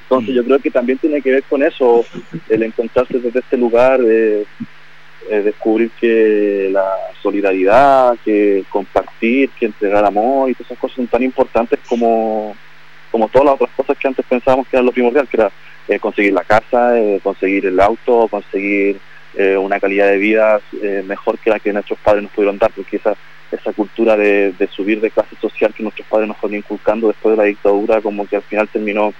Entonces 0.02 0.34
yo 0.34 0.44
creo 0.44 0.58
que 0.58 0.70
también 0.70 0.98
tiene 0.98 1.22
que 1.22 1.30
ver 1.30 1.42
con 1.44 1.62
eso, 1.62 2.04
el 2.50 2.62
encontrarse 2.62 3.18
desde 3.18 3.38
este 3.38 3.56
lugar, 3.56 3.98
eh, 4.06 4.44
descubrir 5.30 5.90
que 5.92 6.68
la 6.70 6.96
solidaridad, 7.22 8.16
que 8.24 8.64
compartir, 8.68 9.50
que 9.50 9.66
entregar 9.66 10.04
amor 10.04 10.50
y 10.50 10.54
todas 10.54 10.70
esas 10.70 10.78
cosas 10.78 10.96
son 10.96 11.06
tan 11.06 11.22
importantes 11.22 11.78
como, 11.88 12.56
como 13.10 13.28
todas 13.28 13.46
las 13.46 13.54
otras 13.54 13.70
cosas 13.76 13.96
que 13.98 14.08
antes 14.08 14.26
pensábamos 14.26 14.66
que 14.68 14.76
era 14.76 14.82
lo 14.82 14.92
primordial, 14.92 15.28
que 15.28 15.36
era 15.36 15.50
eh, 15.88 15.98
conseguir 15.98 16.32
la 16.32 16.44
casa, 16.44 16.94
conseguir 17.22 17.66
el 17.66 17.78
auto, 17.80 18.28
conseguir 18.28 19.00
eh, 19.34 19.56
una 19.56 19.80
calidad 19.80 20.08
de 20.08 20.18
vida 20.18 20.60
eh, 20.82 21.02
mejor 21.06 21.38
que 21.38 21.48
la 21.48 21.58
que 21.58 21.72
nuestros 21.72 21.98
padres 22.00 22.22
nos 22.22 22.32
pudieron 22.32 22.58
dar, 22.58 22.70
porque 22.70 22.96
esa, 22.96 23.16
esa 23.50 23.72
cultura 23.72 24.14
de, 24.14 24.54
subir 24.70 25.00
de 25.00 25.10
clase 25.10 25.36
social 25.40 25.72
que 25.72 25.82
nuestros 25.82 26.06
padres 26.06 26.28
nos 26.28 26.36
fueron 26.36 26.58
inculcando 26.58 27.08
después 27.08 27.32
de 27.34 27.42
la 27.42 27.48
dictadura, 27.48 28.02
como 28.02 28.26
que 28.26 28.36
al 28.36 28.42
final 28.42 28.68
terminó 28.68 29.14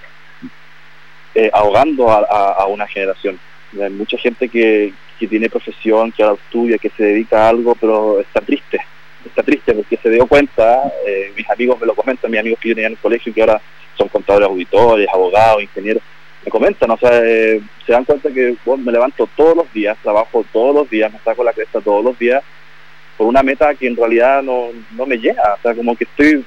eh, 1.34 1.50
ahogando 1.54 2.10
a, 2.10 2.66
una 2.66 2.86
generación. 2.86 3.38
Hay 3.82 3.88
mucha 3.88 4.18
gente 4.18 4.50
que, 4.50 4.92
que 5.22 5.28
tiene 5.28 5.48
profesión, 5.48 6.10
que 6.10 6.24
ahora 6.24 6.34
estudia, 6.34 6.78
que 6.78 6.90
se 6.90 7.04
dedica 7.04 7.46
a 7.46 7.50
algo, 7.50 7.76
pero 7.76 8.18
está 8.18 8.40
triste, 8.40 8.80
está 9.24 9.44
triste 9.44 9.72
porque 9.72 9.96
se 9.96 10.10
dio 10.10 10.26
cuenta, 10.26 10.92
mis 11.36 11.48
amigos 11.48 11.80
me 11.80 11.86
lo 11.86 11.94
comentan, 11.94 12.28
mis 12.28 12.40
amigos 12.40 12.58
que 12.58 12.70
yo 12.70 12.74
tenía 12.74 12.88
en 12.88 12.94
el 12.94 12.98
colegio, 12.98 13.32
que 13.32 13.40
ahora 13.40 13.60
son 13.96 14.08
contadores 14.08 14.48
auditores, 14.48 15.08
abogados, 15.08 15.62
ingenieros, 15.62 16.02
me 16.44 16.50
comentan, 16.50 16.90
o 16.90 16.98
sea, 16.98 17.20
eh, 17.24 17.60
se 17.86 17.92
dan 17.92 18.04
cuenta 18.04 18.32
que 18.32 18.56
bueno, 18.64 18.82
me 18.82 18.90
levanto 18.90 19.28
todos 19.36 19.56
los 19.56 19.72
días, 19.72 19.96
trabajo 20.02 20.44
todos 20.52 20.74
los 20.74 20.90
días, 20.90 21.12
me 21.12 21.20
saco 21.20 21.44
la 21.44 21.52
cresta 21.52 21.80
todos 21.80 22.04
los 22.04 22.18
días 22.18 22.42
por 23.16 23.28
una 23.28 23.44
meta 23.44 23.76
que 23.76 23.86
en 23.86 23.94
realidad 23.94 24.42
no, 24.42 24.70
no 24.96 25.06
me 25.06 25.18
llega, 25.18 25.54
o 25.54 25.62
sea, 25.62 25.72
como 25.72 25.94
que 25.94 26.02
estoy 26.02 26.44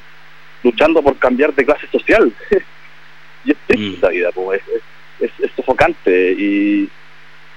luchando 0.63 1.01
por 1.01 1.17
cambiar 1.17 1.53
de 1.53 1.65
clase 1.65 1.87
social. 1.87 2.33
y 3.45 3.51
es 3.51 3.57
triste 3.67 4.05
mm. 4.05 4.11
vida, 4.11 4.31
pues, 4.33 4.61
es, 5.21 5.31
es, 5.39 5.51
sofocante 5.55 6.31
y, 6.33 6.89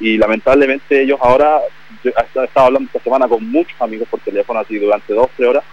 y 0.00 0.16
lamentablemente 0.16 1.02
ellos 1.02 1.18
ahora, 1.20 1.60
yo 2.04 2.10
he 2.10 2.44
estado 2.44 2.66
hablando 2.66 2.86
esta 2.86 3.00
semana 3.00 3.28
con 3.28 3.48
muchos 3.50 3.80
amigos 3.80 4.08
por 4.08 4.20
teléfono 4.20 4.60
así 4.60 4.78
durante 4.78 5.12
dos, 5.12 5.28
tres 5.36 5.48
horas, 5.48 5.64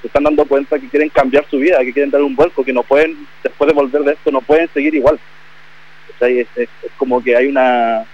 se 0.00 0.08
están 0.08 0.24
dando 0.24 0.44
cuenta 0.44 0.78
que 0.78 0.88
quieren 0.88 1.08
cambiar 1.08 1.46
su 1.48 1.58
vida, 1.58 1.78
que 1.80 1.92
quieren 1.92 2.10
dar 2.10 2.22
un 2.22 2.36
vuelco, 2.36 2.64
que 2.64 2.72
no 2.72 2.82
pueden, 2.82 3.26
después 3.42 3.68
de 3.68 3.74
volver 3.74 4.02
de 4.02 4.12
esto, 4.12 4.30
no 4.30 4.40
pueden 4.40 4.68
seguir 4.74 4.94
igual. 4.94 5.18
Es, 6.20 6.46
como 6.96 7.22
que 7.22 7.36
hay 7.36 7.46
una 7.46 8.04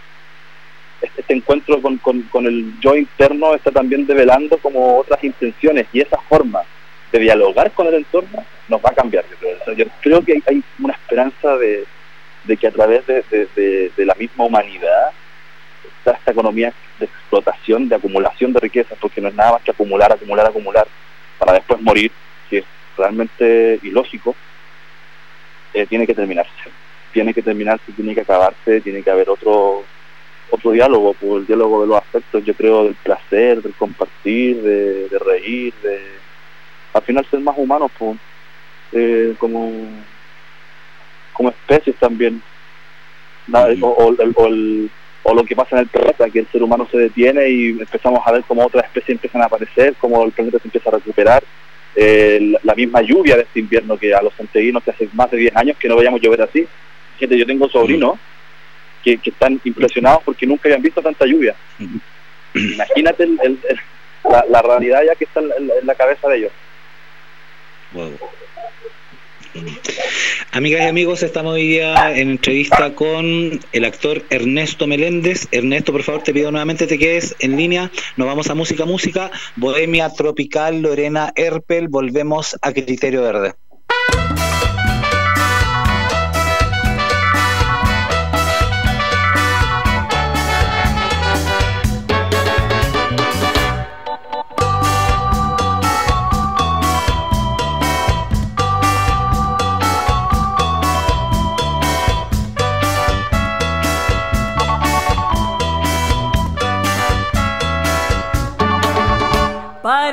este 1.01 1.35
encuentro 1.35 1.81
con, 1.81 1.97
con, 1.99 2.47
el 2.47 2.79
yo 2.81 2.95
interno 2.95 3.55
está 3.55 3.71
también 3.71 4.07
develando 4.07 4.59
como 4.59 4.99
otras 4.99 5.23
intenciones 5.25 5.87
y 5.93 6.01
esa 6.01 6.19
forma 6.29 6.63
de 7.11 7.19
dialogar 7.19 7.73
con 7.73 7.87
el 7.87 7.95
entorno 7.95 8.45
nos 8.69 8.81
va 8.81 8.91
a 8.91 8.95
cambiar. 8.95 9.25
Yo 9.77 9.85
creo, 10.01 10.23
que 10.23 10.43
hay, 10.47 10.63
una 10.79 10.95
esperanza 10.95 11.57
de, 11.57 11.85
que 12.57 12.67
a 12.67 12.71
través 12.71 13.07
de, 13.07 13.93
la 13.97 14.15
misma 14.15 14.45
humanidad, 14.45 15.13
esta, 16.01 16.13
esta 16.19 16.33
economía 16.33 16.73
de 16.99 17.07
explotación, 17.07 17.89
de 17.89 17.97
acumulación 17.97 18.53
de 18.53 18.61
riquezas, 18.61 18.99
porque 19.01 19.21
no 19.21 19.29
es 19.29 19.35
nada 19.35 19.53
más 19.53 19.63
que 19.63 19.71
acumular, 19.71 20.13
acumular, 20.13 20.47
acumular, 20.47 20.89
para 21.39 21.53
después 21.55 21.81
morir, 21.81 22.11
que 22.49 22.59
es 22.59 22.65
realmente 22.97 23.79
ilógico, 23.83 24.35
eh, 25.73 25.87
tiene 25.87 26.07
que 26.07 26.15
terminarse 26.15 26.71
tiene 27.13 27.35
que 27.35 27.43
terminarse, 27.43 27.93
tiene 27.93 28.15
que 28.15 28.21
acabarse, 28.21 28.81
tiene 28.81 29.03
que 29.03 29.11
haber 29.11 29.31
otro 29.31 29.85
otro 30.53 30.73
diálogo, 30.73 31.15
pues, 31.15 31.43
el 31.43 31.47
diálogo 31.47 31.83
de 31.83 31.87
los 31.87 31.99
aspectos, 31.99 32.45
yo 32.45 32.55
creo, 32.55 32.83
del 32.83 32.97
placer, 32.97 33.63
del 33.63 33.73
compartir, 33.75 34.61
de, 34.61 35.09
reír, 35.21 35.73
de 35.81 36.01
al 36.93 37.03
final 37.03 37.25
ser 37.31 37.39
más 37.39 37.57
humanos, 37.57 37.93
pues, 37.97 38.19
eh, 38.93 39.35
como 39.39 39.71
como 41.33 41.51
especies 41.51 41.97
también. 41.97 42.43
o, 43.81 44.15
o 45.23 45.35
lo 45.35 45.45
que 45.45 45.55
pasa 45.55 45.77
en 45.77 45.83
el 45.83 45.89
planeta, 45.89 46.31
que 46.31 46.41
el 46.41 46.49
ser 46.49 46.63
humano 46.63 46.89
se 46.91 46.99
detiene 46.99 47.49
y 47.49 47.69
empezamos 47.71 48.21
a 48.25 48.33
ver 48.33 48.43
cómo 48.47 48.65
otras 48.65 48.85
especies 48.87 49.17
empiezan 49.17 49.43
a 49.43 49.47
aparecer, 49.47 49.95
cómo 50.01 50.25
el 50.25 50.33
planeta 50.33 50.59
se 50.59 50.69
empieza 50.69 50.89
a 50.91 50.95
recuperar. 50.95 51.43
La 52.63 52.75
misma 52.75 53.03
lluvia 53.03 53.37
de 53.37 53.43
este 53.43 53.61
invierno 53.61 53.99
que 53.99 54.15
a 54.15 54.23
los 54.23 54.33
santeguinos 54.35 54.83
que 54.83 54.93
hace 54.93 55.09
más 55.13 55.31
de 55.31 55.39
10 55.39 55.57
años 55.57 55.77
que 55.77 55.89
no 55.89 55.97
veíamos 55.97 56.21
llover 56.21 56.43
así. 56.43 56.67
Gente, 57.19 57.37
yo 57.37 57.45
tengo 57.45 57.69
sobrinos 57.69 58.19
que, 59.05 59.19
que 59.19 59.31
están 59.31 59.61
impresionados 59.65 60.23
porque 60.25 60.47
nunca 60.47 60.69
habían 60.69 60.83
visto 60.83 61.03
tanta 61.03 61.27
lluvia. 61.27 61.55
Imagínate 62.55 63.29
la, 64.25 64.45
la, 64.49 64.63
realidad 64.63 65.03
ya 65.07 65.15
que 65.15 65.25
está 65.25 65.41
en, 65.41 65.71
en 65.81 65.87
la 65.87 65.95
cabeza 65.95 66.29
de 66.29 66.39
ellos. 66.39 66.53
Wow. 67.93 68.19
Amigas 70.53 70.83
y 70.83 70.87
amigos, 70.87 71.23
estamos 71.23 71.55
hoy 71.55 71.67
día 71.67 72.13
en 72.17 72.31
entrevista 72.31 72.95
con 72.95 73.61
el 73.73 73.85
actor 73.85 74.23
Ernesto 74.31 74.87
Meléndez. 74.87 75.49
Ernesto, 75.51 75.93
por 75.93 76.03
favor, 76.03 76.23
te 76.23 76.33
pido 76.33 76.51
nuevamente 76.51 76.85
que 76.85 76.97
te 76.97 76.99
quedes 76.99 77.35
en 77.41 77.57
línea. 77.57 77.91
Nos 78.17 78.29
vamos 78.29 78.49
a 78.49 78.55
música, 78.55 78.85
música, 78.85 79.31
Bohemia 79.57 80.11
Tropical, 80.11 80.83
Lorena 80.83 81.33
Erpel, 81.35 81.89
volvemos 81.89 82.57
a 82.63 82.73
Criterio 82.73 83.23
Verde. 83.23 83.55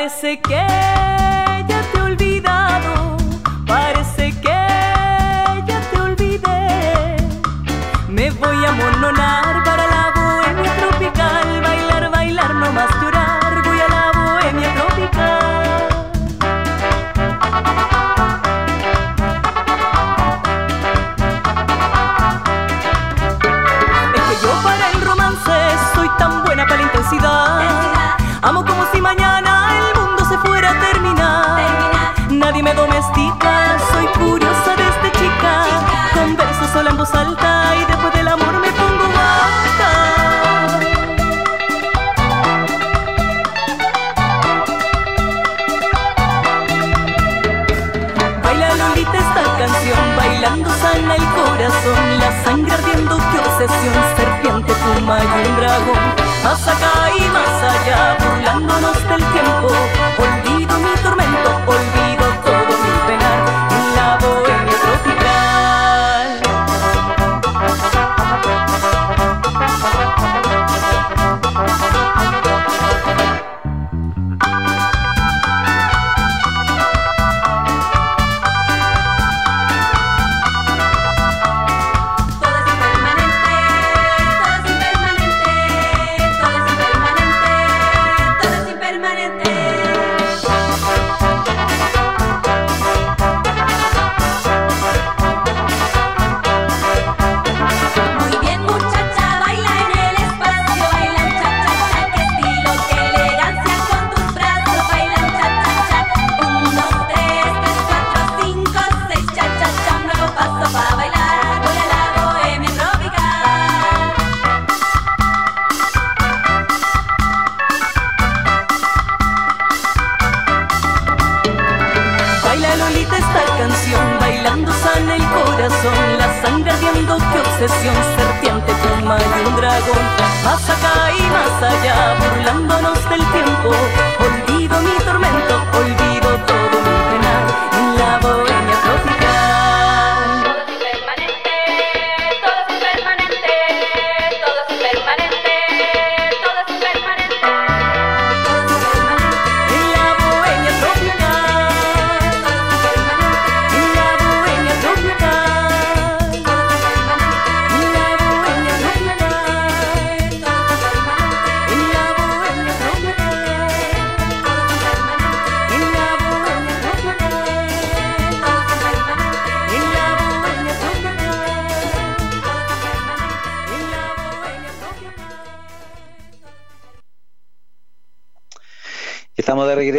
Parece 0.08 0.40
que 0.40 0.56
ya 1.68 1.82
te 1.92 1.98
he 1.98 2.02
olvidado, 2.02 3.18
parece 3.66 4.32
que 4.40 4.58
ya 5.68 5.82
te 5.92 6.00
olvidé. 6.00 7.18
Me 8.08 8.32
voy 8.32 8.66
a 8.66 8.72
mononar. 8.72 9.27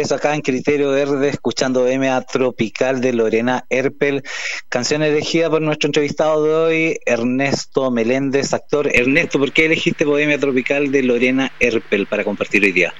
Regreso 0.09 0.27
acá 0.27 0.33
en 0.33 0.41
Criterio 0.41 0.89
Verde, 0.89 1.29
escuchando 1.29 1.85
MA 1.85 2.21
Tropical 2.21 2.99
de 2.99 3.13
Lorena 3.13 3.65
Herpel, 3.69 4.23
canción 4.67 5.03
elegida 5.03 5.51
por 5.51 5.61
nuestro 5.61 5.87
entrevistado 5.87 6.43
de 6.43 6.53
hoy, 6.55 6.99
Ernesto 7.05 7.91
Meléndez, 7.91 8.53
actor. 8.55 8.87
Ernesto, 8.91 9.37
¿por 9.37 9.51
qué 9.51 9.65
elegiste 9.67 10.05
Bohemia 10.05 10.39
Tropical 10.39 10.91
de 10.91 11.03
Lorena 11.03 11.51
Herpel 11.59 12.07
para 12.07 12.23
compartir 12.23 12.63
hoy 12.63 12.71
día? 12.71 12.91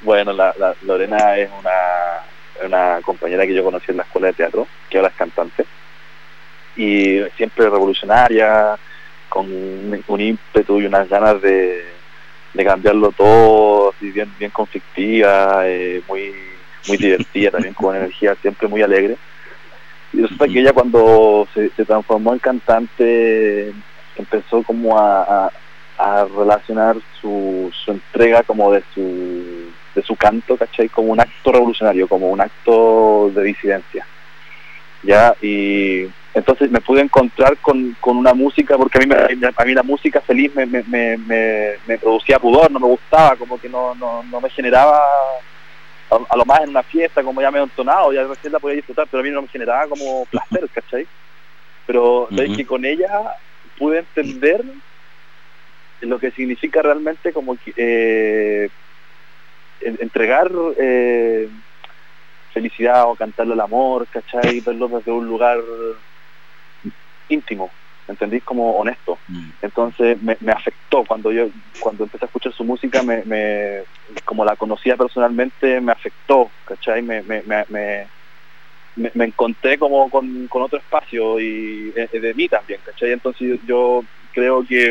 Bueno, 0.00 0.32
la, 0.32 0.54
Lorena 0.80 1.36
es 1.36 1.50
una, 1.60 2.66
una 2.66 3.02
compañera 3.02 3.46
que 3.46 3.54
yo 3.54 3.62
conocí 3.62 3.90
en 3.90 3.98
la 3.98 4.04
escuela 4.04 4.28
de 4.28 4.32
teatro, 4.32 4.66
que 4.88 4.96
ahora 4.96 5.10
es 5.10 5.16
cantante, 5.16 5.66
y 6.74 7.20
siempre 7.36 7.68
revolucionaria, 7.68 8.78
con 9.28 9.46
un 9.46 10.20
ímpetu 10.20 10.80
y 10.80 10.86
unas 10.86 11.06
ganas 11.08 11.42
de, 11.42 11.84
de 12.54 12.64
cambiarlo 12.64 13.12
todo, 13.12 13.90
así 13.90 14.10
bien, 14.10 14.32
bien 14.38 14.50
conflictiva, 14.50 15.62
eh, 15.66 16.02
muy, 16.08 16.32
muy 16.88 16.96
divertida, 16.96 17.50
también 17.52 17.74
con 17.74 17.96
energía 17.96 18.34
siempre 18.42 18.68
muy 18.68 18.82
alegre. 18.82 19.16
Y 20.12 20.20
resulta 20.20 20.46
que 20.46 20.60
ella 20.60 20.72
cuando 20.72 21.48
se, 21.54 21.70
se 21.70 21.84
transformó 21.84 22.34
en 22.34 22.38
cantante 22.38 23.72
empezó 24.16 24.62
como 24.62 24.98
a, 24.98 25.22
a- 25.46 25.52
a 25.98 26.24
relacionar 26.24 26.96
su, 27.20 27.70
su 27.84 27.92
entrega 27.92 28.42
como 28.42 28.72
de 28.72 28.82
su, 28.92 29.70
de 29.94 30.02
su 30.02 30.16
canto, 30.16 30.56
¿cachai? 30.56 30.88
Como 30.88 31.12
un 31.12 31.20
acto 31.20 31.52
revolucionario, 31.52 32.08
como 32.08 32.28
un 32.28 32.40
acto 32.40 33.30
de 33.34 33.44
disidencia. 33.44 34.04
Ya, 35.04 35.34
y, 35.40 36.06
entonces 36.34 36.70
me 36.70 36.80
pude 36.80 37.02
encontrar 37.02 37.58
con, 37.60 37.94
con 38.00 38.16
una 38.16 38.32
música, 38.32 38.76
porque 38.78 38.98
a 38.98 39.06
mí, 39.06 39.42
a 39.56 39.64
mí 39.64 39.74
la 39.74 39.82
música 39.82 40.20
feliz 40.22 40.50
me, 40.54 40.66
me, 40.66 40.82
me, 40.84 41.18
me- 41.18 41.98
producía 41.98 42.38
pudor, 42.38 42.70
no 42.70 42.80
me 42.80 42.86
gustaba, 42.86 43.36
como 43.36 43.58
que 43.58 43.68
no, 43.68 43.94
no, 43.94 44.22
no 44.24 44.40
me 44.40 44.48
generaba, 44.50 44.96
a, 46.10 46.16
a 46.30 46.36
lo 46.36 46.44
más 46.46 46.60
en 46.62 46.70
una 46.70 46.82
fiesta, 46.84 47.22
como 47.22 47.40
ya 47.42 47.50
me 47.50 47.58
he 47.58 47.62
entonado, 47.62 48.12
ya 48.12 48.24
recién 48.24 48.52
la 48.52 48.60
podía 48.60 48.76
disfrutar, 48.76 49.06
pero 49.10 49.20
a 49.20 49.24
mí 49.24 49.30
no 49.30 49.42
me 49.42 49.48
generaba 49.48 49.86
como 49.88 50.26
placer, 50.30 50.70
¿cachai? 50.70 51.06
Pero 51.86 52.22
Ujú. 52.22 52.56
que 52.56 52.64
con 52.66 52.84
ella 52.84 53.08
pude 53.76 53.98
entender 53.98 54.62
lo 56.00 56.18
que 56.18 56.30
significa 56.32 56.80
realmente 56.82 57.32
como 57.32 57.56
eh, 57.76 58.68
en- 59.80 59.98
entregar 60.00 60.50
eh, 60.78 61.48
felicidad 62.52 63.04
o 63.06 63.16
cantarle 63.16 63.52
al 63.54 63.60
amor, 63.60 64.08
¿cachai? 64.08 64.60
Verlo 64.60 64.88
desde 64.88 65.12
un 65.12 65.26
lugar 65.26 65.58
íntimo, 67.32 67.74
¿entendís? 68.08 68.42
Como 68.44 68.72
honesto. 68.72 69.20
Mm. 69.28 69.50
Entonces 69.62 70.20
me, 70.22 70.36
me 70.40 70.52
afectó 70.52 71.04
cuando 71.04 71.32
yo 71.32 71.48
cuando 71.80 72.04
empecé 72.04 72.24
a 72.24 72.26
escuchar 72.26 72.52
su 72.52 72.64
música, 72.64 73.02
me, 73.02 73.24
me- 73.24 73.84
como 74.24 74.44
la 74.44 74.56
conocía 74.56 74.96
personalmente, 74.96 75.80
me 75.80 75.92
afectó, 75.92 76.52
¿cachai? 76.64 77.02
Me, 77.02 77.22
me, 77.22 77.42
me, 77.46 77.64
me, 78.94 79.24
encontré 79.24 79.78
como 79.78 80.10
con, 80.10 80.46
con 80.48 80.62
otro 80.62 80.78
espacio 80.78 81.40
y 81.40 81.92
eh, 81.96 82.20
de 82.20 82.34
mí 82.34 82.48
también, 82.48 82.82
¿cachai? 82.82 83.12
Entonces 83.12 83.48
yo, 83.48 83.56
yo 83.64 84.04
creo 84.32 84.64
que 84.64 84.90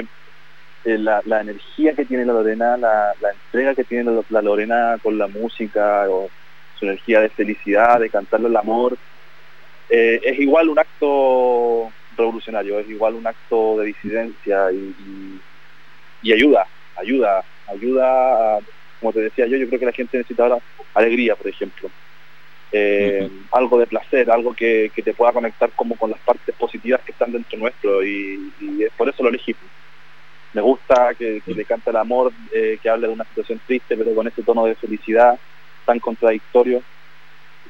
eh, 0.83 0.97
la, 0.97 1.21
la 1.25 1.41
energía 1.41 1.93
que 1.93 2.05
tiene 2.05 2.25
la 2.25 2.33
Lorena, 2.33 2.77
la, 2.77 3.13
la 3.19 3.31
entrega 3.31 3.75
que 3.75 3.83
tiene 3.83 4.11
la, 4.11 4.23
la 4.29 4.41
Lorena 4.41 4.97
con 5.01 5.17
la 5.17 5.27
música, 5.27 6.09
o 6.09 6.31
su 6.73 6.85
energía 6.85 7.21
de 7.21 7.29
felicidad, 7.29 7.99
de 7.99 8.09
cantarle 8.09 8.47
el 8.47 8.57
amor, 8.57 8.97
eh, 9.89 10.19
es 10.23 10.39
igual 10.39 10.69
un 10.69 10.79
acto 10.79 11.93
revolucionario, 12.21 12.79
es 12.79 12.89
igual 12.89 13.15
un 13.15 13.27
acto 13.27 13.77
de 13.79 13.87
disidencia 13.87 14.71
y, 14.73 14.95
y- 14.97 15.43
y 16.21 16.33
ayuda, 16.33 16.67
ayuda, 16.95 17.45
ayuda, 17.67 18.57
a- 18.57 18.61
como 18.99 19.13
te 19.13 19.21
decía 19.21 19.47
yo, 19.47 19.57
yo 19.57 19.67
creo 19.67 19.79
que 19.79 19.85
la 19.87 19.93
gente 19.93 20.17
necesita 20.17 20.43
ahora 20.43 20.59
alegría, 20.93 21.35
por 21.35 21.49
ejemplo. 21.49 21.93
Eh, 22.71 23.29
algo 23.51 23.79
de 23.79 23.87
placer, 23.87 24.31
algo 24.31 24.53
que, 24.55 24.91
que 24.93 25.03
te 25.03 25.13
pueda 25.13 25.33
conectar 25.33 25.73
como 25.75 25.97
con 25.97 26.11
las 26.11 26.21
partes 26.21 26.55
positivas 26.57 27.01
que 27.05 27.13
están 27.13 27.31
dentro 27.31 27.59
nuestro 27.59 28.03
y, 28.05 28.53
y 28.59 28.83
es 28.83 28.91
por 28.97 29.09
eso 29.09 29.23
lo 29.23 29.29
elegí. 29.29 29.57
Me 30.53 30.61
gusta 30.61 31.15
que, 31.17 31.41
que 31.43 31.53
le 31.53 31.65
cante 31.65 31.91
el 31.91 31.95
amor, 31.97 32.33
eh, 32.51 32.77
que 32.81 32.89
hable 32.89 33.07
de 33.07 33.13
una 33.13 33.25
situación 33.25 33.61
triste, 33.65 33.95
pero 33.97 34.13
con 34.13 34.27
ese 34.27 34.43
tono 34.43 34.65
de 34.65 34.75
felicidad 34.75 35.39
tan 35.85 35.99
contradictorio. 35.99 36.85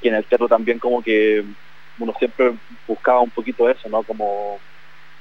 Y 0.02 0.10
en 0.10 0.16
el 0.16 0.28
teatro 0.28 0.48
también 0.50 0.80
como 0.80 1.02
que 1.04 1.46
uno 1.98 2.14
siempre 2.20 2.60
buscaba 2.88 3.22
un 3.22 3.32
poquito 3.32 3.70
eso, 3.70 3.90
¿no? 3.90 4.04
Como 4.06 4.64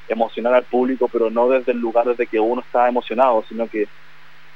emocionar 0.08 0.54
al 0.54 0.66
público, 0.66 1.08
pero 1.10 1.30
no 1.30 1.48
desde 1.48 1.72
el 1.72 1.78
lugar 1.78 2.06
desde 2.06 2.28
que 2.28 2.40
uno 2.40 2.62
está 2.62 2.88
emocionado, 2.88 3.44
sino 3.48 3.68
que 3.68 3.86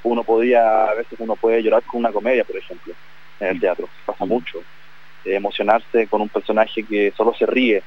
uno 0.03 0.24
podía, 0.24 0.87
a 0.90 0.94
veces 0.94 1.14
uno 1.18 1.37
puede 1.37 1.62
llorar 1.62 1.85
con 1.85 2.00
una 2.00 2.12
comedia, 2.12 2.44
por 2.44 2.59
ejemplo, 2.59 2.96
en 3.40 3.48
el 3.48 3.61
teatro, 3.61 3.90
pasa 4.07 4.27
mucho. 4.27 4.66
Eh, 5.24 5.37
emocionarse 5.37 6.09
con 6.09 6.22
un 6.22 6.31
personaje 6.31 6.87
que 6.87 7.12
solo 7.16 7.35
se 7.35 7.46
ríe, 7.46 7.87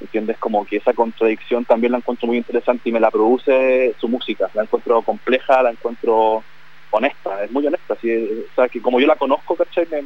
¿entiendes? 0.00 0.38
Como 0.38 0.64
que 0.64 0.76
esa 0.78 0.94
contradicción 0.94 1.64
también 1.64 1.92
la 1.92 1.98
encuentro 1.98 2.26
muy 2.28 2.38
interesante 2.38 2.88
y 2.88 2.92
me 2.92 3.00
la 3.00 3.10
produce 3.10 3.94
su 3.98 4.08
música, 4.08 4.50
la 4.54 4.64
encuentro 4.64 5.02
compleja, 5.04 5.62
la 5.62 5.70
encuentro 5.70 6.46
honesta, 6.90 7.44
es 7.44 7.50
muy 7.50 7.66
honesta, 7.66 7.94
así, 7.94 8.10
o 8.50 8.52
sea, 8.54 8.68
que 8.68 8.80
como 8.82 9.00
yo 9.00 9.06
la 9.06 9.16
conozco, 9.16 9.56
¿cachai? 9.56 9.86
Me- 9.90 10.02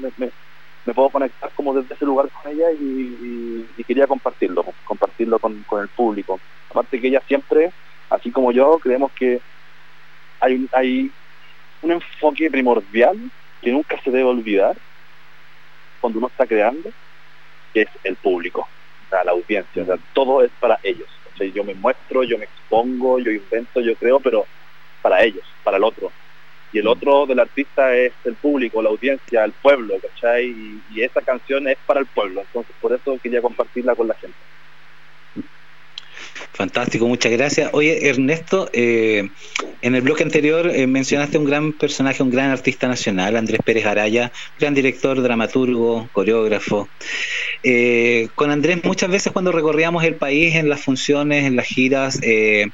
me 0.85 0.94
puedo 0.94 1.11
conectar 1.11 1.45
desde 1.74 1.94
ese 1.94 2.05
lugar 2.05 2.29
con 2.31 2.52
ella 2.52 2.70
y, 2.72 3.66
quería 3.87 4.07
compartirlo, 4.07 4.64
compartirlo 4.85 5.38
con, 5.38 5.64
el 5.81 5.88
público. 5.88 6.40
Aparte 6.70 7.00
que 7.00 7.09
ella 7.09 7.22
siempre, 7.29 7.70
así 8.11 8.31
como 8.33 8.50
yo, 8.50 8.79
creemos 8.81 9.12
que 9.12 9.40
hay, 10.40 10.68
hay 10.72 11.11
un 11.83 11.92
enfoque 11.92 12.50
primordial 12.50 13.16
que 13.62 13.70
nunca 13.70 14.00
se 14.02 14.11
debe 14.11 14.24
olvidar 14.24 14.76
cuando 16.00 16.18
uno 16.18 16.29
está 16.29 16.46
creando, 16.46 16.90
que 17.72 17.83
es 17.83 17.88
el 18.02 18.16
público, 18.16 18.68
sea, 19.11 19.24
la 19.24 19.33
audiencia, 19.33 19.85
todo 20.12 20.42
es 20.42 20.50
para 20.61 20.79
ellos. 20.83 21.09
O 21.33 21.37
sea, 21.37 21.46
yo 21.46 21.64
me 21.64 21.74
muestro, 21.74 22.22
yo 22.24 22.38
me 22.38 22.44
expongo, 22.44 23.18
yo 23.18 23.31
invento, 23.31 23.81
yo 23.81 23.94
creo, 23.96 24.20
pero 24.20 24.46
para 25.02 25.22
ellos, 25.22 25.44
para 25.62 25.76
el 25.76 25.85
otro. 25.85 26.11
Y 26.77 26.79
el 26.79 26.89
otro 26.89 27.25
del 27.25 27.41
artista 27.41 27.97
es 27.97 28.12
el 28.27 28.35
público, 28.35 28.83
la 28.83 28.91
audiencia, 28.91 29.43
el 29.47 29.53
pueblo, 29.53 29.95
¿cachai? 29.99 30.45
Y, 30.45 30.83
y 30.91 31.03
esa 31.05 31.23
canción 31.23 31.67
es 31.69 31.79
para 31.87 32.01
el 32.01 32.07
pueblo, 32.07 32.43
entonces 32.43 32.77
por 32.83 32.93
eso 32.93 33.19
quería 33.23 33.41
compartirla 33.41 33.95
con 33.95 34.09
la 34.09 34.12
gente. 34.12 34.37
Fantástico, 36.57 37.07
muchas 37.07 37.33
gracias. 37.33 37.68
Oye, 37.74 38.09
Ernesto, 38.09 38.70
eh, 38.72 39.29
en 39.83 39.94
el 39.94 40.00
bloque 40.00 40.22
anterior 40.22 40.70
eh, 40.74 40.87
mencionaste 40.87 41.37
un 41.37 41.44
gran 41.44 41.74
personaje, 41.74 42.22
un 42.22 42.31
gran 42.31 42.50
artista 42.50 42.88
nacional, 42.88 43.37
Andrés 43.37 43.61
Pérez 43.62 43.85
Araya, 43.85 44.33
gran 44.59 44.72
director, 44.72 45.20
dramaturgo, 45.20 46.09
coreógrafo. 46.12 46.88
Eh, 47.62 48.29
con 48.35 48.50
Andrés 48.50 48.83
muchas 48.85 49.11
veces 49.11 49.35
cuando 49.35 49.52
recorríamos 49.52 50.02
el 50.05 50.14
país 50.14 50.55
en 50.55 50.70
las 50.70 50.81
funciones, 50.81 51.44
en 51.44 51.57
las 51.57 51.66
giras, 51.66 52.20
en 52.22 52.72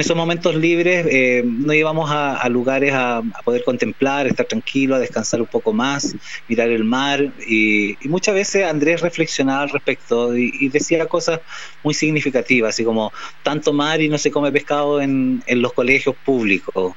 esos 0.00 0.16
momentos 0.16 0.54
libres 0.54 1.44
nos 1.44 1.74
íbamos 1.74 2.10
a, 2.10 2.48
lugares 2.48 2.94
a, 2.94 3.22
poder 3.44 3.62
contemplar, 3.64 4.26
estar 4.26 4.46
tranquilo, 4.46 4.94
a 4.94 4.98
descansar 4.98 5.40
un 5.40 5.48
poco 5.48 5.72
más, 5.74 6.14
mirar 6.48 6.70
el 6.70 6.84
mar 6.84 7.32
y, 7.46 7.98
y 8.04 8.08
muchas 8.08 8.34
veces 8.34 8.64
Andrés 8.64 9.02
reflexionaba 9.02 9.62
al 9.62 9.70
respecto 9.70 10.36
y, 10.36 10.52
y 10.60 10.68
decía 10.68 11.06
cosas 11.06 11.40
muy 11.82 11.94
significativas, 11.94 12.61
así 12.66 12.84
como 12.84 13.12
tanto 13.42 13.72
mar 13.72 14.00
y 14.00 14.08
no 14.08 14.18
se 14.18 14.30
come 14.30 14.52
pescado 14.52 15.00
en, 15.00 15.42
en 15.46 15.62
los 15.62 15.72
colegios 15.72 16.14
públicos, 16.16 16.94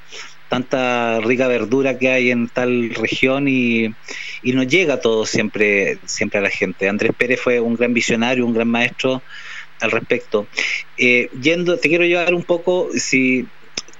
tanta 0.49 1.19
rica 1.21 1.47
verdura 1.47 1.97
que 1.97 2.09
hay 2.09 2.31
en 2.31 2.47
tal 2.49 2.91
región 2.91 3.47
y, 3.47 3.93
y 4.43 4.53
no 4.53 4.63
llega 4.63 5.01
todo 5.01 5.25
siempre, 5.25 5.97
siempre 6.05 6.39
a 6.39 6.43
la 6.43 6.49
gente. 6.49 6.87
Andrés 6.87 7.11
Pérez 7.17 7.39
fue 7.41 7.59
un 7.59 7.75
gran 7.75 7.93
visionario, 7.93 8.45
un 8.45 8.53
gran 8.53 8.69
maestro 8.69 9.21
al 9.81 9.91
respecto. 9.91 10.47
Eh, 10.97 11.29
yendo, 11.41 11.77
te 11.77 11.89
quiero 11.89 12.05
llevar 12.05 12.33
un 12.33 12.43
poco, 12.43 12.89
si 12.95 13.47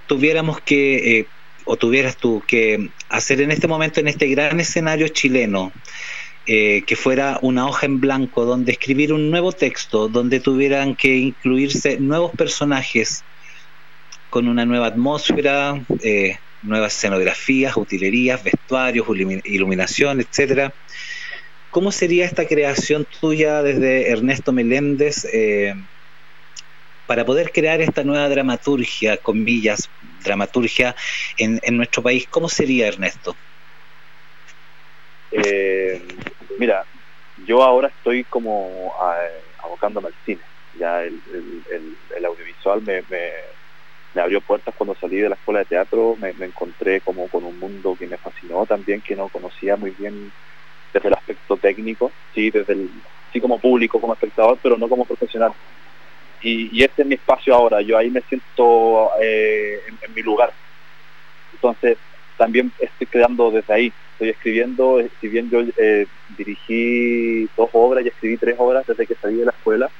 tuviéramos 0.08 0.62
que, 0.62 1.19
eh, 1.19 1.28
o 1.65 1.78
tuvieras 1.78 2.17
tú 2.17 2.43
que 2.45 2.89
hacer 3.10 3.41
en 3.41 3.51
este 3.51 3.67
momento, 3.67 3.99
en 3.99 4.08
este 4.08 4.28
gran 4.28 4.60
escenario 4.60 5.08
chileno, 5.08 5.71
eh, 6.45 6.84
que 6.86 6.95
fuera 6.95 7.39
una 7.41 7.67
hoja 7.67 7.86
en 7.86 7.99
blanco 7.99 8.45
donde 8.45 8.73
escribir 8.73 9.13
un 9.13 9.31
nuevo 9.31 9.51
texto, 9.51 10.10
donde 10.10 10.39
tuvieran 10.39 10.95
que 10.95 11.15
incluirse 11.17 11.99
nuevos 11.99 12.31
personajes 12.38 13.25
con 14.29 14.48
una 14.48 14.65
nueva 14.65 14.87
atmósfera, 14.87 15.73
eh, 16.04 16.37
nuevas 16.62 16.96
escenografías, 16.96 17.77
utilerías, 17.77 18.43
vestuarios, 18.43 19.08
ilumi- 19.08 19.41
iluminación, 19.43 20.19
etcétera. 20.21 20.75
¿Cómo 21.69 21.91
sería 21.91 22.25
esta 22.25 22.48
creación 22.48 23.06
tuya 23.06 23.62
desde 23.62 24.10
Ernesto 24.10 24.54
Meléndez 24.54 25.25
eh, 25.33 25.73
para 27.06 27.25
poder 27.25 27.52
crear 27.52 27.81
esta 27.81 28.04
nueva 28.04 28.29
dramaturgia, 28.29 29.17
comillas, 29.17 29.91
dramaturgia 30.02 30.96
en, 31.37 31.60
en 31.63 31.77
nuestro 31.77 32.04
país? 32.04 32.27
¿Cómo 32.29 32.50
sería, 32.50 32.87
Ernesto? 32.87 33.39
Mira, 36.58 36.87
yo 37.37 37.63
ahora 37.63 37.89
estoy 37.89 38.25
como 38.25 38.93
eh, 39.02 39.56
abocándome 39.63 40.10
al 40.10 40.15
cine. 40.25 40.43
Ya 40.73 41.04
el, 41.04 41.21
audiovisual 42.25 42.81
me, 42.81 43.04
abrió 44.21 44.41
puertas 44.41 44.73
cuando 44.75 44.96
salí 44.96 45.17
de 45.17 45.29
la 45.29 45.35
escuela 45.35 45.60
de 45.60 45.65
teatro. 45.65 46.17
Me, 46.17 46.29
encontré 46.31 47.02
como 47.02 47.29
con 47.29 47.43
un 47.43 47.60
mundo 47.60 47.96
que 47.98 48.08
me 48.08 48.17
fascinó 48.17 48.65
también, 48.65 49.02
que 49.02 49.15
no 49.15 49.29
conocía 49.29 49.77
muy 49.77 49.91
bien 49.91 50.33
desde 50.93 51.08
el 51.10 51.13
aspecto 51.13 51.58
técnico, 51.58 52.15
sí, 52.33 52.52
desde 52.52 52.73
el, 52.73 52.91
como 53.41 53.60
público, 53.60 54.00
como 54.00 54.13
espectador, 54.13 54.60
pero 54.63 54.77
no 54.77 54.87
como 54.87 55.06
profesional. 55.06 55.52
Y, 56.41 56.83
este 56.83 57.02
es 57.02 57.08
mi 57.08 57.15
espacio 57.15 57.54
ahora. 57.54 57.81
Yo 57.81 57.98
ahí 57.98 58.12
me 58.12 58.21
siento 58.21 59.12
eh, 59.21 59.79
en- 59.89 60.00
en 60.02 60.13
mi 60.13 60.21
lugar. 60.21 60.56
Entonces, 61.52 61.98
también 62.37 62.73
estoy 62.77 63.08
creando 63.08 63.52
desde 63.52 63.73
ahí. 63.73 63.93
Estoy 64.15 64.29
escribiendo, 64.29 64.99
si 65.19 65.27
bien 65.29 65.49
yo 65.49 65.59
eh, 65.77 66.07
dirigí 66.27 67.47
dos 67.57 67.69
obras 67.73 68.05
y 68.05 68.07
escribí 68.09 68.37
tres 68.37 68.55
obras 68.57 68.85
desde 68.87 69.07
que 69.07 69.15
salí 69.15 69.35
de 69.37 69.45
la 69.45 69.51
escuela, 69.51 69.91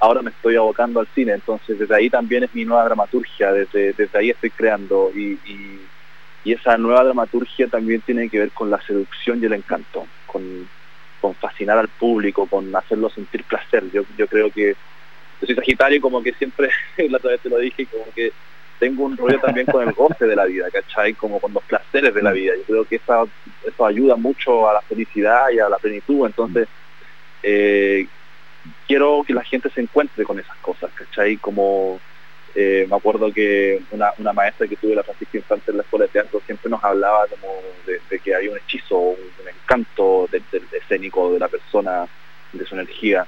ahora 0.00 0.22
me 0.22 0.30
estoy 0.30 0.56
abocando 0.56 1.00
al 1.00 1.08
cine, 1.14 1.32
entonces 1.34 1.78
desde 1.78 1.94
ahí 1.96 2.10
también 2.10 2.44
es 2.44 2.54
mi 2.54 2.64
nueva 2.64 2.84
dramaturgia, 2.84 3.52
desde, 3.52 3.94
desde 3.94 4.18
ahí 4.18 4.30
estoy 4.30 4.52
creando 4.52 5.12
y, 5.14 5.40
y- 5.44 5.90
esa 6.54 6.78
nueva 6.78 7.04
dramaturgia 7.04 7.68
también 7.68 8.02
tiene 8.02 8.30
que 8.30 8.38
ver 8.38 8.52
con 8.52 8.70
la 8.70 8.80
seducción 8.86 9.42
y 9.42 9.46
el 9.46 9.54
encanto, 9.54 10.12
con, 10.24 10.70
con 11.18 11.36
fascinar 11.38 11.78
al 11.78 11.90
público, 11.90 12.48
con 12.48 12.74
hacerlo 12.76 13.10
sentir 13.10 13.44
placer. 13.46 13.90
Yo, 13.92 14.04
yo 14.10 14.28
creo 14.28 14.50
que 14.52 14.76
yo 15.40 15.46
soy 15.46 15.54
Sagitario 15.56 16.00
como 16.00 16.22
que 16.22 16.32
siempre, 16.34 16.70
la 17.10 17.18
otra 17.18 17.32
vez 17.32 17.42
te 17.42 17.48
lo 17.50 17.58
dije, 17.58 17.88
como 17.88 18.12
que 18.14 18.32
tengo 18.78 19.04
un 19.04 19.16
rollo 19.16 19.40
también 19.40 19.66
con 19.66 19.86
el 19.86 19.92
goce 19.94 20.26
de 20.26 20.36
la 20.36 20.44
vida, 20.44 20.70
¿cachai? 20.70 21.14
Como 21.14 21.40
con 21.40 21.52
los 21.52 21.62
placeres 21.64 22.14
de 22.14 22.22
la 22.22 22.32
vida. 22.32 22.54
Yo 22.56 22.64
creo 22.64 22.84
que 22.84 22.96
eso 22.96 23.86
ayuda 23.86 24.16
mucho 24.16 24.68
a 24.68 24.74
la 24.74 24.80
felicidad 24.82 25.50
y 25.50 25.58
a 25.58 25.68
la 25.68 25.78
plenitud. 25.78 26.26
Entonces, 26.26 26.68
eh, 27.42 28.06
quiero 28.86 29.24
que 29.26 29.34
la 29.34 29.44
gente 29.44 29.70
se 29.70 29.80
encuentre 29.80 30.24
con 30.24 30.38
esas 30.38 30.56
cosas, 30.58 30.90
¿cachai? 30.94 31.36
Como 31.36 32.00
eh, 32.54 32.86
me 32.88 32.96
acuerdo 32.96 33.32
que 33.32 33.80
una, 33.90 34.12
una 34.18 34.32
maestra 34.32 34.66
que 34.66 34.76
tuve 34.76 34.94
la 34.94 35.02
Francisca 35.02 35.38
Infante 35.38 35.70
en 35.70 35.76
la 35.76 35.82
escuela 35.82 36.06
de 36.06 36.12
teatro 36.12 36.40
siempre 36.44 36.70
nos 36.70 36.82
hablaba 36.82 37.26
como 37.26 37.54
de, 37.86 38.18
que 38.18 38.34
hay 38.34 38.48
un 38.48 38.56
hechizo, 38.56 38.98
un, 38.98 39.16
encanto 39.48 40.28
del 40.32 40.42
escénico 40.72 41.32
de 41.32 41.38
la 41.38 41.48
persona, 41.48 42.06
de 42.52 42.66
su 42.66 42.74
energía. 42.74 43.26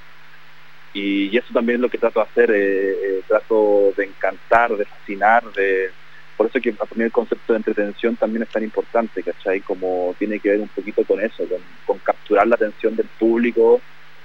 Y, 0.92 1.36
eso 1.36 1.52
también 1.52 1.76
es 1.76 1.82
lo 1.82 1.88
que 1.88 1.98
trato 1.98 2.20
de 2.20 2.26
hacer, 2.26 2.50
eh, 2.50 2.90
eh, 2.90 3.22
trato 3.28 3.92
de 3.96 4.04
encantar, 4.04 4.76
de 4.76 4.84
fascinar, 4.84 5.44
de... 5.52 5.90
Por 6.36 6.46
eso 6.46 6.60
que 6.60 6.72
para 6.72 6.90
mí 6.94 7.04
el 7.04 7.12
concepto 7.12 7.52
de 7.52 7.58
entretención 7.58 8.16
también 8.16 8.42
es 8.44 8.48
tan 8.48 8.64
importante, 8.64 9.22
¿cachai? 9.22 9.60
Como 9.60 10.14
tiene 10.18 10.40
que 10.40 10.48
ver 10.48 10.60
un 10.60 10.68
poquito 10.68 11.04
con 11.04 11.20
eso, 11.20 11.46
con, 11.46 11.60
con 11.84 11.98
capturar 11.98 12.46
la 12.46 12.54
atención 12.54 12.96
del 12.96 13.08
público 13.18 13.80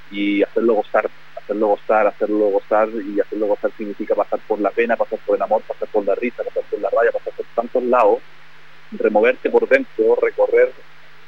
y 0.10 0.42
hacerlo 0.42 0.76
gozar, 0.76 1.10
hacerlo 1.36 1.68
gozar, 1.68 2.08
hacerlo 2.08 2.48
gozar 2.48 2.88
y 2.90 3.20
hacerlo 3.20 3.48
gozar 3.48 3.72
significa 3.78 4.16
pasar 4.16 4.40
por 4.48 4.62
la 4.62 4.70
pena, 4.70 4.96
pasar 4.96 5.20
por 5.26 5.36
el 5.36 5.42
amor, 5.42 5.62
pasar 5.64 5.90
por 5.90 6.06
la 6.06 6.16
risa, 6.16 6.42
pasar 6.44 6.64
por 6.64 6.80
la 6.80 6.90
raya, 6.90 7.12
pasar 7.12 7.34
por 7.34 7.46
tantos 7.54 7.84
lados, 7.84 8.20
removerte 8.92 9.50
por 9.50 9.68
dentro, 9.68 10.16
recorrer 10.16 10.72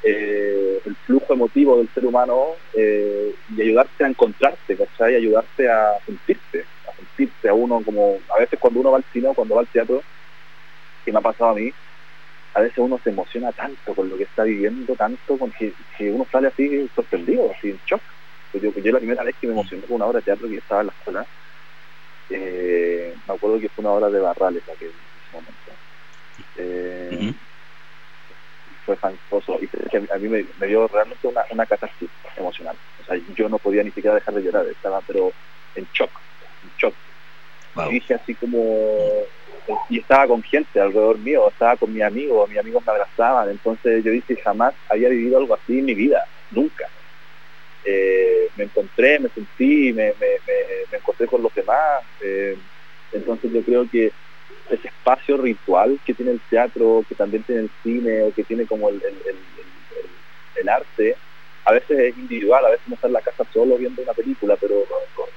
eh, 0.03 0.81
el 0.85 0.95
flujo 0.95 1.33
emotivo 1.33 1.77
del 1.77 1.89
ser 1.89 2.05
humano 2.05 2.51
eh, 2.73 3.33
y 3.55 3.61
ayudarte 3.61 4.03
a 4.03 4.07
encontrarte, 4.07 4.77
¿cachai? 4.77 5.15
ayudarte 5.15 5.69
a 5.69 5.97
sentirte, 6.05 6.65
a 6.87 6.95
sentirte 6.95 7.49
a 7.49 7.53
uno 7.53 7.81
como, 7.83 8.19
a 8.35 8.39
veces 8.39 8.59
cuando 8.59 8.79
uno 8.79 8.91
va 8.91 8.97
al 8.97 9.05
cine 9.11 9.27
o 9.27 9.33
cuando 9.33 9.55
va 9.55 9.61
al 9.61 9.67
teatro, 9.67 10.01
que 11.03 11.11
me 11.11 11.19
ha 11.19 11.21
pasado 11.21 11.51
a 11.51 11.55
mí, 11.55 11.71
a 12.53 12.61
veces 12.61 12.77
uno 12.79 12.99
se 13.03 13.09
emociona 13.09 13.51
tanto 13.51 13.93
con 13.93 14.09
lo 14.09 14.17
que 14.17 14.23
está 14.23 14.43
viviendo, 14.43 14.95
tanto 14.95 15.37
con 15.37 15.51
que, 15.51 15.73
que 15.97 16.09
uno 16.09 16.25
sale 16.31 16.47
así 16.47 16.89
sorprendido, 16.95 17.51
así 17.55 17.69
en 17.69 17.79
shock. 17.85 18.01
Pues 18.51 18.63
yo, 18.63 18.73
yo 18.73 18.91
la 18.91 18.99
primera 18.99 19.23
vez 19.23 19.35
que 19.39 19.47
me 19.47 19.53
emocioné 19.53 19.83
con 19.83 19.97
una 19.97 20.05
obra 20.05 20.19
de 20.19 20.25
teatro 20.25 20.47
que 20.47 20.57
estaba 20.57 20.81
en 20.81 20.87
la 20.87 20.93
escuela, 20.93 21.25
eh, 22.29 23.15
me 23.27 23.33
acuerdo 23.33 23.59
que 23.59 23.69
fue 23.69 23.83
una 23.83 23.93
obra 23.93 24.09
de 24.09 24.19
Barrales 24.19 24.63
ese 24.63 24.91
momento. 25.31 25.71
Fue 28.87 28.95
fantástico 28.95 29.59
y 29.91 29.97
a 29.97 30.17
mí 30.17 30.29
me, 30.29 30.47
me 30.57 30.67
dio 30.67 30.87
realmente 30.87 31.27
una, 31.27 31.43
una 31.51 31.65
catarsis 31.65 32.09
emocional. 32.37 32.79
O 32.97 33.03
sea, 33.03 33.17
yo 33.35 33.49
no 33.49 33.59
podía 33.59 33.83
ni 33.83 33.91
siquiera 33.91 34.15
dejar 34.15 34.33
de 34.33 34.43
llorar, 34.43 34.65
estaba 34.69 35.01
pero 35.01 35.33
en 35.75 35.85
shock, 35.91 36.11
en 36.63 36.71
shock. 36.77 36.95
Wow. 37.75 37.89
Y 37.91 37.95
dije 37.95 38.13
así 38.13 38.33
como 38.35 38.97
y 39.89 39.99
estaba 39.99 40.27
con 40.27 40.41
gente 40.41 40.79
alrededor 40.79 41.19
mío, 41.19 41.49
estaba 41.49 41.75
con 41.75 41.91
mis 41.91 42.01
amigos, 42.01 42.47
mis 42.47 42.59
amigos 42.59 42.81
me 42.85 42.93
abrazaban, 42.93 43.49
entonces 43.49 44.01
yo 44.05 44.11
dije 44.11 44.37
jamás 44.41 44.73
había 44.87 45.09
vivido 45.09 45.37
algo 45.37 45.53
así 45.55 45.79
en 45.79 45.85
mi 45.85 45.93
vida, 45.93 46.25
nunca. 46.49 46.89
Eh, 47.83 48.51
me 48.55 48.63
encontré, 48.65 49.19
me 49.19 49.29
sentí, 49.29 49.93
me, 49.93 50.13
me, 50.13 50.27
me- 50.45 50.87
me 50.91 50.97
encontré 50.97 51.27
con 51.27 51.43
los 51.43 51.53
demás, 51.53 52.03
eh, 52.21 52.57
entonces 53.11 53.51
yo 53.51 53.65
creo 53.65 53.89
que 53.89 54.13
ese 54.69 54.87
espacio 54.89 55.37
ritual 55.37 55.99
que 56.03 56.13
tiene 56.13 56.31
el 56.31 56.41
teatro, 56.49 57.05
que 57.07 57.15
también 57.15 57.43
tiene 57.43 57.61
el 57.63 57.71
cine, 57.83 58.23
o 58.23 58.33
que 58.33 58.43
tiene 58.43 58.65
como 58.65 58.89
el, 58.89 59.01
el- 59.03 60.69
arte, 60.69 61.17
a 61.65 61.73
veces 61.73 61.97
es 61.99 62.17
individual, 62.17 62.65
a 62.65 62.69
veces 62.69 62.85
uno 62.87 62.95
está 62.95 63.07
en 63.07 63.13
la 63.13 63.21
casa 63.21 63.45
solo 63.51 63.77
viendo 63.77 64.01
una 64.01 64.13
película, 64.13 64.57
pero, 64.57 64.87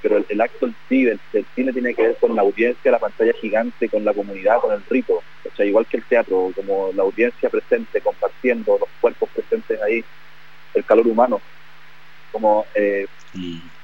pero 0.01 0.24
el, 0.28 0.41
acto 0.41 0.66
en 0.66 0.76
sí 0.89 1.05
del 1.05 1.20
cine 1.55 1.72
tiene 1.72 1.95
que 1.95 2.03
ver 2.03 2.18
con 2.20 2.35
la 2.37 2.43
audiencia, 2.43 2.91
la 2.91 3.01
pantalla 3.01 3.33
gigante, 3.41 3.91
con 3.91 4.05
la 4.05 4.14
comunidad, 4.14 4.61
con 4.61 4.72
el 4.72 4.85
rito. 4.89 5.24
O 5.43 5.51
sea, 5.57 5.66
igual 5.66 5.87
que 5.89 5.97
el 5.97 6.07
teatro, 6.07 6.53
como 6.55 6.93
la 6.93 7.03
audiencia 7.03 7.51
presente, 7.51 8.01
compartiendo, 8.01 8.78
los 8.78 8.91
cuerpos 9.01 9.31
presentes 9.35 9.81
ahí, 9.83 10.05
el 10.74 10.85
calor 10.85 11.09
humano. 11.09 11.43
Como, 12.33 12.66
eh, 12.74 13.07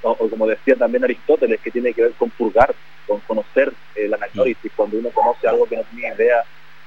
o, 0.02 0.10
o 0.10 0.30
como 0.30 0.46
decía 0.46 0.76
también 0.76 1.04
Aristóteles, 1.04 1.60
que 1.60 1.70
tiene 1.70 1.92
que 1.92 2.02
ver 2.02 2.12
con 2.12 2.30
purgar, 2.30 2.74
con 3.06 3.20
conocer 3.20 3.72
eh, 3.94 4.08
la 4.08 4.16
análisis. 4.16 4.72
Cuando 4.74 4.98
uno 4.98 5.10
conoce 5.10 5.48
algo 5.48 5.66
que 5.66 5.76
no 5.76 5.84
tenía 5.84 6.14
idea, 6.14 6.44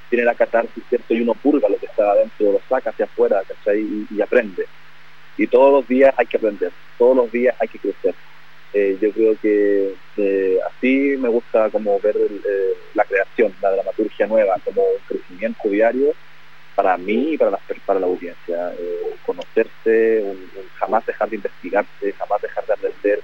tiene 0.09 0.25
la 0.25 0.35
catarsis, 0.35 0.83
¿cierto? 0.89 1.13
Y 1.13 1.21
uno 1.21 1.33
purga 1.35 1.69
lo 1.69 1.77
que 1.77 1.85
está 1.85 2.11
adentro, 2.11 2.51
lo 2.51 2.61
saca 2.67 2.89
hacia 2.89 3.05
afuera, 3.05 3.43
¿cachai? 3.47 3.79
Y, 3.81 4.07
y 4.09 4.21
aprende. 4.21 4.65
Y 5.37 5.47
todos 5.47 5.71
los 5.71 5.87
días 5.87 6.13
hay 6.17 6.25
que 6.25 6.37
aprender, 6.37 6.71
todos 6.97 7.15
los 7.15 7.31
días 7.31 7.55
hay 7.59 7.67
que 7.67 7.79
crecer. 7.79 8.15
Eh, 8.73 8.97
yo 9.01 9.11
creo 9.11 9.35
que 9.41 9.95
eh, 10.17 10.59
así 10.67 11.15
me 11.17 11.29
gusta 11.29 11.69
como 11.71 11.99
ver 11.99 12.15
el, 12.17 12.37
eh, 12.37 12.73
la 12.93 13.03
creación, 13.03 13.53
la 13.61 13.71
dramaturgia 13.71 14.27
nueva, 14.27 14.57
como 14.63 14.81
un 14.81 15.01
crecimiento 15.07 15.69
diario 15.69 16.13
para 16.81 16.95
mí 16.97 17.33
y 17.33 17.37
para 17.37 17.51
la, 17.51 17.59
para 17.85 17.99
la 17.99 18.05
audiencia. 18.05 18.71
Eh, 18.79 19.15
conocerse, 19.25 20.21
un- 20.23 20.49
un 20.55 20.65
jamás 20.79 21.05
dejar 21.05 21.29
de 21.29 21.35
investigarse, 21.35 22.13
jamás 22.17 22.41
dejar 22.41 22.65
de 22.67 22.73
aprender. 22.73 23.19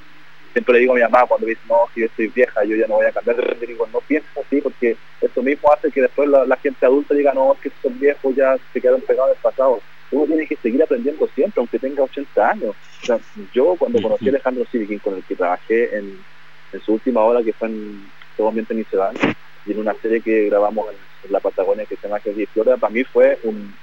Siempre 0.52 0.74
le 0.74 0.80
digo 0.82 0.92
a 0.92 0.96
mi 0.98 1.02
mamá 1.04 1.26
cuando 1.26 1.48
me 1.48 1.52
dice, 1.54 1.62
no, 1.70 1.88
si 1.94 2.02
yo 2.02 2.08
estoy 2.08 2.28
vieja, 2.28 2.66
yo 2.66 2.76
ya 2.76 2.86
no 2.88 2.96
voy 2.96 3.06
a 3.06 3.14
cambiar, 3.14 3.58
le 3.58 3.66
digo, 3.66 3.88
no 3.94 4.00
pienses 4.02 4.30
así, 4.38 4.60
porque 4.60 4.98
eso 5.22 5.42
mismo 5.42 5.72
hace 5.72 5.90
que 5.90 6.02
después 6.02 6.28
la, 6.28 6.46
la 6.46 6.58
gente 6.58 6.86
adulta 6.86 7.16
diga, 7.16 7.34
no, 7.34 7.54
es 7.54 7.60
que 7.62 7.72
son 7.82 7.98
viejos, 7.98 8.36
ya 8.36 8.58
se 8.74 8.82
quedaron 8.82 9.02
pegados 9.02 9.32
en 9.32 9.38
el 9.38 9.42
pasado. 9.42 9.80
Uno 10.12 10.26
tiene 10.26 10.48
que 10.48 10.58
seguir 10.58 10.84
aprendiendo 10.84 11.26
siempre, 11.28 11.62
aunque 11.62 11.80
tenga 11.80 12.04
80 12.04 12.50
años. 12.50 12.76
O 13.04 13.06
sea, 13.06 13.20
yo 13.54 13.76
cuando 13.78 14.02
conocí 14.02 14.26
a 14.28 14.30
Alejandro 14.32 14.66
Sirikin, 14.66 15.00
con 15.00 15.16
el 15.16 15.24
que 15.24 15.36
trabajé 15.38 15.96
en, 15.98 16.20
en 16.74 16.80
su 16.82 16.94
última 16.94 17.22
obra, 17.22 17.42
que 17.42 17.54
fue 17.54 17.70
en 17.70 18.12
Todo 18.36 18.50
Ambiente 18.50 18.86
van, 18.98 19.16
y 19.66 19.72
en 19.72 19.80
una 19.80 19.94
serie 20.02 20.22
que 20.22 20.50
grabamos 20.50 20.92
en, 20.92 21.15
la 21.30 21.40
Patagonia 21.40 21.86
que 21.86 21.96
se 21.96 22.08
llama 22.08 22.20
Jesús 22.20 22.42
y 22.42 22.46
Flora, 22.48 22.78
para 22.78 22.94
mí 22.94 23.04
fue 23.04 23.40
un, 23.44 23.74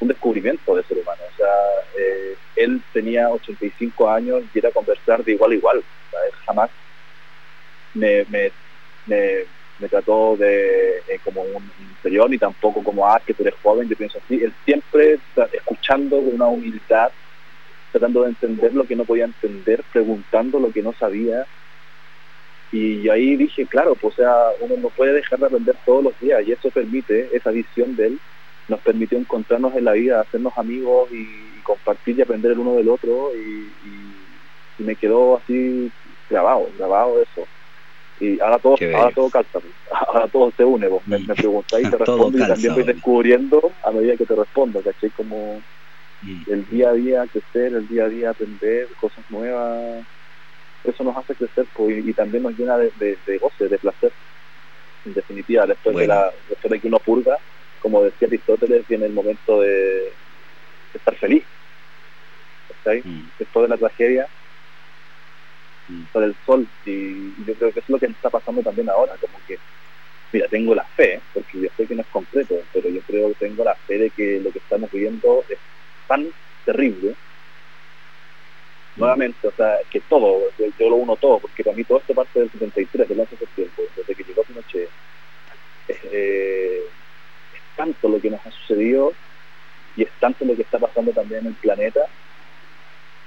un 0.00 0.08
descubrimiento 0.08 0.74
de 0.74 0.82
ser 0.84 0.98
humano. 0.98 1.22
O 1.32 1.36
sea, 1.36 1.52
eh, 1.98 2.36
él 2.56 2.82
tenía 2.92 3.28
85 3.30 4.10
años 4.10 4.42
y 4.52 4.58
era 4.58 4.70
conversar 4.70 5.24
de 5.24 5.32
igual 5.32 5.52
a 5.52 5.54
igual. 5.54 5.84
Jamás 6.46 6.70
me, 7.94 8.24
me, 8.30 9.88
trató 9.88 10.36
de 10.36 10.98
eh, 11.08 11.20
como 11.24 11.42
un 11.42 11.70
inferior 11.80 12.28
ni 12.30 12.38
tampoco 12.38 12.82
como, 12.82 13.06
ah, 13.06 13.20
que 13.24 13.34
tú 13.34 13.42
eres 13.42 13.54
joven, 13.62 13.88
yo 13.88 13.96
pienso 13.96 14.18
así. 14.24 14.42
Él 14.42 14.52
siempre 14.64 15.18
escuchando 15.52 16.16
con 16.16 16.34
una 16.34 16.46
humildad, 16.46 17.10
tratando 17.90 18.22
de 18.22 18.30
entender 18.30 18.74
lo 18.74 18.86
que 18.86 18.96
no 18.96 19.04
podía 19.04 19.24
entender, 19.24 19.82
preguntando 19.92 20.58
lo 20.58 20.72
que 20.72 20.82
no 20.82 20.92
sabía. 20.94 21.46
Y 22.70 23.08
ahí 23.08 23.36
dije, 23.36 23.66
claro, 23.66 23.96
pues, 23.96 24.14
o 24.18 24.22
sea, 24.22 24.32
uno 24.60 24.76
no 24.76 24.90
puede 24.90 25.12
dejar 25.14 25.40
de 25.40 25.46
aprender 25.46 25.76
todos 25.84 26.04
los 26.04 26.18
días 26.20 26.40
y 26.46 26.52
eso 26.52 26.70
permite, 26.70 27.28
esa 27.36 27.50
visión 27.50 27.96
de 27.96 28.06
él, 28.08 28.20
nos 28.68 28.80
permitió 28.82 29.18
encontrarnos 29.18 29.74
en 29.76 29.84
la 29.84 29.92
vida, 29.92 30.20
hacernos 30.20 30.52
amigos 30.56 31.10
y, 31.12 31.58
y 31.58 31.62
compartir 31.62 32.16
y 32.18 32.22
aprender 32.22 32.52
el 32.52 32.60
uno 32.60 32.76
del 32.76 32.88
otro 32.88 33.34
y, 33.34 33.76
y- 33.82 34.40
y 34.78 34.84
me 34.84 34.96
quedó 34.96 35.36
así 35.36 35.92
grabado, 36.28 36.72
grabado 36.78 37.20
eso. 37.20 37.48
Y 38.18 38.40
ahora 38.40 38.58
todo, 38.58 38.76
Qué 38.76 38.86
bello. 38.86 38.98
ahora 38.98 39.14
todo 39.14 39.30
calza, 39.30 39.60
pues. 39.60 39.74
ahora 39.90 40.28
todo 40.28 40.52
se 40.56 40.64
une, 40.64 40.88
pues. 40.88 41.06
me, 41.06 41.18
me 41.18 41.34
preguntáis 41.34 41.86
y 41.88 41.90
te 41.90 41.98
respondo 41.98 42.38
y 42.38 42.40
también 42.48 42.74
voy 42.74 42.84
descubriendo 42.84 43.74
a 43.82 43.90
medida 43.92 44.16
que 44.16 44.26
te 44.26 44.36
respondo, 44.36 44.82
¿cachai? 44.82 45.10
Como 45.10 45.64
Mm. 46.22 46.52
el 46.52 46.66
día 46.66 46.90
a 46.90 46.92
día 46.92 47.26
crecer, 47.28 47.72
el 47.74 47.88
día 47.88 48.04
a 48.04 48.08
día 48.10 48.30
aprender 48.30 48.88
cosas 48.94 49.24
nuevas, 49.30 50.06
eso 50.84 51.04
nos 51.04 51.16
hace 51.16 51.34
crecer 51.34 51.66
pues, 51.74 52.04
y, 52.04 52.10
y 52.10 52.12
también 52.14 52.42
nos 52.42 52.56
llena 52.58 52.76
de, 52.78 52.90
de, 52.96 53.16
de 53.26 53.38
goce, 53.38 53.68
de 53.68 53.78
placer. 53.78 54.12
En 55.04 55.14
definitiva, 55.14 55.66
después, 55.66 55.94
Bueno. 55.94 56.00
de 56.00 56.06
la, 56.20 56.32
después 56.48 56.70
de 56.70 56.80
que 56.80 56.88
uno 56.88 56.98
purga, 56.98 57.38
como 57.80 58.02
decía 58.04 58.28
Aristóteles, 58.28 58.86
viene 58.88 59.06
el 59.06 59.12
momento 59.12 59.60
de, 59.60 59.68
de 59.70 60.12
estar 60.94 61.14
feliz. 61.16 61.44
¿cachai? 62.84 63.00
Mm. 63.04 63.30
Después 63.38 63.62
de 63.64 63.68
la 63.68 63.76
tragedia, 63.78 64.26
Mm. 65.88 66.18
el 66.22 66.36
sol. 66.46 66.66
Y 66.84 67.44
yo 67.44 67.54
creo 67.54 67.72
que 67.72 67.80
eso 67.80 67.86
es 67.86 67.88
lo 67.88 67.98
que 67.98 68.06
está 68.06 68.30
pasando 68.30 68.62
también 68.62 68.88
ahora, 68.88 69.16
como 69.20 69.38
que, 69.46 69.58
mira, 70.32 70.46
tengo 70.48 70.74
la 70.74 70.84
fe, 70.84 71.20
porque 71.34 71.60
yo 71.62 71.68
sé 71.76 71.86
que 71.86 71.94
no 71.96 72.02
es 72.02 72.08
concreto, 72.08 72.62
pero 72.72 72.88
yo 72.88 73.00
creo 73.02 73.28
que 73.30 73.46
tengo 73.46 73.64
la 73.64 73.74
fe 73.74 73.98
de 73.98 74.10
que 74.10 74.40
lo 74.40 74.52
que 74.52 74.58
estamos 74.60 74.90
viviendo 74.92 75.44
es 75.48 75.58
tan 76.06 76.28
terrible. 76.64 77.14
Nuevamente, 79.00 79.48
o 79.48 79.52
sea, 79.52 79.78
que 79.90 80.00
todo, 80.00 80.42
yo, 80.58 80.90
lo 80.90 80.96
uno 80.96 81.16
todo, 81.16 81.38
porque 81.40 81.64
para 81.64 81.76
mí 81.76 81.84
todo 81.84 81.98
esto 81.98 82.14
parte 82.14 82.38
del 82.38 82.50
73, 82.50 83.08
del 83.08 83.20
11 83.20 83.30
de 83.30 83.38
septiembre, 83.38 83.84
desde 83.96 84.14
que 84.14 84.24
llegó 84.24 84.44
Pinochet. 84.44 84.88
Eh, 85.88 86.82
es 87.54 87.76
tanto 87.76 88.08
lo 88.08 88.20
que 88.20 88.30
nos 88.30 88.46
ha 88.46 88.50
sucedido 88.50 89.12
y 89.96 90.02
es 90.02 90.10
tanto 90.20 90.44
lo 90.44 90.54
que 90.54 90.62
está 90.62 90.78
pasando 90.78 91.12
también 91.12 91.40
en 91.40 91.46
el 91.48 91.54
planeta 91.54 92.06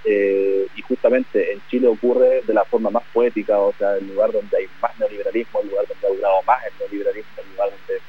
eh, 0.05 0.67
y 0.75 0.81
justamente 0.81 1.53
en 1.53 1.61
Chile 1.67 1.87
ocurre 1.87 2.41
de 2.41 2.53
la 2.53 2.65
forma 2.65 2.89
más 2.89 3.03
poética, 3.13 3.57
o 3.59 3.73
sea, 3.73 3.95
el 3.95 4.07
lugar 4.07 4.31
donde 4.33 4.57
hay 4.57 4.67
más 4.81 4.97
neoliberalismo, 4.99 5.61
el 5.61 5.69
lugar 5.69 5.85
donde 5.87 6.07
ha 6.07 6.09
durado 6.09 6.41
más 6.43 6.59
el 6.65 6.73
neoliberalismo, 6.79 7.31
el 7.37 7.49
lugar 7.51 7.69
donde 7.69 8.01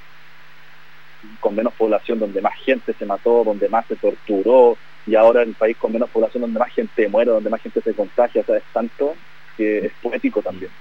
con 1.41 1.55
menos 1.55 1.73
población, 1.75 2.19
donde 2.19 2.41
más 2.41 2.55
gente 2.65 2.93
se 2.95 3.07
mató, 3.07 3.45
donde 3.45 3.69
más 3.69 3.87
se 3.87 3.97
torturó, 3.97 4.77
y 5.07 5.15
ahora 5.15 5.43
el 5.43 5.55
país 5.55 5.77
con 5.77 5.93
menos 5.93 6.11
población, 6.11 6.43
donde 6.43 6.59
más 6.59 6.73
gente 6.73 7.09
muere, 7.09 7.31
donde 7.31 7.51
más 7.51 7.61
gente 7.63 7.81
se 7.83 7.95
contagia, 7.95 8.43
o 8.43 8.45
sea, 8.45 8.57
es 8.59 8.65
tanto 8.73 9.19
que 9.57 9.79
es 9.79 9.93
poético 10.01 10.43
también. 10.43 10.73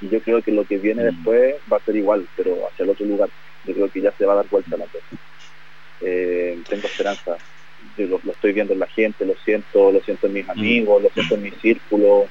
Y 0.00 0.08
yo 0.08 0.20
creo 0.22 0.42
que 0.42 0.52
lo 0.52 0.64
que 0.66 0.78
viene 0.78 1.02
Mm. 1.02 1.06
después 1.06 1.54
va 1.72 1.76
a 1.78 1.84
ser 1.84 1.96
igual, 1.96 2.28
pero 2.36 2.68
hacia 2.68 2.82
el 2.84 2.90
otro 2.90 3.06
lugar. 3.06 3.30
Yo 3.64 3.74
creo 3.74 3.90
que 3.90 4.00
ya 4.02 4.12
se 4.12 4.26
va 4.26 4.32
a 4.34 4.36
dar 4.36 4.48
vuelta 4.48 4.76
la 4.76 4.86
cosa. 4.86 5.06
Eh, 6.00 6.60
tengo 6.68 6.86
esperanza 6.88 7.38
yo 7.96 8.06
lo, 8.06 8.20
lo 8.22 8.32
estoy 8.32 8.52
viendo 8.52 8.72
en 8.72 8.78
la 8.78 8.86
gente, 8.86 9.24
lo 9.24 9.36
siento, 9.36 9.90
lo 9.90 10.00
siento 10.02 10.26
en 10.26 10.32
mis 10.34 10.48
amigos, 10.48 11.02
lo 11.02 11.10
siento 11.10 11.34
en 11.34 11.42
mi 11.42 11.50
círculo. 11.52 12.28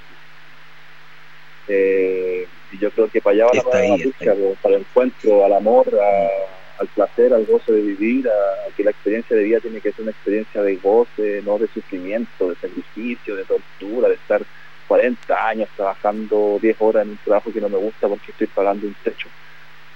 Eh, 1.68 2.50
y 2.72 2.80
yo 2.80 2.92
creo 2.92 3.10
que 3.10 3.22
para 3.22 3.36
allá 3.36 3.46
va 3.48 3.74
la 3.74 3.80
ahí, 3.80 4.04
búsqueda, 4.04 4.36
pues, 4.36 4.60
para 4.60 4.76
el 4.76 4.82
encuentro, 4.82 5.46
al 5.46 5.54
amor, 5.54 6.00
a- 6.02 6.61
al 6.82 6.88
placer, 6.90 7.32
al 7.32 7.46
goce 7.46 7.72
de 7.72 7.82
vivir, 7.82 8.28
a, 8.28 8.72
que 8.76 8.84
la 8.84 8.90
experiencia 8.92 9.36
de 9.36 9.44
vida 9.44 9.60
tiene 9.62 9.82
que 9.82 9.94
ser 9.94 10.02
una 10.02 10.12
experiencia 10.12 10.64
de 10.64 10.78
goce, 10.78 11.42
no 11.44 11.60
de 11.60 11.68
sufrimiento, 11.68 12.50
de 12.50 12.56
sacrificio, 12.56 13.36
de 13.36 13.46
tortura, 13.46 14.10
de 14.10 14.16
estar 14.16 14.46
40 14.88 15.48
años 15.48 15.70
trabajando 15.76 16.58
10 16.60 16.76
horas 16.80 17.04
en 17.04 17.12
un 17.12 17.18
trabajo 17.20 17.54
que 17.54 17.62
no 17.62 17.70
me 17.70 17.78
gusta 17.78 18.08
porque 18.08 18.32
estoy 18.32 18.48
pagando 18.48 18.88
un 18.88 18.96
techo. 18.96 19.30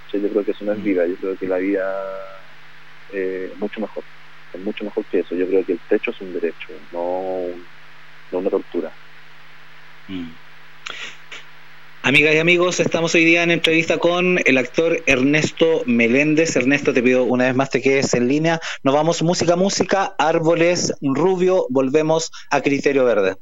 Sea, 0.08 0.20
yo 0.20 0.30
creo 0.30 0.44
que 0.44 0.52
eso 0.52 0.64
no 0.64 0.72
es 0.72 0.78
Mm. 0.78 0.84
vida, 0.84 1.06
yo 1.08 1.16
creo 1.16 1.36
que 1.36 1.48
la 1.48 1.58
vida 1.58 1.82
eh, 3.08 3.48
es 3.50 3.58
mucho 3.58 3.80
mejor, 3.80 4.04
es 4.52 4.60
mucho 4.60 4.84
mejor 4.84 5.04
que 5.06 5.20
eso. 5.20 5.34
Yo 5.34 5.48
creo 5.48 5.64
que 5.66 5.72
el 5.72 5.80
techo 5.88 6.12
es 6.12 6.20
un 6.20 6.32
derecho, 6.32 6.72
no, 6.92 7.56
no 8.30 8.38
una 8.38 8.50
tortura. 8.50 8.96
Mm. 10.08 10.34
Amigas 12.06 12.36
y 12.36 12.38
amigos, 12.38 12.78
estamos 12.78 13.16
hoy 13.16 13.24
día 13.24 13.42
en 13.42 13.50
entrevista 13.50 13.98
con 13.98 14.38
el 14.44 14.58
actor 14.58 15.02
Ernesto 15.06 15.82
Meléndez. 15.86 16.54
Ernesto, 16.54 16.94
te 16.94 17.02
pido 17.02 17.24
una 17.24 17.46
vez 17.46 17.56
más 17.56 17.68
te 17.68 17.82
quedes 17.82 18.14
en 18.14 18.28
línea. 18.28 18.60
Nos 18.84 18.94
vamos 18.94 19.24
música, 19.24 19.56
música, 19.56 20.14
árboles, 20.16 20.94
rubio, 21.00 21.66
volvemos 21.68 22.30
a 22.48 22.60
Criterio 22.60 23.04
Verde. 23.04 23.34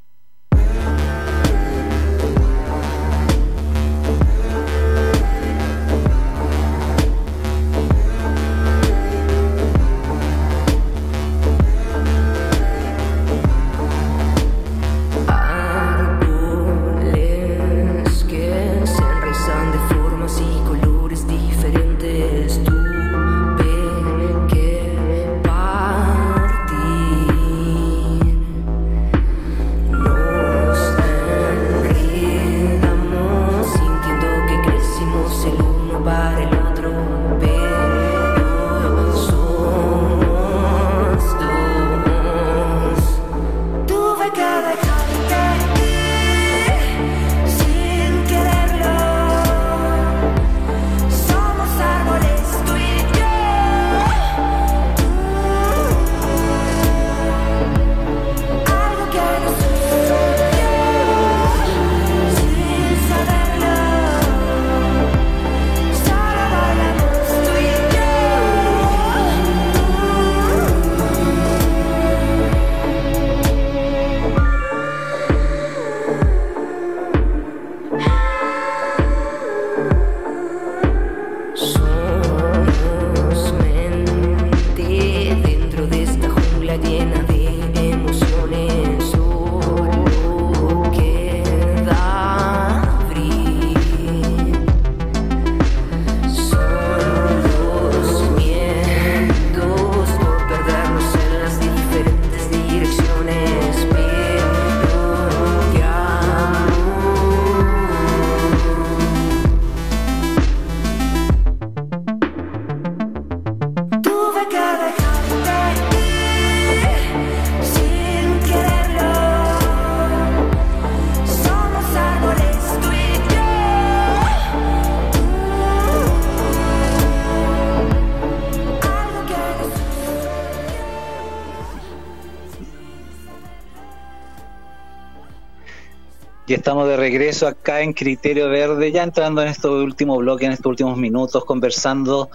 Estamos 136.74 136.88
de 136.88 136.96
regreso 136.96 137.46
acá 137.46 137.82
en 137.82 137.92
Criterio 137.92 138.48
Verde, 138.48 138.90
ya 138.90 139.04
entrando 139.04 139.40
en 139.40 139.46
este 139.46 139.68
último 139.68 140.16
bloque, 140.16 140.46
en 140.46 140.50
estos 140.50 140.66
últimos 140.66 140.98
minutos, 140.98 141.44
conversando 141.44 142.30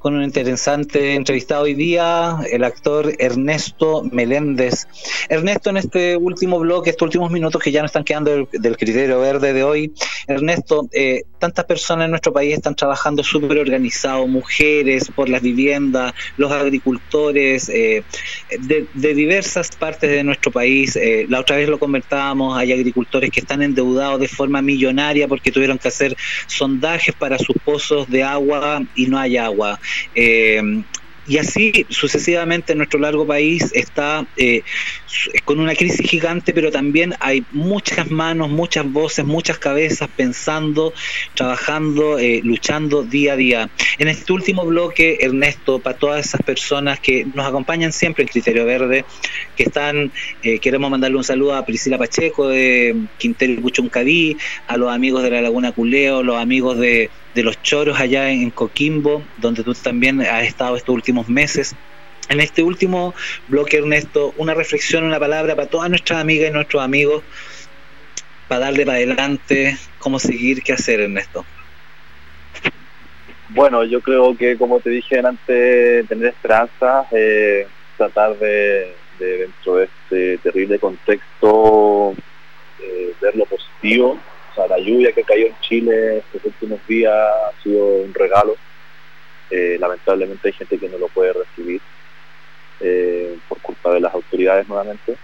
con 0.00 0.16
un 0.16 0.24
interesante 0.24 1.14
entrevistado 1.14 1.62
hoy 1.62 1.74
día, 1.74 2.36
el 2.50 2.64
actor 2.64 3.12
Ernesto 3.20 4.02
Meléndez. 4.10 4.88
Ernesto, 5.28 5.70
en 5.70 5.76
este 5.76 6.16
último 6.16 6.58
bloque, 6.58 6.90
estos 6.90 7.06
últimos 7.06 7.30
minutos 7.30 7.62
que 7.62 7.70
ya 7.70 7.80
nos 7.80 7.90
están 7.90 8.02
quedando 8.02 8.32
del, 8.32 8.48
del 8.50 8.76
Criterio 8.76 9.20
Verde 9.20 9.52
de 9.52 9.62
hoy, 9.62 9.94
Ernesto, 10.26 10.88
eh, 10.92 11.22
tantas 11.38 11.64
personas 11.64 12.06
en 12.06 12.10
nuestro 12.10 12.32
país 12.32 12.54
están 12.54 12.74
trabajando 12.74 13.22
súper 13.22 13.58
organizados, 13.58 14.28
mujeres 14.28 15.10
por 15.14 15.28
las 15.28 15.42
viviendas, 15.42 16.12
los 16.36 16.50
agricultores, 16.50 17.68
eh, 17.68 18.02
de, 18.58 19.14
diversas 19.14 19.70
partes 19.70 20.10
de 20.10 20.24
nuestro 20.24 20.50
país. 20.50 20.96
Eh, 20.96 21.26
la 21.28 21.40
otra 21.40 21.56
vez 21.56 21.68
lo 21.68 21.78
comentábamos, 21.78 22.56
hay 22.58 22.72
agricultores 22.72 23.30
que 23.30 23.40
están 23.40 23.62
endeudados 23.62 24.20
de 24.20 24.28
forma 24.28 24.62
millonaria 24.62 25.28
porque 25.28 25.52
tuvieron 25.52 25.78
que 25.78 25.88
hacer 25.88 26.16
sondajes 26.46 27.14
para 27.14 27.38
sus 27.38 27.56
pozos 27.64 28.08
de 28.10 28.22
agua 28.22 28.82
y 28.94 29.06
no 29.06 29.18
hay 29.18 29.36
agua. 29.36 29.78
Y 31.28 31.38
así 31.38 31.86
sucesivamente 31.88 32.72
en 32.72 32.78
nuestro 32.78 33.00
largo 33.00 33.26
país 33.26 33.70
está 33.74 34.26
eh, 34.36 34.62
con 35.44 35.60
una 35.60 35.74
crisis 35.74 36.08
gigante, 36.08 36.52
pero 36.52 36.70
también 36.70 37.14
hay 37.20 37.44
muchas 37.52 38.10
manos, 38.10 38.48
muchas 38.48 38.90
voces, 38.90 39.24
muchas 39.24 39.58
cabezas 39.58 40.08
pensando, 40.14 40.92
trabajando, 41.34 42.18
eh, 42.18 42.40
luchando 42.44 43.02
día 43.02 43.32
a 43.32 43.36
día. 43.36 43.70
En 43.98 44.08
este 44.08 44.32
último 44.32 44.64
bloque, 44.64 45.18
Ernesto, 45.20 45.78
para 45.78 45.96
todas 45.96 46.26
esas 46.26 46.42
personas 46.42 47.00
que 47.00 47.26
nos 47.34 47.46
acompañan 47.46 47.92
siempre 47.92 48.22
en 48.22 48.28
Criterio 48.28 48.64
Verde, 48.64 49.04
que 49.56 49.64
están, 49.64 50.12
eh, 50.42 50.58
queremos 50.58 50.90
mandarle 50.90 51.16
un 51.16 51.24
saludo 51.24 51.54
a 51.54 51.64
Priscila 51.64 51.98
Pacheco 51.98 52.48
de 52.48 52.94
Quintero 53.18 53.52
y 53.52 53.56
Puchuncaví, 53.56 54.36
a 54.66 54.76
los 54.76 54.92
amigos 54.92 55.22
de 55.22 55.30
la 55.30 55.40
Laguna 55.40 55.72
Culeo, 55.72 56.22
los 56.22 56.36
amigos 56.36 56.78
de, 56.78 57.10
de 57.36 57.42
los 57.42 57.62
Choros 57.62 58.00
allá 58.00 58.30
en 58.30 58.50
Coquimbo, 58.50 59.22
donde 59.36 59.62
tú 59.62 59.74
también 59.74 60.22
has 60.22 60.44
estado 60.44 60.74
estos 60.74 60.94
últimos 60.94 61.28
meses. 61.28 61.76
En 62.30 62.40
este 62.40 62.62
último 62.62 63.14
bloque, 63.46 63.76
Ernesto, 63.76 64.32
una 64.38 64.54
reflexión, 64.54 65.04
una 65.04 65.20
palabra 65.20 65.54
para 65.54 65.68
todas 65.68 65.90
nuestras 65.90 66.18
amigas 66.18 66.48
y 66.48 66.52
nuestros 66.54 66.82
amigos, 66.82 67.22
para 68.48 68.62
darle 68.62 68.86
para 68.86 68.96
adelante, 68.96 69.76
cómo 69.98 70.18
seguir, 70.18 70.62
qué 70.62 70.72
hacer, 70.72 71.00
Ernesto. 71.00 71.44
Bueno, 73.50 73.84
yo 73.84 74.00
creo 74.00 74.34
que 74.34 74.56
como 74.56 74.80
te 74.80 74.88
dije 74.88 75.18
antes, 75.18 76.08
tener 76.08 76.28
esperanza, 76.28 77.06
eh, 77.12 77.66
tratar 77.98 78.38
de, 78.38 78.94
de 79.18 79.38
dentro 79.38 79.76
de 79.76 79.84
este 79.84 80.38
terrible 80.38 80.78
contexto 80.78 82.14
eh, 82.80 83.12
ver 83.20 83.36
lo 83.36 83.44
positivo. 83.44 84.18
La 84.56 84.78
lluvia 84.78 85.12
que 85.12 85.22
cayó 85.22 85.46
en 85.46 85.60
Chile 85.60 86.18
estos 86.18 86.44
últimos 86.46 86.80
días 86.86 87.12
ha 87.12 87.52
sido 87.62 87.84
un 87.86 88.14
regalo. 88.14 88.56
Eh, 89.50 89.76
lamentablemente 89.78 90.48
hay 90.48 90.54
gente 90.54 90.78
que 90.78 90.88
no 90.88 90.98
lo 90.98 91.08
puede 91.08 91.32
recibir 91.34 91.80
eh, 92.80 93.36
por 93.48 93.60
culpa 93.60 93.92
de 93.92 94.00
las 94.00 94.14
autoridades 94.14 94.66
nuevamente, 94.66 95.16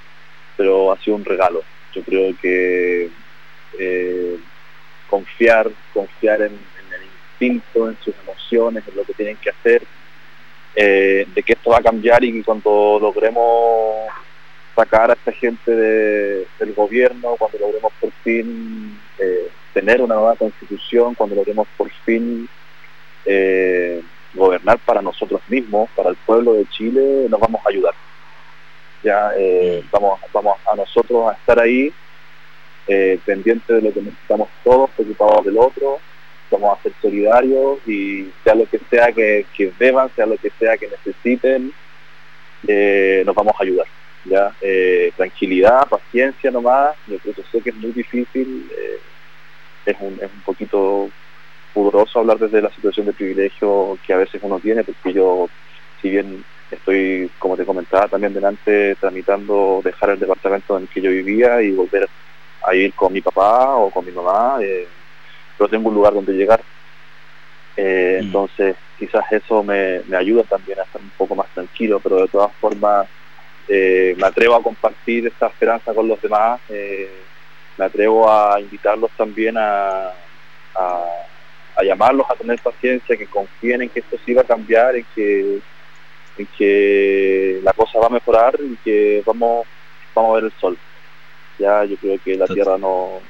pero 0.57 0.93
ha 0.93 0.99
sido 0.99 1.16
un 1.16 1.24
regalo. 1.24 1.62
Yo 1.95 2.03
creo 2.03 2.35
que 2.41 3.11
eh, 3.78 4.37
confiar, 5.09 5.70
confiar 5.95 6.43
en, 6.43 6.53
el 6.53 7.03
instinto, 7.41 7.89
en 7.89 7.97
sus 8.05 8.14
emociones, 8.22 8.85
en 8.87 8.97
lo 8.97 9.05
que 9.05 9.14
tienen 9.14 9.37
que 9.39 9.51
hacer, 9.51 9.83
de 10.74 11.43
que 11.45 11.53
esto 11.55 11.70
va 11.70 11.78
a 11.78 11.83
cambiar 11.83 12.22
y 12.22 12.33
que 12.33 12.45
cuando 12.45 12.99
logremos 13.01 14.09
sacar 14.74 15.11
a 15.11 15.14
esta 15.14 15.33
gente 15.33 15.70
de- 15.70 16.47
del 16.59 16.72
gobierno, 16.74 17.37
cuando 17.37 17.59
logremos 17.59 17.93
por 18.01 18.11
fin 18.24 18.99
eh, 19.18 19.48
tener 19.72 20.02
una 20.02 20.14
nueva 20.14 20.36
constitución, 20.36 21.14
cuando 21.14 21.36
logremos 21.36 21.66
por 21.76 21.90
fin 22.04 22.48
eh, 23.24 24.02
gobernar 24.34 24.78
para 24.78 25.02
nosotros 25.02 25.40
mismos, 25.48 25.88
para 25.96 26.10
el 26.10 26.16
pueblo 26.16 26.54
de 26.54 26.66
Chile, 26.66 27.26
nos 27.28 27.40
vamos 27.40 27.60
a 27.64 27.68
ayudar. 27.68 27.94
Ya 29.02 29.30
eh, 29.36 29.82
vamos, 29.90 30.20
vamos 30.32 30.56
a 30.70 30.76
nosotros 30.76 31.30
a 31.30 31.34
estar 31.34 31.58
ahí, 31.58 31.92
pendientes 33.24 33.68
de 33.68 33.80
lo 33.80 33.92
que 33.92 34.02
necesitamos 34.02 34.48
todos, 34.64 34.90
preocupados 34.90 35.44
del 35.46 35.56
otro, 35.56 35.98
vamos 36.50 36.78
a 36.78 36.82
ser 36.82 36.92
solidarios 37.00 37.78
y 37.86 38.28
sea 38.44 38.54
lo 38.54 38.66
que 38.66 38.78
sea 38.90 39.12
que, 39.12 39.46
que 39.56 39.72
beban, 39.78 40.10
sea 40.14 40.26
lo 40.26 40.36
que 40.36 40.50
sea 40.58 40.76
que 40.76 40.88
necesiten, 40.88 41.72
nos 43.24 43.34
vamos 43.34 43.54
a 43.58 43.62
ayudar. 43.62 43.86
Ya 44.25 44.53
Eh, 44.61 45.12
Tranquilidad, 45.16 45.89
paciencia 45.89 46.51
nomás, 46.51 46.97
yo 47.07 47.18
creo 47.18 47.35
que 47.35 47.43
sé 47.51 47.61
que 47.61 47.70
es 47.70 47.77
muy 47.77 47.93
difícil, 47.93 48.70
eh, 48.77 48.99
es, 49.87 49.97
un, 50.01 50.14
es 50.14 50.31
un 50.33 50.41
poquito 50.45 51.11
pudoroso 51.75 52.20
hablar 52.20 52.39
desde 52.39 52.62
la 52.62 52.70
situación 52.70 53.07
de 53.07 53.12
privilegio 53.12 53.99
que 54.07 54.12
a 54.12 54.18
veces 54.18 54.41
uno 54.43 54.61
tiene, 54.61 54.85
porque 54.85 55.12
yo, 55.12 55.49
si 56.01 56.11
bien 56.11 56.45
estoy, 56.70 57.31
como 57.39 57.57
te 57.57 57.64
comentaba 57.64 58.09
también 58.09 58.35
delante, 58.35 58.95
tramitando 58.97 59.81
dejar 59.83 60.11
el 60.11 60.20
departamento 60.20 60.77
en 60.77 60.83
el 60.85 60.89
que 60.89 61.01
yo 61.01 61.11
vivía 61.11 61.62
y 61.62 61.73
volver 61.73 62.09
a 62.64 62.75
ir 62.75 62.93
con 62.95 63.12
mi 63.12 63.20
papá 63.20 63.77
o 63.77 63.91
con 63.91 64.05
mi 64.05 64.12
mamá, 64.12 64.59
eh, 64.62 64.87
pero 65.57 65.68
tengo 65.68 65.89
un 65.89 65.95
lugar 65.95 66.14
donde 66.14 66.33
llegar. 66.33 66.61
Eh, 67.77 68.18
Mm. 68.20 68.25
Entonces, 68.27 68.77
quizás 68.99 69.25
eso 69.33 69.62
me, 69.62 70.01
me 70.07 70.16
ayuda 70.16 70.43
también 70.45 70.79
a 70.79 70.83
estar 70.83 71.01
un 71.01 71.11
poco 71.16 71.35
más 71.35 71.49
tranquilo, 71.55 72.01
pero 72.01 72.16
de 72.16 72.29
todas 72.29 72.53
formas 72.61 73.07
eh, 73.68 74.14
me 74.16 74.26
atrevo 74.26 74.54
a 74.54 74.62
compartir 74.62 75.26
esta 75.26 75.46
esperanza 75.46 75.94
con 75.94 76.08
los 76.08 76.20
demás, 76.20 76.60
eh, 76.68 77.10
me 77.78 77.84
atrevo 77.84 78.30
a 78.30 78.60
invitarlos 78.60 79.10
también 79.16 79.56
a, 79.56 80.08
a, 80.74 81.04
a 81.76 81.82
llamarlos 81.82 82.26
a 82.28 82.34
tener 82.34 82.60
paciencia, 82.60 83.16
que 83.16 83.26
confíen 83.26 83.82
en 83.82 83.88
que 83.88 84.00
esto 84.00 84.16
sí 84.24 84.34
va 84.34 84.42
a 84.42 84.46
cambiar, 84.46 84.96
en 84.96 85.06
que, 85.14 85.58
en 86.38 86.46
que 86.58 87.60
la 87.62 87.72
cosa 87.72 87.98
va 87.98 88.06
a 88.06 88.10
mejorar 88.10 88.58
y 88.60 88.76
que 88.76 89.22
vamos, 89.24 89.66
vamos 90.14 90.30
a 90.30 90.34
ver 90.34 90.44
el 90.44 90.60
sol. 90.60 90.76
Ya 91.58 91.84
yo 91.84 91.96
creo 91.96 92.18
que 92.22 92.36
la 92.36 92.46
tierra 92.46 92.76
no, 92.78 93.20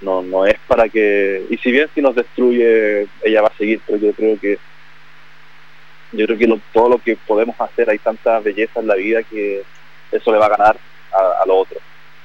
no, 0.00 0.22
no 0.22 0.46
es 0.46 0.58
para 0.66 0.88
que, 0.88 1.44
y 1.48 1.56
si 1.58 1.70
bien 1.70 1.88
si 1.94 2.00
nos 2.00 2.14
destruye, 2.14 3.06
ella 3.22 3.42
va 3.42 3.48
a 3.48 3.56
seguir, 3.56 3.80
pero 3.86 3.98
yo 3.98 4.12
creo 4.12 4.38
que 4.40 4.58
yo 6.12 6.26
creo 6.26 6.38
que 6.38 6.46
lo- 6.46 6.60
todo 6.72 6.88
lo 6.88 6.98
que 6.98 7.16
podemos 7.16 7.58
hacer, 7.60 7.90
hay 7.90 7.98
tanta 7.98 8.40
belleza 8.40 8.80
en 8.80 8.86
la 8.86 8.94
vida 8.94 9.22
que 9.22 9.62
eso 10.12 10.32
le 10.32 10.38
va 10.38 10.46
a 10.46 10.50
ganar 10.56 10.76
a, 11.12 11.42
a 11.42 11.46
lo 11.46 11.56
otro. 11.58 11.78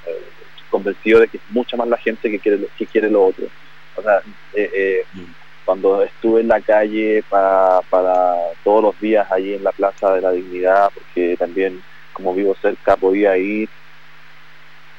Eh, 0.08 0.22
convencido 0.70 1.20
de 1.20 1.28
que 1.28 1.38
es 1.38 1.44
mucha 1.50 1.76
más 1.78 1.88
la 1.88 1.98
gente 1.98 2.30
que 2.32 2.40
quiere, 2.40 2.58
lo- 2.60 2.68
que 2.78 2.86
quiere 2.88 3.10
lo 3.10 3.26
otro. 3.26 3.46
O 3.96 4.02
sea, 4.02 4.22
eh, 4.54 4.70
eh, 4.74 5.06
Mm. 5.14 5.24
cuando 5.66 6.02
estuve 6.04 6.42
en 6.42 6.48
la 6.48 6.62
calle 6.62 7.24
para, 7.30 7.82
para 7.90 8.36
todos 8.64 8.84
los 8.84 9.00
días 9.02 9.30
allí 9.32 9.54
en 9.56 9.64
la 9.64 9.72
Plaza 9.72 10.14
de 10.16 10.22
la 10.22 10.32
Dignidad, 10.32 10.90
porque 10.94 11.36
también 11.38 11.82
como 12.14 12.34
vivo 12.34 12.56
cerca 12.62 12.96
podía 12.98 13.38
ir 13.38 13.70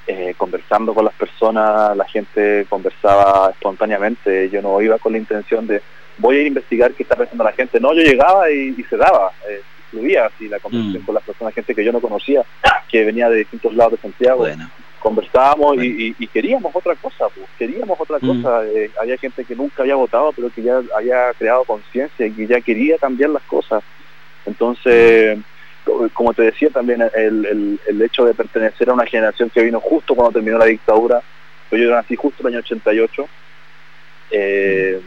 eh, 0.06 0.34
conversando 0.36 0.94
con 0.94 1.04
las 1.04 1.14
personas, 1.14 1.96
la 1.96 2.04
gente 2.06 2.66
conversaba 2.68 3.50
espontáneamente, 3.50 4.50
yo 4.50 4.60
no 4.60 4.80
iba 4.82 4.98
con 4.98 5.12
la 5.12 5.18
intención 5.18 5.66
de 5.66 5.80
voy 6.18 6.36
a 6.36 6.38
ir 6.40 6.44
a 6.44 6.48
investigar 6.48 6.92
qué 6.94 7.02
está 7.02 7.16
pensando 7.16 7.44
la 7.44 7.52
gente, 7.52 7.80
no, 7.80 7.92
yo 7.94 8.02
llegaba 8.02 8.50
y, 8.50 8.74
y 8.76 8.82
se 8.84 8.96
daba, 8.96 9.32
eh, 9.48 9.60
fluía 9.90 10.26
así 10.26 10.48
la 10.48 10.58
conversación 10.60 11.02
Mm. 11.02 11.06
con 11.06 11.14
las 11.14 11.24
personas, 11.24 11.54
gente 11.54 11.74
que 11.74 11.84
yo 11.84 11.92
no 11.92 12.00
conocía, 12.00 12.42
que 12.88 13.04
venía 13.04 13.28
de 13.28 13.38
distintos 13.38 13.74
lados 13.74 13.92
de 13.92 13.98
Santiago, 13.98 14.38
Bueno, 14.40 14.70
conversábamos 15.00 15.76
Bueno. 15.76 15.82
y, 15.84 16.26
queríamos 16.28 16.74
otra 16.74 16.94
cosa, 16.94 17.28
pues, 17.34 17.46
queríamos 17.58 17.98
otra 18.00 18.18
Mm. 18.20 18.26
cosa. 18.42 18.64
Eh, 18.66 18.90
había 19.00 19.16
gente 19.18 19.44
que 19.44 19.54
nunca 19.56 19.82
había 19.82 19.96
votado, 19.96 20.32
pero 20.32 20.48
que 20.50 20.62
ya 20.62 20.80
había 20.96 21.32
creado 21.38 21.64
conciencia 21.64 22.24
y 22.26 22.30
que 22.32 22.46
ya 22.46 22.60
quería 22.60 22.98
cambiar 22.98 23.30
las 23.30 23.42
cosas. 23.42 23.82
Entonces, 24.46 25.38
co- 25.84 26.08
como 26.12 26.32
te 26.34 26.42
decía 26.42 26.70
también, 26.70 27.02
el, 27.14 27.44
el- 27.46 27.80
el 27.86 28.02
hecho 28.02 28.24
de 28.24 28.34
pertenecer 28.34 28.88
a 28.90 28.94
una 28.94 29.06
generación 29.06 29.50
que 29.50 29.62
vino 29.62 29.80
justo 29.80 30.14
cuando 30.14 30.32
terminó 30.32 30.56
la 30.58 30.66
dictadura, 30.66 31.20
pues 31.68 31.82
yo 31.82 31.90
nací 31.90 32.14
justo 32.16 32.42
el 32.42 32.52
año 32.54 32.58
88, 32.60 33.28
eh, 34.30 35.00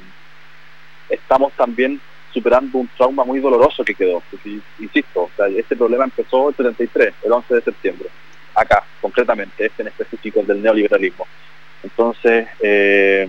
estamos 1.10 1.54
también 1.54 2.00
superando 2.34 2.80
un 2.80 2.90
trauma 2.98 3.24
muy 3.24 3.40
doloroso 3.40 3.84
que 3.84 3.96
quedó. 3.96 4.22
Insisto, 4.80 5.30
este 5.56 5.76
problema 5.76 6.04
empezó 6.04 6.50
el 6.50 6.56
33, 6.56 7.14
el 7.24 7.32
11 7.32 7.56
de 7.56 7.62
septiembre 7.62 8.10
acá, 8.56 8.84
concretamente, 9.02 9.66
este 9.66 9.82
en 9.84 9.90
específico, 9.90 10.40
el 10.40 10.48
del 10.48 10.64
neoliberalismo. 10.64 11.28
Entonces, 11.84 12.48
eh, 12.62 13.28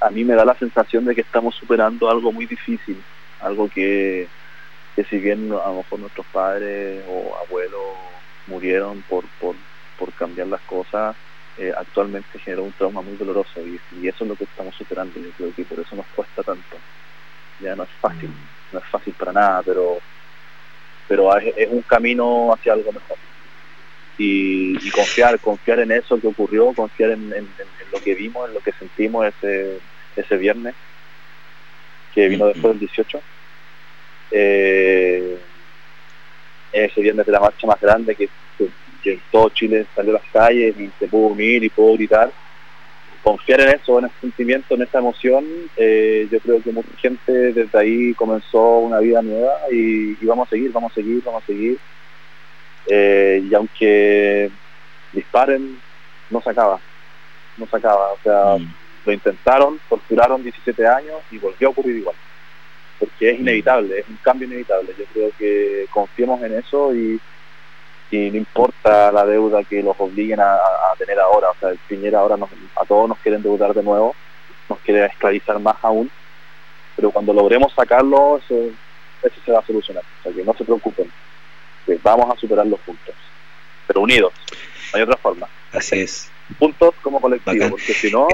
a 0.00 0.10
mí 0.10 0.24
me 0.24 0.34
da 0.34 0.44
la 0.44 0.54
sensación 0.54 1.04
de 1.06 1.14
que 1.14 1.22
estamos 1.22 1.54
superando 1.54 2.10
algo 2.10 2.30
muy 2.30 2.46
difícil, 2.46 3.02
algo 3.40 3.68
que, 3.68 4.28
que 4.94 5.04
si 5.04 5.18
bien 5.18 5.50
a 5.52 5.68
lo 5.68 5.76
mejor 5.76 5.98
nuestros 5.98 6.26
padres 6.26 7.02
o 7.08 7.36
abuelos 7.46 7.80
murieron 8.46 9.02
por, 9.08 9.24
por 9.40 10.12
cambiar 10.12 10.48
las 10.48 10.60
cosas, 10.62 11.16
eh, 11.56 11.72
actualmente 11.76 12.38
generó 12.40 12.64
un 12.64 12.72
trauma 12.74 13.02
muy 13.02 13.16
doloroso 13.16 13.60
y, 13.66 13.80
y 13.92 14.08
eso 14.08 14.24
es 14.24 14.28
lo 14.28 14.36
que 14.36 14.44
estamos 14.44 14.74
superando. 14.76 15.20
Yo 15.20 15.32
creo 15.32 15.54
que 15.54 15.64
por 15.64 15.80
eso 15.80 15.96
nos 15.96 16.06
cuesta 16.08 16.42
tanto. 16.42 16.78
Ya 17.60 17.76
no 17.76 17.84
es 17.84 17.90
fácil, 18.00 18.30
no 18.72 18.78
es 18.80 18.84
fácil 18.90 19.14
para 19.14 19.32
nada, 19.32 19.62
pero 19.62 19.98
pero 21.06 21.36
es, 21.38 21.54
es 21.56 21.68
un 21.68 21.82
camino 21.82 22.52
hacia 22.52 22.72
algo 22.72 22.92
mejor 22.92 23.18
y, 24.16 24.86
y 24.86 24.90
confiar, 24.90 25.40
confiar 25.40 25.80
en 25.80 25.92
eso 25.92 26.20
que 26.20 26.26
ocurrió, 26.28 26.72
confiar 26.74 27.12
en, 27.12 27.32
en- 27.32 27.54
en 27.58 27.90
lo 27.92 28.00
que 28.00 28.14
vimos, 28.14 28.48
en 28.48 28.54
lo 28.54 28.60
que 28.60 28.72
sentimos 28.72 29.26
ese, 29.26 29.80
ese 30.16 30.36
viernes, 30.36 30.74
que 32.12 32.28
vino 32.28 32.46
después 32.46 32.72
del 32.74 32.80
18. 32.80 33.22
Eh, 34.30 35.38
ese 36.72 37.00
viernes 37.00 37.26
de 37.26 37.32
la 37.32 37.40
marcha 37.40 37.66
más 37.66 37.80
grande 37.80 38.16
que, 38.16 38.28
que, 38.58 38.68
que 39.04 39.20
todo 39.30 39.50
Chile 39.50 39.86
salió 39.94 40.12
a 40.12 40.20
las 40.20 40.32
calles 40.32 40.74
y 40.80 40.90
se 40.98 41.06
pudo 41.06 41.28
unir 41.28 41.62
y 41.62 41.68
pudo 41.68 41.94
gritar. 41.94 42.32
Confiar 43.22 43.60
en 43.60 43.68
eso, 43.70 43.98
en 43.98 44.06
ese 44.06 44.14
sentimiento, 44.20 44.74
en 44.74 44.82
esa 44.82 44.98
emoción, 44.98 45.44
eh, 45.76 46.26
yo 46.30 46.40
creo 46.40 46.62
que 46.62 46.72
mucha 46.72 46.88
gente 46.96 47.32
desde 47.52 47.78
ahí 47.78 48.14
comenzó 48.14 48.78
una 48.78 48.98
vida 48.98 49.22
nueva 49.22 49.52
y, 49.70 50.16
y 50.20 50.26
vamos 50.26 50.48
a 50.48 50.50
seguir, 50.50 50.72
vamos 50.72 50.92
a 50.92 50.94
seguir, 50.94 51.22
vamos 51.24 51.42
a 51.42 51.46
seguir. 51.46 51.78
Eh, 52.86 53.42
y 53.48 53.54
aunque 53.54 54.50
disparen, 55.12 55.78
no 56.30 56.40
se 56.40 56.50
acaba, 56.50 56.80
no 57.56 57.66
se 57.66 57.76
acaba. 57.76 58.12
O 58.12 58.18
sea, 58.22 58.56
mm, 58.58 58.74
lo 59.06 59.12
intentaron, 59.12 59.80
torturaron 59.88 60.42
17 60.42 60.86
años 60.86 61.20
y 61.30 61.38
volvió 61.38 61.68
a 61.68 61.70
ocurrir 61.70 61.96
igual. 61.96 62.16
Porque 62.98 63.30
es 63.30 63.40
inevitable, 63.40 64.00
es 64.00 64.08
un 64.08 64.18
cambio 64.22 64.46
inevitable. 64.46 64.94
Yo 64.98 65.04
creo 65.12 65.30
que 65.38 65.86
confiemos 65.90 66.42
en 66.42 66.54
eso 66.54 66.94
y, 66.94 67.20
y 68.16 68.30
no 68.30 68.36
importa 68.38 69.10
la 69.12 69.24
deuda 69.24 69.64
que 69.64 69.82
los 69.82 69.96
obliguen 69.98 70.40
a, 70.40 70.58
tener 70.98 71.18
ahora. 71.18 71.50
O 71.50 71.54
sea, 71.58 71.70
el 71.70 71.78
Piñera 71.88 72.20
ahora 72.20 72.36
nos- 72.36 72.50
a 72.76 72.84
todos 72.84 73.08
nos 73.08 73.18
quieren 73.18 73.42
deudar 73.42 73.74
de 73.74 73.82
nuevo, 73.82 74.14
nos 74.68 74.78
quiere 74.80 75.04
esclavizar 75.06 75.58
más 75.58 75.76
aún. 75.82 76.10
Pero 76.96 77.10
cuando 77.10 77.32
logremos 77.32 77.72
sacarlo, 77.72 78.38
eso, 78.38 78.54
eso 79.22 79.36
se 79.44 79.52
va 79.52 79.58
a 79.58 79.66
solucionar. 79.66 80.04
O 80.20 80.22
sea, 80.22 80.32
que 80.32 80.44
no 80.44 80.54
se 80.54 80.64
preocupen, 80.64 81.10
que 81.86 81.98
vamos 82.02 82.30
a 82.30 82.38
superarlo 82.38 82.78
juntos. 82.86 83.14
Pero 83.86 84.00
unidos, 84.02 84.32
no 84.92 84.96
hay 84.96 85.02
otra 85.02 85.16
forma. 85.16 85.48
así 85.72 86.00
es. 86.00 86.30
Juntos 86.58 86.94
como 87.02 87.20
colectivo, 87.20 87.54
Bacán. 87.54 87.70
porque 87.70 87.92
si 87.94 88.10
no, 88.10 88.28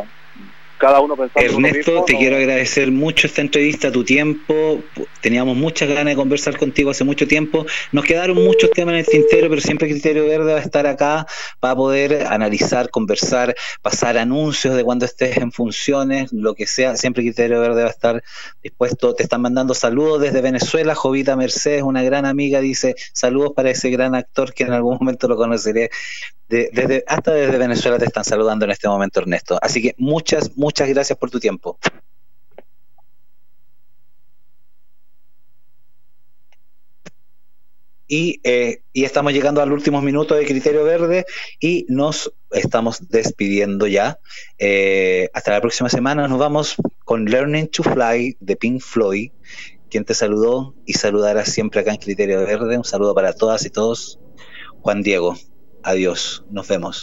cada 0.81 1.01
uno 1.01 1.15
pensando 1.17 1.49
Ernesto, 1.49 1.91
mismo, 1.93 2.05
te 2.07 2.13
no- 2.15 2.19
quiero 2.19 2.37
agradecer 2.37 2.91
mucho 2.91 3.27
esta 3.27 3.43
entrevista, 3.43 3.93
tu 3.93 4.03
tiempo. 4.03 4.83
Teníamos 5.21 5.57
muchas 5.57 5.89
ganas 5.89 6.07
de 6.07 6.17
conversar 6.17 6.57
contigo 6.59 6.91
hace 6.91 7.05
mucho 7.05 7.29
tiempo. 7.29 7.67
Nos 7.93 8.05
quedaron 8.05 8.43
muchos 8.43 8.71
temas 8.71 8.95
en 8.95 9.01
el 9.01 9.07
tintero, 9.07 9.49
pero 9.49 9.61
siempre 9.61 9.89
Criterio 9.89 10.27
Verde 10.27 10.55
va 10.55 10.59
a 10.59 10.63
estar 10.63 10.87
acá 10.87 11.27
para 11.61 11.77
poder 11.77 12.27
analizar, 12.27 12.91
conversar, 12.91 13.55
pasar 13.83 14.17
anuncios 14.19 14.75
de 14.75 14.83
cuando 14.83 15.05
estés 15.05 15.37
en 15.37 15.53
funciones, 15.53 16.33
lo 16.33 16.55
que 16.55 16.67
sea. 16.67 16.97
Siempre 16.97 17.23
Criterio 17.23 17.61
Verde 17.61 17.83
va 17.83 17.89
a 17.89 17.93
estar 17.93 18.23
dispuesto. 18.63 19.15
Te 19.15 19.23
están 19.23 19.43
mandando 19.43 19.75
saludos 19.75 20.23
desde 20.23 20.41
Venezuela. 20.41 20.95
Jovita 20.95 21.37
Mercedes, 21.37 21.83
una 21.83 22.03
gran 22.03 22.25
amiga, 22.25 22.61
dice 22.61 22.95
saludos 23.13 23.53
para 23.55 23.71
ese 23.71 23.91
gran 23.91 24.15
actor 24.15 24.55
que 24.55 24.65
en 24.65 24.73
algún 24.73 24.97
momento 24.99 25.29
lo 25.29 25.37
conoceré. 25.37 25.91
De- 26.49 26.69
desde, 26.73 27.05
hasta 27.07 27.31
desde 27.33 27.59
Venezuela 27.59 27.97
te 27.97 28.07
están 28.07 28.25
saludando 28.25 28.65
en 28.65 28.73
este 28.73 28.89
momento, 28.89 29.21
Ernesto. 29.21 29.57
Así 29.63 29.81
que 29.81 29.95
muchas, 29.99 30.57
muchas 30.57 30.70
gracias 30.75 31.19
por 31.19 31.31
tu 31.31 31.41
tiempo. 31.41 31.79
Y, 38.13 38.41
eh, 38.43 38.83
estamos 38.93 39.33
llegando 39.33 39.63
al 39.63 39.73
último 39.73 40.03
minuto 40.03 40.35
de 40.35 40.45
Criterio 40.45 40.83
Verde 40.83 41.27
y 41.61 41.87
nos 41.89 42.33
estamos 42.51 43.09
despidiendo 43.09 43.87
ya. 43.87 44.19
Eh, 44.59 45.31
hasta 45.33 45.53
la 45.53 45.61
próxima 45.61 45.89
semana 45.89 46.27
nos 46.27 46.41
vamos 46.41 46.75
con 47.05 47.27
Learning 47.27 47.69
to 47.69 47.85
Fly 47.85 48.37
de 48.41 48.57
Pink 48.57 48.81
Floyd, 48.81 49.31
quien 49.89 50.05
te 50.05 50.15
saludó 50.15 50.75
y 50.87 50.95
saludará 50.95 51.45
siempre 51.45 51.83
acá 51.83 51.93
en 51.93 51.99
Criterio 51.99 52.41
Verde. 52.41 52.79
Un 52.79 52.85
saludo 52.85 53.15
para 53.15 53.33
todas 53.33 53.65
y 53.65 53.71
todos. 53.71 54.19
Juan 54.81 55.03
Diego, 55.03 55.37
adiós, 55.85 56.45
nos 56.51 56.67
vemos. 56.67 57.03